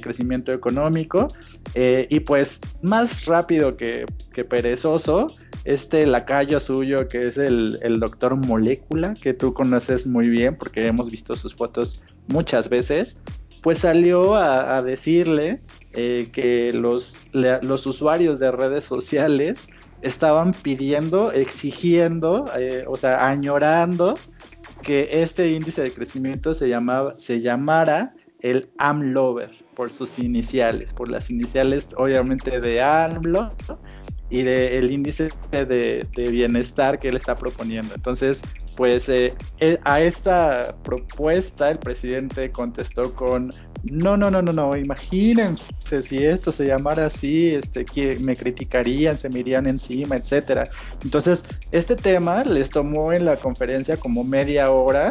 crecimiento 0.00 0.52
económico. 0.52 1.26
Eh, 1.74 2.06
y 2.08 2.20
pues 2.20 2.60
más 2.82 3.24
rápido 3.24 3.76
que, 3.76 4.06
perezoso, 4.48 5.26
este 5.64 6.06
lacayo 6.06 6.60
suyo 6.60 7.08
que 7.08 7.18
es 7.20 7.36
el, 7.36 7.78
el 7.82 7.98
doctor 7.98 8.36
Molécula, 8.36 9.14
que 9.20 9.34
tú 9.34 9.54
conoces 9.54 10.06
muy 10.06 10.28
bien 10.28 10.56
porque 10.56 10.86
hemos 10.86 11.10
visto 11.10 11.34
sus 11.34 11.54
fotos 11.56 12.02
muchas 12.28 12.68
veces, 12.68 13.18
pues 13.62 13.78
salió 13.78 14.34
a, 14.34 14.82
decirle 14.82 15.60
eh, 15.92 16.28
que 16.32 16.72
los, 16.72 17.26
los 17.32 17.86
usuarios 17.86 18.40
de 18.40 18.50
redes 18.50 18.84
sociales 18.84 19.70
estaban 20.02 20.52
pidiendo, 20.52 21.32
exigiendo, 21.32 22.44
eh, 22.58 22.84
o 22.88 22.96
sea, 22.96 23.28
añorando 23.28 24.14
que 24.82 25.22
este 25.22 25.50
índice 25.52 25.82
de 25.82 25.92
crecimiento 25.92 26.54
se, 26.54 26.68
llamaba, 26.68 27.14
se 27.18 27.40
llamara 27.40 28.14
el 28.40 28.68
AMLOVER 28.78 29.50
por 29.74 29.92
sus 29.92 30.18
iniciales, 30.18 30.92
por 30.92 31.08
las 31.08 31.30
iniciales 31.30 31.90
obviamente 31.96 32.60
de 32.60 32.82
AMLO 32.82 33.54
y 34.28 34.42
del 34.42 34.90
índice 34.90 35.28
de, 35.52 36.06
bienestar 36.16 36.98
que 36.98 37.08
él 37.08 37.16
está 37.16 37.36
proponiendo. 37.36 37.94
Entonces, 37.94 38.42
pues 38.76 39.08
eh, 39.08 39.34
eh, 39.60 39.78
a 39.84 40.00
esta 40.00 40.74
propuesta 40.82 41.70
el 41.70 41.78
presidente 41.78 42.50
contestó 42.50 43.14
con 43.14 43.50
no, 43.84 44.16
no, 44.16 44.30
no, 44.30 44.40
no, 44.40 44.52
no, 44.52 44.76
imagínense 44.76 45.72
si 46.02 46.24
esto 46.24 46.52
se 46.52 46.66
llamara 46.66 47.06
así, 47.06 47.54
este, 47.54 47.84
que 47.84 48.16
me 48.20 48.36
criticarían, 48.36 49.18
se 49.18 49.28
me 49.28 49.40
irían 49.40 49.66
encima, 49.66 50.16
etcétera. 50.16 50.68
Entonces, 51.02 51.44
este 51.72 51.96
tema 51.96 52.44
les 52.44 52.70
tomó 52.70 53.12
en 53.12 53.24
la 53.24 53.38
conferencia 53.38 53.96
como 53.96 54.22
media 54.22 54.70
hora 54.70 55.10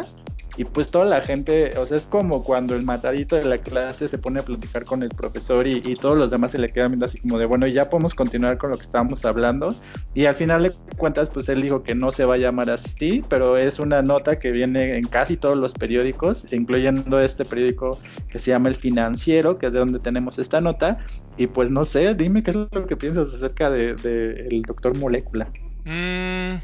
y 0.56 0.64
pues 0.64 0.90
toda 0.90 1.06
la 1.06 1.20
gente, 1.22 1.72
o 1.78 1.86
sea, 1.86 1.96
es 1.96 2.06
como 2.06 2.42
cuando 2.42 2.74
el 2.74 2.82
matadito 2.82 3.36
de 3.36 3.44
la 3.44 3.58
clase 3.58 4.06
se 4.06 4.18
pone 4.18 4.40
a 4.40 4.42
platicar 4.42 4.84
con 4.84 5.02
el 5.02 5.08
profesor 5.08 5.66
y, 5.66 5.96
todos 5.96 6.16
los 6.18 6.30
demás 6.30 6.50
se 6.50 6.58
le 6.58 6.72
quedan 6.72 6.92
viendo 6.92 7.06
así 7.06 7.18
como 7.20 7.38
de, 7.38 7.46
bueno, 7.46 7.66
ya 7.66 7.88
podemos 7.88 8.14
continuar 8.14 8.58
con 8.58 8.70
lo 8.70 8.76
que 8.76 8.82
estábamos 8.82 9.24
hablando. 9.24 9.68
Y 10.14 10.26
al 10.26 10.34
final 10.34 10.64
de 10.64 10.72
cuentas, 10.96 11.30
pues 11.30 11.48
él 11.48 11.62
dijo 11.62 11.82
que 11.82 11.94
no 11.94 12.12
se 12.12 12.24
va 12.24 12.34
a 12.34 12.38
llamar 12.38 12.70
así, 12.70 13.24
pero 13.28 13.56
es 13.56 13.78
una 13.78 14.02
nota 14.02 14.38
que 14.38 14.50
viene 14.50 14.96
en 14.96 15.04
casi 15.04 15.36
todos 15.36 15.56
los 15.56 15.72
periódicos, 15.72 16.52
incluyendo 16.52 17.20
este 17.20 17.44
periódico 17.44 17.96
que 18.28 18.38
se 18.38 18.50
llama 18.50 18.68
El 18.68 18.74
Financiero, 18.74 19.56
que 19.56 19.66
es 19.66 19.72
de 19.72 19.78
donde 19.78 20.00
tenemos 20.00 20.38
esta 20.38 20.60
nota. 20.60 20.98
Y 21.36 21.46
pues 21.46 21.70
no 21.70 21.84
sé, 21.84 22.14
dime 22.14 22.42
qué 22.42 22.50
es 22.50 22.56
lo 22.56 22.86
que 22.86 22.96
piensas 22.96 23.32
acerca 23.34 23.70
del 23.70 23.96
de, 23.96 24.62
doctor 24.66 24.98
Molécula. 24.98 25.50
Mm, 25.84 26.60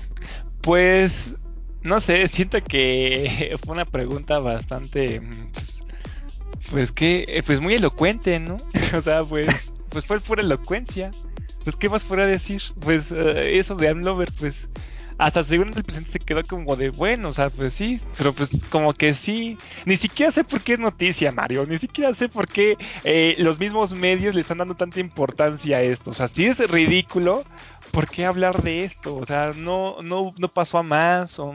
pues 0.60 1.34
no 1.88 2.00
sé, 2.00 2.28
siento 2.28 2.62
que 2.62 3.56
fue 3.64 3.74
una 3.74 3.84
pregunta 3.84 4.38
bastante, 4.38 5.20
pues, 5.52 5.82
pues 6.70 6.92
que, 6.92 7.24
eh, 7.26 7.42
pues 7.44 7.60
muy 7.60 7.74
elocuente, 7.74 8.38
¿no? 8.38 8.56
o 8.96 9.02
sea, 9.02 9.24
pues, 9.24 9.72
pues 9.88 10.04
fue 10.04 10.20
pura 10.20 10.42
elocuencia. 10.42 11.10
Pues, 11.64 11.76
¿qué 11.76 11.88
más 11.88 12.04
podría 12.04 12.26
decir? 12.26 12.62
Pues, 12.80 13.10
eh, 13.10 13.58
eso 13.58 13.74
de 13.74 13.88
Amlover, 13.88 14.32
pues, 14.38 14.68
hasta 15.18 15.42
según 15.42 15.68
el 15.68 15.82
presidente 15.82 16.12
se 16.12 16.18
quedó 16.20 16.42
como 16.44 16.76
de 16.76 16.90
bueno, 16.90 17.30
o 17.30 17.32
sea, 17.32 17.50
pues 17.50 17.74
sí, 17.74 18.00
pero 18.16 18.32
pues 18.32 18.50
como 18.70 18.94
que 18.94 19.12
sí, 19.12 19.58
ni 19.84 19.96
siquiera 19.96 20.30
sé 20.30 20.44
por 20.44 20.60
qué 20.60 20.74
es 20.74 20.78
noticia, 20.78 21.32
Mario, 21.32 21.66
ni 21.66 21.76
siquiera 21.76 22.14
sé 22.14 22.28
por 22.28 22.46
qué 22.46 22.78
eh, 23.02 23.34
los 23.38 23.58
mismos 23.58 23.92
medios 23.92 24.36
le 24.36 24.42
están 24.42 24.58
dando 24.58 24.76
tanta 24.76 25.00
importancia 25.00 25.78
a 25.78 25.82
esto, 25.82 26.12
o 26.12 26.14
sea, 26.14 26.28
si 26.28 26.46
es 26.46 26.58
ridículo, 26.70 27.42
¿por 27.92 28.08
qué 28.08 28.24
hablar 28.24 28.62
de 28.62 28.84
esto? 28.84 29.16
O 29.16 29.24
sea, 29.24 29.52
no, 29.56 30.02
no, 30.02 30.34
no 30.38 30.48
pasó 30.48 30.78
a 30.78 30.82
más, 30.82 31.38
o 31.38 31.52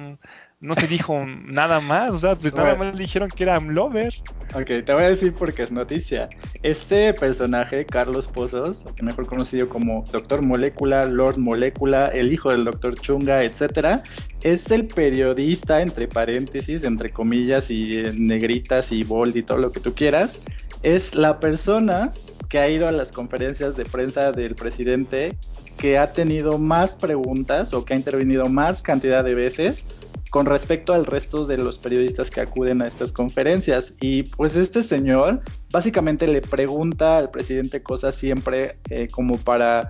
no 0.64 0.76
se 0.76 0.88
dijo 0.88 1.26
nada 1.26 1.82
más, 1.82 2.12
o 2.12 2.18
sea, 2.18 2.36
pues 2.36 2.54
nada 2.54 2.76
más 2.76 2.98
dijeron 2.98 3.30
que 3.30 3.44
era 3.44 3.60
Lover. 3.60 4.14
Ok, 4.56 4.68
te 4.86 4.94
voy 4.94 5.04
a 5.04 5.10
decir 5.10 5.34
porque 5.34 5.64
es 5.64 5.72
noticia. 5.72 6.30
Este 6.62 7.14
personaje, 7.14 7.86
Carlos 7.86 8.30
Pozos, 8.30 8.86
mejor 9.02 9.26
conocido 9.26 9.68
como 9.68 10.06
Doctor 10.12 10.42
Molécula, 10.42 11.06
Lord 11.06 11.38
Molécula, 11.38 12.08
el 12.08 12.32
hijo 12.32 12.52
del 12.52 12.64
Doctor 12.64 12.96
Chunga, 12.96 13.44
etcétera, 13.44 14.04
es 14.42 14.72
el 14.72 14.88
periodista, 14.88 15.82
entre 15.82 16.08
paréntesis, 16.08 16.84
entre 16.84 17.12
comillas 17.12 17.70
y 17.70 18.04
negritas 18.18 18.94
y 18.94 19.04
bold 19.04 19.36
y 19.36 19.44
todo 19.44 19.58
lo 19.58 19.72
que 19.72 19.82
tú 19.82 19.94
quieras, 19.94 20.44
es 20.82 21.14
la 21.14 21.42
persona 21.42 22.14
que 22.54 22.60
ha 22.60 22.70
ido 22.70 22.88
a 22.88 22.92
las 22.92 23.12
conferencias 23.12 23.76
de 23.76 23.84
prensa 23.84 24.32
del 24.32 24.54
presidente 24.54 25.36
que 25.76 25.98
ha 25.98 26.14
tenido 26.14 26.60
más 26.60 26.94
preguntas 26.94 27.74
o 27.74 27.84
que 27.84 27.96
ha 27.96 27.98
intervenido 27.98 28.46
más 28.46 28.84
cantidad 28.84 29.24
de 29.24 29.34
veces 29.34 29.86
con 30.30 30.46
respecto 30.46 30.94
al 30.94 31.08
resto 31.08 31.48
de 31.48 31.58
los 31.58 31.80
periodistas 31.80 32.30
que 32.30 32.42
acuden 32.42 32.84
a 32.84 32.88
estas 32.88 33.12
conferencias. 33.12 33.96
Y 34.02 34.22
pues 34.22 34.56
este 34.56 34.84
señor 34.84 35.42
básicamente 35.72 36.28
le 36.28 36.42
pregunta 36.42 37.18
al 37.18 37.32
presidente 37.32 37.82
cosas 37.82 38.14
siempre 38.14 38.78
eh, 38.92 39.08
como 39.10 39.40
para, 39.40 39.90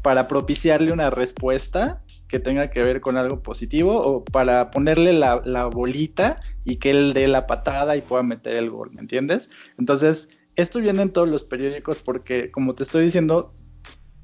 para 0.00 0.28
propiciarle 0.28 0.92
una 0.92 1.10
respuesta 1.10 2.00
que 2.28 2.38
tenga 2.38 2.70
que 2.70 2.84
ver 2.84 3.00
con 3.00 3.16
algo 3.16 3.42
positivo 3.42 3.96
o 3.96 4.24
para 4.24 4.70
ponerle 4.70 5.14
la, 5.14 5.42
la 5.44 5.66
bolita 5.66 6.40
y 6.64 6.76
que 6.76 6.92
él 6.92 7.12
dé 7.12 7.26
la 7.26 7.48
patada 7.48 7.96
y 7.96 8.02
pueda 8.02 8.22
meter 8.22 8.54
el 8.54 8.70
gol, 8.70 8.92
¿me 8.92 9.00
entiendes? 9.00 9.50
Entonces, 9.78 10.28
esto 10.56 10.80
viene 10.80 11.02
en 11.02 11.10
todos 11.10 11.28
los 11.28 11.44
periódicos 11.44 12.02
porque, 12.02 12.50
como 12.50 12.74
te 12.74 12.82
estoy 12.82 13.04
diciendo, 13.04 13.52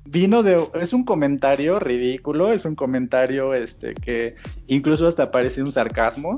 vino 0.04 0.42
de 0.42 0.62
es 0.80 0.92
un 0.92 1.04
comentario 1.04 1.78
ridículo, 1.78 2.50
es 2.50 2.64
un 2.64 2.74
comentario 2.74 3.54
este 3.54 3.94
que 3.94 4.36
incluso 4.66 5.06
hasta 5.06 5.30
parece 5.30 5.62
un 5.62 5.72
sarcasmo, 5.72 6.36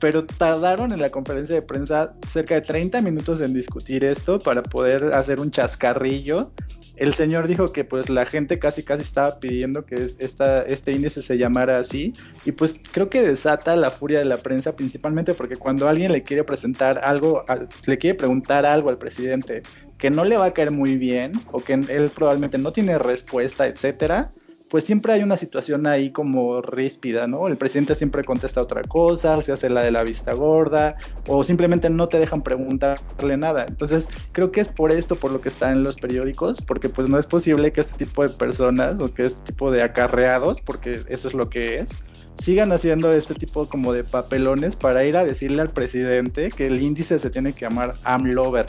pero 0.00 0.24
tardaron 0.24 0.92
en 0.92 1.00
la 1.00 1.10
conferencia 1.10 1.54
de 1.54 1.62
prensa 1.62 2.14
cerca 2.28 2.54
de 2.54 2.62
30 2.62 3.00
minutos 3.02 3.40
en 3.40 3.52
discutir 3.52 4.04
esto 4.04 4.38
para 4.38 4.62
poder 4.62 5.12
hacer 5.14 5.40
un 5.40 5.50
chascarrillo. 5.50 6.52
El 6.96 7.14
señor 7.14 7.48
dijo 7.48 7.72
que 7.72 7.84
pues 7.84 8.08
la 8.08 8.24
gente 8.24 8.58
casi 8.58 8.84
casi 8.84 9.02
estaba 9.02 9.40
pidiendo 9.40 9.84
que 9.84 9.96
esta, 9.96 10.62
este 10.62 10.92
índice 10.92 11.22
se 11.22 11.36
llamara 11.36 11.78
así 11.78 12.12
y 12.44 12.52
pues 12.52 12.80
creo 12.92 13.10
que 13.10 13.22
desata 13.22 13.74
la 13.74 13.90
furia 13.90 14.18
de 14.18 14.24
la 14.24 14.36
prensa 14.36 14.76
principalmente 14.76 15.34
porque 15.34 15.56
cuando 15.56 15.88
alguien 15.88 16.12
le 16.12 16.22
quiere 16.22 16.44
presentar 16.44 17.00
algo, 17.02 17.44
le 17.86 17.98
quiere 17.98 18.16
preguntar 18.16 18.64
algo 18.64 18.90
al 18.90 18.98
presidente 18.98 19.62
que 19.98 20.10
no 20.10 20.24
le 20.24 20.36
va 20.36 20.46
a 20.46 20.52
caer 20.52 20.70
muy 20.70 20.96
bien 20.96 21.32
o 21.50 21.60
que 21.60 21.72
él 21.72 22.10
probablemente 22.14 22.58
no 22.58 22.72
tiene 22.72 22.98
respuesta, 22.98 23.66
etcétera, 23.66 24.30
pues 24.68 24.84
siempre 24.84 25.12
hay 25.12 25.22
una 25.22 25.36
situación 25.36 25.86
ahí 25.86 26.10
como 26.10 26.60
ríspida, 26.62 27.26
¿no? 27.26 27.46
El 27.46 27.56
presidente 27.56 27.94
siempre 27.94 28.24
contesta 28.24 28.60
otra 28.60 28.82
cosa, 28.82 29.40
se 29.42 29.52
hace 29.52 29.68
la 29.68 29.82
de 29.82 29.90
la 29.90 30.02
vista 30.02 30.32
gorda, 30.32 30.96
o 31.26 31.44
simplemente 31.44 31.90
no 31.90 32.08
te 32.08 32.18
dejan 32.18 32.42
preguntarle 32.42 33.36
nada. 33.36 33.66
Entonces, 33.68 34.08
creo 34.32 34.50
que 34.52 34.60
es 34.60 34.68
por 34.68 34.90
esto, 34.90 35.16
por 35.16 35.32
lo 35.32 35.40
que 35.40 35.48
está 35.48 35.70
en 35.70 35.82
los 35.82 35.96
periódicos, 35.96 36.60
porque 36.62 36.88
pues 36.88 37.08
no 37.08 37.18
es 37.18 37.26
posible 37.26 37.72
que 37.72 37.82
este 37.82 38.04
tipo 38.04 38.22
de 38.22 38.30
personas 38.30 39.00
o 39.00 39.12
que 39.12 39.22
este 39.22 39.52
tipo 39.52 39.70
de 39.70 39.82
acarreados, 39.82 40.60
porque 40.60 41.00
eso 41.08 41.28
es 41.28 41.34
lo 41.34 41.50
que 41.50 41.80
es, 41.80 41.90
sigan 42.36 42.72
haciendo 42.72 43.12
este 43.12 43.34
tipo 43.34 43.68
como 43.68 43.92
de 43.92 44.04
papelones 44.04 44.76
para 44.76 45.04
ir 45.04 45.16
a 45.16 45.24
decirle 45.24 45.62
al 45.62 45.70
presidente 45.70 46.48
que 46.50 46.66
el 46.66 46.80
índice 46.80 47.18
se 47.18 47.30
tiene 47.30 47.52
que 47.52 47.66
llamar 47.66 47.94
AMLOVER 48.04 48.66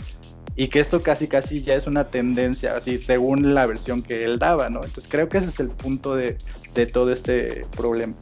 y 0.56 0.68
que 0.68 0.80
esto 0.80 1.02
casi 1.04 1.28
casi 1.28 1.62
ya 1.62 1.76
es 1.76 1.86
una 1.88 2.10
tendencia, 2.10 2.78
así 2.78 2.98
según 2.98 3.54
la 3.54 3.66
versión 3.66 4.02
que 4.02 4.24
él 4.24 4.40
daba, 4.40 4.70
¿no? 4.70 4.84
Entonces 4.84 5.08
creo 5.10 5.28
que 5.28 5.38
ese 5.38 5.50
es 5.50 5.60
el 5.60 5.70
punto 5.70 6.16
de, 6.16 6.38
todo 6.94 7.12
este 7.12 7.66
problema. 7.76 8.14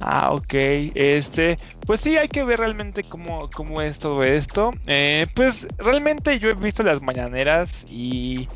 Ah, 0.00 0.32
ok. 0.32 0.54
Este, 0.94 1.56
pues 1.86 2.00
sí, 2.00 2.16
hay 2.16 2.28
que 2.28 2.44
ver 2.44 2.58
realmente 2.60 3.02
cómo, 3.08 3.48
cómo 3.50 3.80
es 3.80 3.98
todo 3.98 4.22
esto. 4.22 4.72
Eh, 4.86 5.26
pues 5.34 5.66
realmente 5.78 6.38
yo 6.38 6.50
he 6.50 6.54
visto 6.54 6.82
las 6.82 7.02
mañaneras 7.02 7.84
y 7.90 8.48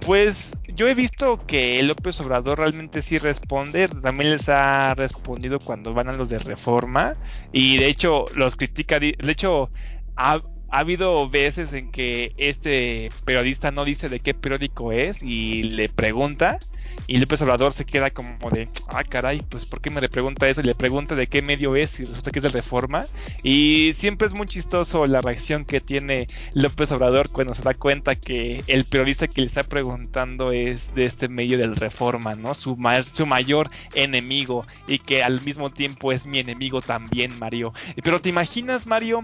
pues 0.00 0.56
yo 0.74 0.88
he 0.88 0.94
visto 0.94 1.44
que 1.46 1.82
López 1.82 2.20
Obrador 2.20 2.58
realmente 2.58 3.02
sí 3.02 3.18
responde, 3.18 3.88
también 3.88 4.30
les 4.30 4.48
ha 4.48 4.94
respondido 4.94 5.58
cuando 5.58 5.92
van 5.92 6.08
a 6.08 6.12
los 6.12 6.30
de 6.30 6.38
reforma 6.38 7.16
y 7.52 7.76
de 7.76 7.86
hecho 7.86 8.24
los 8.34 8.56
critica, 8.56 8.98
de 8.98 9.14
hecho 9.26 9.70
ha, 10.16 10.40
ha 10.70 10.78
habido 10.78 11.28
veces 11.28 11.72
en 11.72 11.90
que 11.90 12.32
este 12.36 13.08
periodista 13.24 13.70
no 13.70 13.84
dice 13.84 14.08
de 14.08 14.20
qué 14.20 14.34
periódico 14.34 14.92
es 14.92 15.22
y 15.22 15.62
le 15.64 15.88
pregunta 15.88 16.58
y 17.06 17.18
López 17.18 17.42
Obrador 17.42 17.72
se 17.72 17.84
queda 17.84 18.10
como 18.10 18.50
de, 18.50 18.68
ah, 18.88 19.02
caray, 19.04 19.42
pues 19.48 19.64
¿por 19.64 19.80
qué 19.80 19.90
me 19.90 20.00
le 20.00 20.08
pregunta 20.08 20.48
eso? 20.48 20.60
Y 20.60 20.64
le 20.64 20.74
pregunta 20.74 21.14
de 21.14 21.26
qué 21.26 21.42
medio 21.42 21.74
es 21.76 21.98
y 21.98 22.04
resulta 22.04 22.30
que 22.30 22.38
es 22.38 22.42
de 22.44 22.48
Reforma. 22.50 23.02
Y 23.42 23.92
siempre 23.98 24.26
es 24.26 24.34
muy 24.34 24.46
chistoso 24.46 25.06
la 25.06 25.20
reacción 25.20 25.64
que 25.64 25.80
tiene 25.80 26.26
López 26.54 26.92
Obrador 26.92 27.30
cuando 27.30 27.54
se 27.54 27.62
da 27.62 27.74
cuenta 27.74 28.14
que 28.14 28.62
el 28.66 28.84
periodista 28.84 29.26
que 29.26 29.40
le 29.40 29.46
está 29.48 29.64
preguntando 29.64 30.52
es 30.52 30.94
de 30.94 31.06
este 31.06 31.28
medio 31.28 31.58
del 31.58 31.76
Reforma, 31.76 32.34
¿no? 32.34 32.54
Su, 32.54 32.76
su 33.12 33.26
mayor 33.26 33.70
enemigo 33.94 34.62
y 34.86 34.98
que 34.98 35.22
al 35.22 35.40
mismo 35.42 35.70
tiempo 35.70 36.12
es 36.12 36.26
mi 36.26 36.38
enemigo 36.38 36.80
también, 36.80 37.36
Mario. 37.38 37.72
Pero 38.02 38.20
¿te 38.20 38.28
imaginas, 38.28 38.86
Mario, 38.86 39.20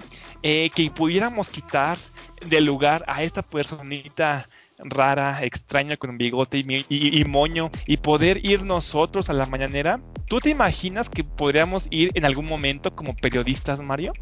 eh, 0.48 0.70
que 0.72 0.88
pudiéramos 0.92 1.50
quitar 1.50 1.98
del 2.48 2.66
lugar 2.66 3.04
a 3.08 3.24
esta 3.24 3.42
personita 3.42 4.48
rara, 4.78 5.42
extraña 5.42 5.96
con 5.96 6.10
un 6.10 6.18
bigote 6.18 6.64
y, 6.88 7.24
moño 7.24 7.68
y 7.84 7.96
poder 7.96 8.46
ir 8.46 8.62
nosotros 8.62 9.28
a 9.28 9.32
la 9.32 9.46
mañanera. 9.46 9.98
¿Tú 10.28 10.38
te 10.38 10.50
imaginas 10.50 11.08
que 11.08 11.24
podríamos 11.24 11.88
ir 11.90 12.12
en 12.14 12.24
algún 12.24 12.46
momento 12.46 12.92
como 12.92 13.16
periodistas, 13.16 13.80
Mario? 13.80 14.12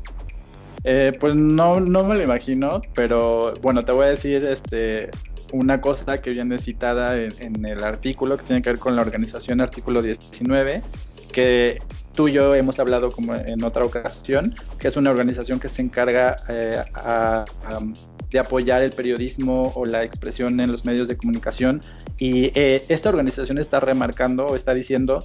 Eh, 0.84 1.12
pues 1.20 1.34
no, 1.34 1.78
no 1.78 2.04
me 2.04 2.14
lo 2.14 2.24
imagino, 2.24 2.80
pero 2.94 3.52
bueno, 3.60 3.84
te 3.84 3.92
voy 3.92 4.06
a 4.06 4.08
decir 4.08 4.42
este, 4.44 5.10
una 5.52 5.82
cosa 5.82 6.22
que 6.22 6.30
viene 6.30 6.58
citada 6.58 7.16
en, 7.16 7.66
el 7.66 7.84
artículo 7.84 8.38
que 8.38 8.44
tiene 8.44 8.62
que 8.62 8.70
ver 8.70 8.78
con 8.78 8.96
la 8.96 9.02
organización 9.02 9.60
artículo 9.60 10.00
19, 10.00 10.80
que 11.34 11.82
tú 12.14 12.28
y 12.28 12.32
yo 12.32 12.54
hemos 12.54 12.78
hablado 12.78 13.10
como 13.10 13.34
en 13.34 13.62
otra 13.62 13.84
ocasión, 13.84 14.54
que 14.78 14.88
es 14.88 14.96
una 14.96 15.10
organización 15.10 15.60
que 15.60 15.68
se 15.68 15.82
encarga 15.82 16.36
eh, 16.48 16.82
a 16.94 17.44
de 18.34 18.40
apoyar 18.40 18.82
el 18.82 18.90
periodismo 18.90 19.72
o 19.76 19.86
la 19.86 20.02
expresión 20.02 20.58
en 20.58 20.72
los 20.72 20.84
medios 20.84 21.06
de 21.06 21.16
comunicación. 21.16 21.80
Y 22.18 22.46
eh, 22.58 22.82
esta 22.88 23.08
organización 23.08 23.58
está 23.58 23.78
remarcando 23.78 24.46
o 24.46 24.56
está 24.56 24.74
diciendo 24.74 25.20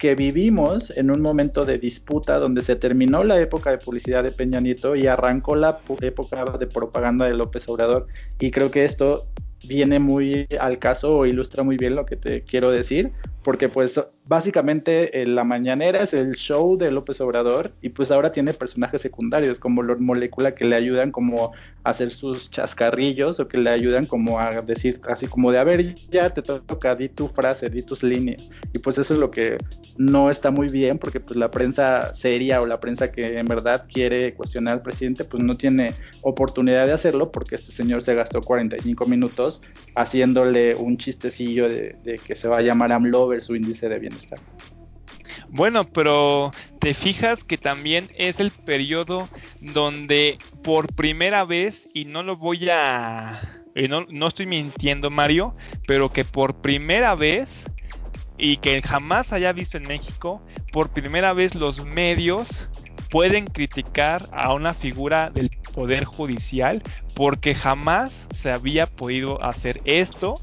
que 0.00 0.16
vivimos 0.16 0.96
en 0.96 1.12
un 1.12 1.22
momento 1.22 1.64
de 1.64 1.78
disputa 1.78 2.38
donde 2.40 2.62
se 2.62 2.74
terminó 2.74 3.22
la 3.22 3.38
época 3.40 3.70
de 3.70 3.78
publicidad 3.78 4.24
de 4.24 4.32
Peña 4.32 4.60
Nieto 4.60 4.96
y 4.96 5.06
arrancó 5.06 5.54
la 5.54 5.80
época 6.00 6.44
de 6.58 6.66
propaganda 6.66 7.26
de 7.26 7.34
López 7.34 7.68
Obrador. 7.68 8.08
Y 8.40 8.50
creo 8.50 8.72
que 8.72 8.84
esto 8.84 9.28
viene 9.66 10.00
muy 10.00 10.48
al 10.60 10.80
caso 10.80 11.16
o 11.16 11.26
ilustra 11.26 11.62
muy 11.62 11.76
bien 11.76 11.94
lo 11.94 12.06
que 12.06 12.16
te 12.16 12.42
quiero 12.42 12.72
decir, 12.72 13.12
porque 13.44 13.68
pues 13.68 14.00
básicamente 14.28 15.22
eh, 15.22 15.26
la 15.26 15.42
mañanera 15.42 16.02
es 16.02 16.12
el 16.12 16.34
show 16.34 16.76
de 16.76 16.90
López 16.90 17.18
Obrador 17.22 17.72
y 17.80 17.88
pues 17.88 18.10
ahora 18.10 18.30
tiene 18.30 18.52
personajes 18.52 19.00
secundarios 19.00 19.58
como 19.58 19.82
Lord 19.82 20.00
Molecula 20.00 20.54
que 20.54 20.66
le 20.66 20.76
ayudan 20.76 21.10
como 21.10 21.54
a 21.82 21.90
hacer 21.90 22.10
sus 22.10 22.50
chascarrillos 22.50 23.40
o 23.40 23.48
que 23.48 23.56
le 23.56 23.70
ayudan 23.70 24.04
como 24.04 24.38
a 24.38 24.60
decir 24.60 25.00
así 25.08 25.26
como 25.26 25.50
de 25.50 25.58
a 25.58 25.64
ver 25.64 25.94
ya 26.10 26.28
te 26.28 26.42
toca, 26.42 26.94
di 26.94 27.08
tu 27.08 27.28
frase, 27.28 27.70
di 27.70 27.82
tus 27.82 28.02
líneas 28.02 28.50
y 28.74 28.78
pues 28.80 28.98
eso 28.98 29.14
es 29.14 29.20
lo 29.20 29.30
que 29.30 29.56
no 29.96 30.28
está 30.28 30.50
muy 30.50 30.68
bien 30.68 30.98
porque 30.98 31.20
pues 31.20 31.38
la 31.38 31.50
prensa 31.50 32.14
seria 32.14 32.60
o 32.60 32.66
la 32.66 32.80
prensa 32.80 33.10
que 33.10 33.38
en 33.38 33.46
verdad 33.46 33.86
quiere 33.90 34.34
cuestionar 34.34 34.74
al 34.74 34.82
presidente 34.82 35.24
pues 35.24 35.42
no 35.42 35.56
tiene 35.56 35.94
oportunidad 36.20 36.84
de 36.84 36.92
hacerlo 36.92 37.32
porque 37.32 37.54
este 37.54 37.72
señor 37.72 38.02
se 38.02 38.14
gastó 38.14 38.42
45 38.42 39.06
minutos 39.06 39.62
haciéndole 39.94 40.74
un 40.74 40.96
chistecillo 40.96 41.68
de, 41.68 42.20
que 42.24 42.36
se 42.36 42.48
va 42.48 42.58
a 42.58 42.62
llamar 42.62 42.92
AMLOVER 42.92 43.42
su 43.42 43.56
índice 43.56 43.88
de 43.88 43.98
bienestar. 43.98 44.38
Bueno, 45.50 45.88
pero 45.88 46.50
te 46.80 46.94
fijas 46.94 47.44
que 47.44 47.56
también 47.56 48.08
es 48.16 48.40
el 48.40 48.50
periodo 48.50 49.28
donde 49.60 50.38
por 50.62 50.92
primera 50.94 51.44
vez, 51.44 51.88
y 51.94 52.04
no 52.04 52.22
lo 52.22 52.36
voy 52.36 52.68
a... 52.70 53.40
No, 53.88 54.06
no 54.10 54.26
estoy 54.26 54.46
mintiendo 54.46 55.08
Mario, 55.08 55.54
pero 55.86 56.12
que 56.12 56.24
por 56.24 56.60
primera 56.60 57.14
vez 57.14 57.64
y 58.36 58.56
que 58.58 58.80
jamás 58.82 59.32
haya 59.32 59.52
visto 59.52 59.76
en 59.76 59.86
México, 59.86 60.42
por 60.72 60.90
primera 60.90 61.32
vez 61.32 61.54
los 61.54 61.84
medios 61.84 62.68
pueden 63.10 63.46
criticar 63.46 64.22
a 64.32 64.54
una 64.54 64.74
figura 64.74 65.30
del 65.30 65.50
poder 65.78 66.04
judicial 66.04 66.82
porque 67.14 67.54
jamás 67.54 68.26
se 68.34 68.50
había 68.50 68.86
podido 68.86 69.40
hacer 69.44 69.80
esto 69.84 70.34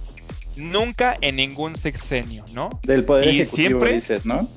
nunca 0.55 1.17
en 1.19 1.35
ningún 1.35 1.75
sexenio, 1.75 2.45
¿no? 2.53 2.69
Del 2.83 3.03
poder 3.03 3.27
ejecutivo 3.27 3.67
siempre, 3.67 3.93
dices, 3.95 4.25
¿no? 4.25 4.47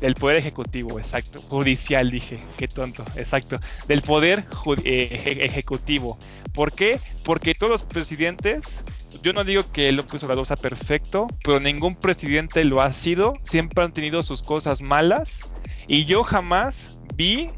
Del 0.00 0.14
poder 0.14 0.36
ejecutivo, 0.36 1.00
exacto. 1.00 1.40
Judicial, 1.40 2.12
dije, 2.12 2.40
qué 2.56 2.68
tonto, 2.68 3.02
exacto. 3.16 3.58
Del 3.88 4.02
poder 4.02 4.46
eh, 4.84 5.38
ejecutivo. 5.40 6.16
¿Por 6.54 6.72
qué? 6.72 7.00
Porque 7.24 7.54
todos 7.54 7.72
los 7.72 7.82
presidentes, 7.82 8.80
yo 9.24 9.32
no 9.32 9.42
digo 9.42 9.64
que 9.72 9.90
López 9.90 10.22
Obrador 10.22 10.46
sea 10.46 10.56
perfecto, 10.56 11.26
pero 11.42 11.58
ningún 11.58 11.96
presidente 11.96 12.62
lo 12.62 12.80
ha 12.80 12.92
sido. 12.92 13.34
Siempre 13.42 13.82
han 13.82 13.92
tenido 13.92 14.22
sus 14.22 14.42
cosas 14.42 14.82
malas. 14.82 15.40
Y 15.88 16.04
yo 16.04 16.22
jamás 16.22 17.00
vi 17.16 17.50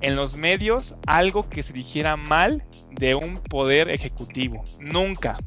en 0.00 0.16
los 0.16 0.36
medios 0.36 0.96
algo 1.06 1.48
que 1.48 1.62
se 1.62 1.72
dijera 1.72 2.16
mal 2.16 2.64
de 2.90 3.14
un 3.14 3.38
poder 3.38 3.88
ejecutivo. 3.90 4.62
Nunca. 4.80 5.38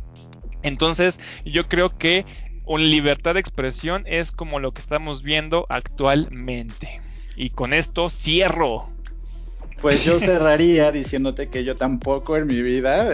Entonces, 0.64 1.20
yo 1.46 1.68
creo 1.68 1.98
que 1.98 2.26
una 2.66 2.84
libertad 2.84 3.34
de 3.34 3.40
expresión 3.40 4.04
es 4.06 4.32
como 4.32 4.60
lo 4.60 4.72
que 4.72 4.82
estamos 4.82 5.24
viendo 5.24 5.66
actualmente. 5.70 7.02
Y 7.36 7.50
con 7.52 7.74
esto 7.74 8.10
cierro. 8.10 8.90
Pues 9.82 10.04
yo 10.04 10.20
cerraría 10.20 10.92
diciéndote 10.92 11.50
que 11.50 11.64
yo 11.64 11.76
tampoco 11.76 12.38
en 12.38 12.48
mi 12.48 12.62
vida, 12.62 13.10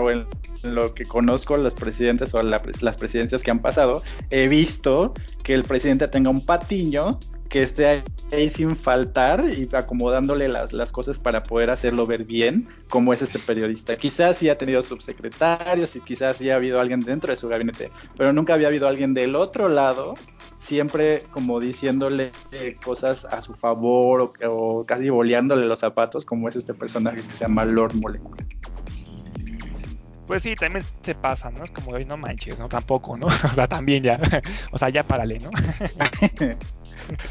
o 0.00 0.10
en 0.10 0.26
lo 0.64 0.94
que 0.94 1.04
conozco 1.04 1.56
los 1.56 1.74
presidentes 1.74 2.34
o 2.34 2.42
las 2.42 2.96
presidencias 2.96 3.42
que 3.42 3.50
han 3.50 3.60
pasado, 3.60 4.02
he 4.30 4.48
visto 4.48 5.14
que 5.44 5.54
el 5.54 5.62
presidente 5.62 6.08
tenga 6.08 6.30
un 6.30 6.44
patiño 6.44 7.18
que 7.48 7.62
esté 7.62 8.04
ahí 8.32 8.48
sin 8.50 8.76
faltar 8.76 9.44
y 9.46 9.68
acomodándole 9.72 10.48
las, 10.48 10.72
las 10.72 10.92
cosas 10.92 11.18
para 11.18 11.42
poder 11.42 11.70
hacerlo 11.70 12.06
ver 12.06 12.24
bien, 12.24 12.68
como 12.88 13.12
es 13.12 13.22
este 13.22 13.38
periodista. 13.38 13.96
Quizás 13.96 14.36
sí 14.36 14.48
ha 14.48 14.58
tenido 14.58 14.82
subsecretarios 14.82 15.96
y 15.96 16.00
quizás 16.00 16.36
sí 16.36 16.50
ha 16.50 16.56
habido 16.56 16.80
alguien 16.80 17.00
dentro 17.00 17.32
de 17.32 17.38
su 17.38 17.48
gabinete, 17.48 17.90
pero 18.16 18.32
nunca 18.32 18.54
había 18.54 18.68
habido 18.68 18.86
alguien 18.86 19.14
del 19.14 19.34
otro 19.34 19.68
lado, 19.68 20.14
siempre 20.58 21.22
como 21.30 21.60
diciéndole 21.60 22.30
cosas 22.84 23.24
a 23.24 23.40
su 23.40 23.54
favor 23.54 24.32
o, 24.44 24.84
casi 24.86 25.08
boleándole 25.08 25.66
los 25.66 25.80
zapatos, 25.80 26.24
como 26.24 26.48
es 26.48 26.56
este 26.56 26.74
personaje 26.74 27.16
que 27.16 27.30
se 27.30 27.40
llama 27.40 27.64
Lord 27.64 27.94
Molecula. 27.94 28.44
Pues 30.28 30.42
sí, 30.42 30.54
también 30.54 30.84
se 31.00 31.14
pasa, 31.14 31.50
¿no? 31.50 31.64
Es 31.64 31.70
como, 31.70 31.96
de 31.96 32.04
no 32.04 32.18
manches, 32.18 32.58
¿no? 32.58 32.68
Tampoco, 32.68 33.16
¿no? 33.16 33.26
O 33.50 33.54
sea, 33.54 33.66
también 33.66 34.02
ya, 34.02 34.20
o 34.72 34.76
sea, 34.76 34.90
ya 34.90 35.02
párale, 35.02 35.38
¿no? 35.38 35.50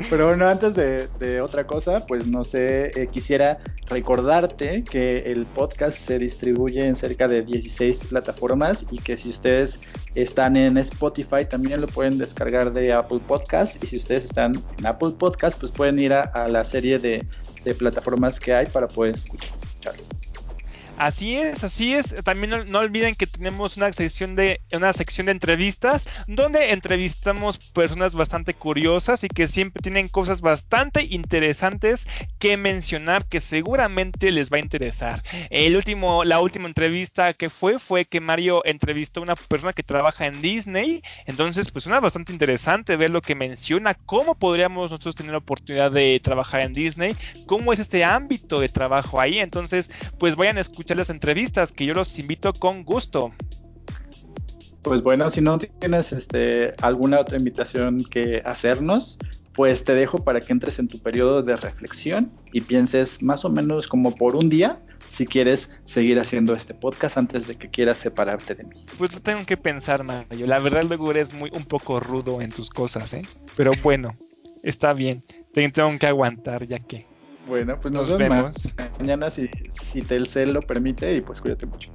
Pero 0.10 0.26
bueno, 0.26 0.48
antes 0.50 0.74
de, 0.76 1.40
otra 1.42 1.68
cosa, 1.68 2.04
pues 2.08 2.26
no 2.26 2.44
sé, 2.44 2.92
eh, 3.00 3.08
quisiera 3.08 3.60
recordarte 3.88 4.84
que 4.84 5.20
el 5.32 5.46
podcast 5.46 5.96
se 5.96 6.18
distribuye 6.18 6.88
en 6.88 6.96
cerca 6.96 7.28
de 7.28 7.44
16 7.44 8.06
plataformas 8.10 8.88
y 8.90 8.98
que 8.98 9.16
si 9.16 9.30
ustedes 9.30 9.80
están 10.16 10.58
en 10.58 10.78
Spotify 10.80 11.46
también 11.48 11.82
lo 11.82 11.88
pueden 11.88 12.18
descargar 12.18 12.74
de 12.74 12.94
Apple 12.94 13.22
Podcast 13.28 13.82
y 13.84 13.88
si 13.88 13.98
ustedes 13.98 14.26
están 14.26 14.56
en 14.80 14.86
Apple 14.88 15.12
Podcast 15.20 15.60
pues 15.60 15.72
pueden 15.72 16.00
ir 16.00 16.14
a, 16.14 16.48
la 16.48 16.64
serie 16.64 16.98
de, 16.98 17.26
de 17.64 17.76
plataformas 17.76 18.40
que 18.40 18.56
hay 18.56 18.66
para 18.66 18.88
poder 18.88 19.16
escucharlo. 19.16 20.04
Así 20.98 21.36
es, 21.36 21.64
así 21.64 21.94
es. 21.94 22.16
También 22.24 22.72
no, 22.72 22.80
olviden 22.80 23.14
que 23.14 23.28
tenemos 23.28 23.78
una 23.78 23.94
sección 23.94 24.36
de 24.36 24.62
una 24.74 24.94
sección 24.94 25.28
de 25.28 25.34
entrevistas 25.34 26.10
donde 26.26 26.72
entrevistamos 26.72 27.60
personas 27.72 28.16
bastante 28.16 28.56
curiosas 28.56 29.24
y 29.24 29.28
que 29.28 29.48
siempre 29.48 29.82
tienen 29.82 30.08
cosas 30.08 30.42
bastante 30.42 31.04
interesantes 31.04 32.08
que 32.40 32.58
mencionar 32.58 33.26
que 33.26 33.42
seguramente 33.42 34.32
les 34.32 34.52
va 34.52 34.58
a 34.58 34.62
interesar. 34.62 35.24
El 35.52 35.76
último, 35.76 36.24
la 36.24 36.40
última 36.40 36.68
entrevista 36.68 37.34
que 37.34 37.52
fue 37.52 37.78
fue 37.78 38.06
que 38.06 38.20
Mario 38.20 38.66
entrevistó 38.66 39.20
a 39.20 39.24
una 39.24 39.36
persona 39.36 39.74
que 39.74 39.84
trabaja 39.84 40.26
en 40.26 40.42
Disney. 40.42 41.04
Entonces, 41.28 41.70
pues 41.70 41.86
una 41.86 42.00
bastante 42.00 42.34
interesante 42.34 42.96
ver 42.96 43.12
lo 43.12 43.22
que 43.22 43.36
menciona, 43.36 43.94
cómo 43.94 44.34
podríamos 44.34 44.90
nosotros 44.90 45.14
tener 45.14 45.34
la 45.34 45.40
oportunidad 45.40 45.92
de 45.92 46.20
trabajar 46.24 46.62
en 46.62 46.74
Disney, 46.74 47.16
cómo 47.46 47.72
es 47.72 47.78
este 47.78 48.04
ámbito 48.04 48.60
de 48.60 48.70
trabajo 48.70 49.22
ahí. 49.22 49.38
Entonces, 49.38 49.92
pues 50.18 50.36
vayan 50.36 50.58
a 50.58 50.62
escuchar 50.62 50.87
las 50.96 51.10
entrevistas, 51.10 51.72
que 51.72 51.86
yo 51.86 51.94
los 51.94 52.18
invito 52.20 52.54
con 52.54 52.84
gusto. 52.84 53.34
Pues 54.82 55.02
bueno, 55.02 55.30
si 55.30 55.42
no 55.42 55.58
tienes 55.58 56.14
este, 56.14 56.74
alguna 56.82 57.20
otra 57.20 57.38
invitación 57.38 57.98
que 58.10 58.42
hacernos, 58.46 59.18
pues 59.58 59.84
te 59.84 59.96
dejo 59.96 60.24
para 60.24 60.40
que 60.40 60.54
entres 60.54 60.78
en 60.78 60.88
tu 60.88 61.00
periodo 61.00 61.42
de 61.42 61.56
reflexión 61.56 62.32
y 62.54 62.62
pienses 62.62 63.24
más 63.24 63.44
o 63.44 63.50
menos 63.50 63.88
como 63.88 64.14
por 64.14 64.36
un 64.36 64.50
día 64.50 64.80
si 65.10 65.26
quieres 65.26 65.72
seguir 65.84 66.20
haciendo 66.20 66.54
este 66.54 66.76
podcast 66.76 67.18
antes 67.18 67.48
de 67.48 67.56
que 67.56 67.68
quieras 67.68 67.98
separarte 67.98 68.54
de 68.54 68.66
mí. 68.66 68.86
Pues 69.00 69.12
lo 69.12 69.20
tengo 69.20 69.44
que 69.48 69.58
pensar, 69.58 70.04
Mario. 70.04 70.46
La 70.46 70.60
verdad 70.60 70.84
luego 70.84 71.10
eres 71.10 71.34
muy 71.34 71.50
un 71.56 71.66
poco 71.66 72.00
rudo 72.00 72.40
en 72.40 72.52
tus 72.52 72.70
cosas, 72.70 73.16
¿eh? 73.16 73.24
Pero 73.56 73.72
bueno, 73.82 74.16
está 74.62 74.94
bien. 74.94 75.24
Tengo 75.54 75.98
que 75.98 76.06
aguantar 76.06 76.68
ya 76.68 76.78
que. 76.78 77.07
Bueno, 77.48 77.80
pues 77.80 77.94
nos, 77.94 78.18
vemos. 78.18 78.56
mañana 79.00 79.30
si, 79.30 79.50
si 79.70 80.02
Telcel 80.02 80.54
lo 80.54 80.62
permite 80.62 81.16
y 81.16 81.22
pues 81.22 81.42
cuídate 81.42 81.66
mucho. 81.66 81.90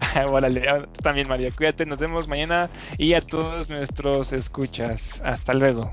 Órale, 0.28 0.68
ah, 0.68 0.86
también 1.02 1.28
María, 1.28 1.50
cuídate, 1.56 1.86
nos 1.86 1.98
vemos 2.00 2.26
mañana 2.28 2.70
y 2.98 3.14
a 3.14 3.20
todos 3.20 3.70
nuestros 3.70 4.32
escuchas. 4.32 5.20
Hasta 5.24 5.54
luego. 5.54 5.82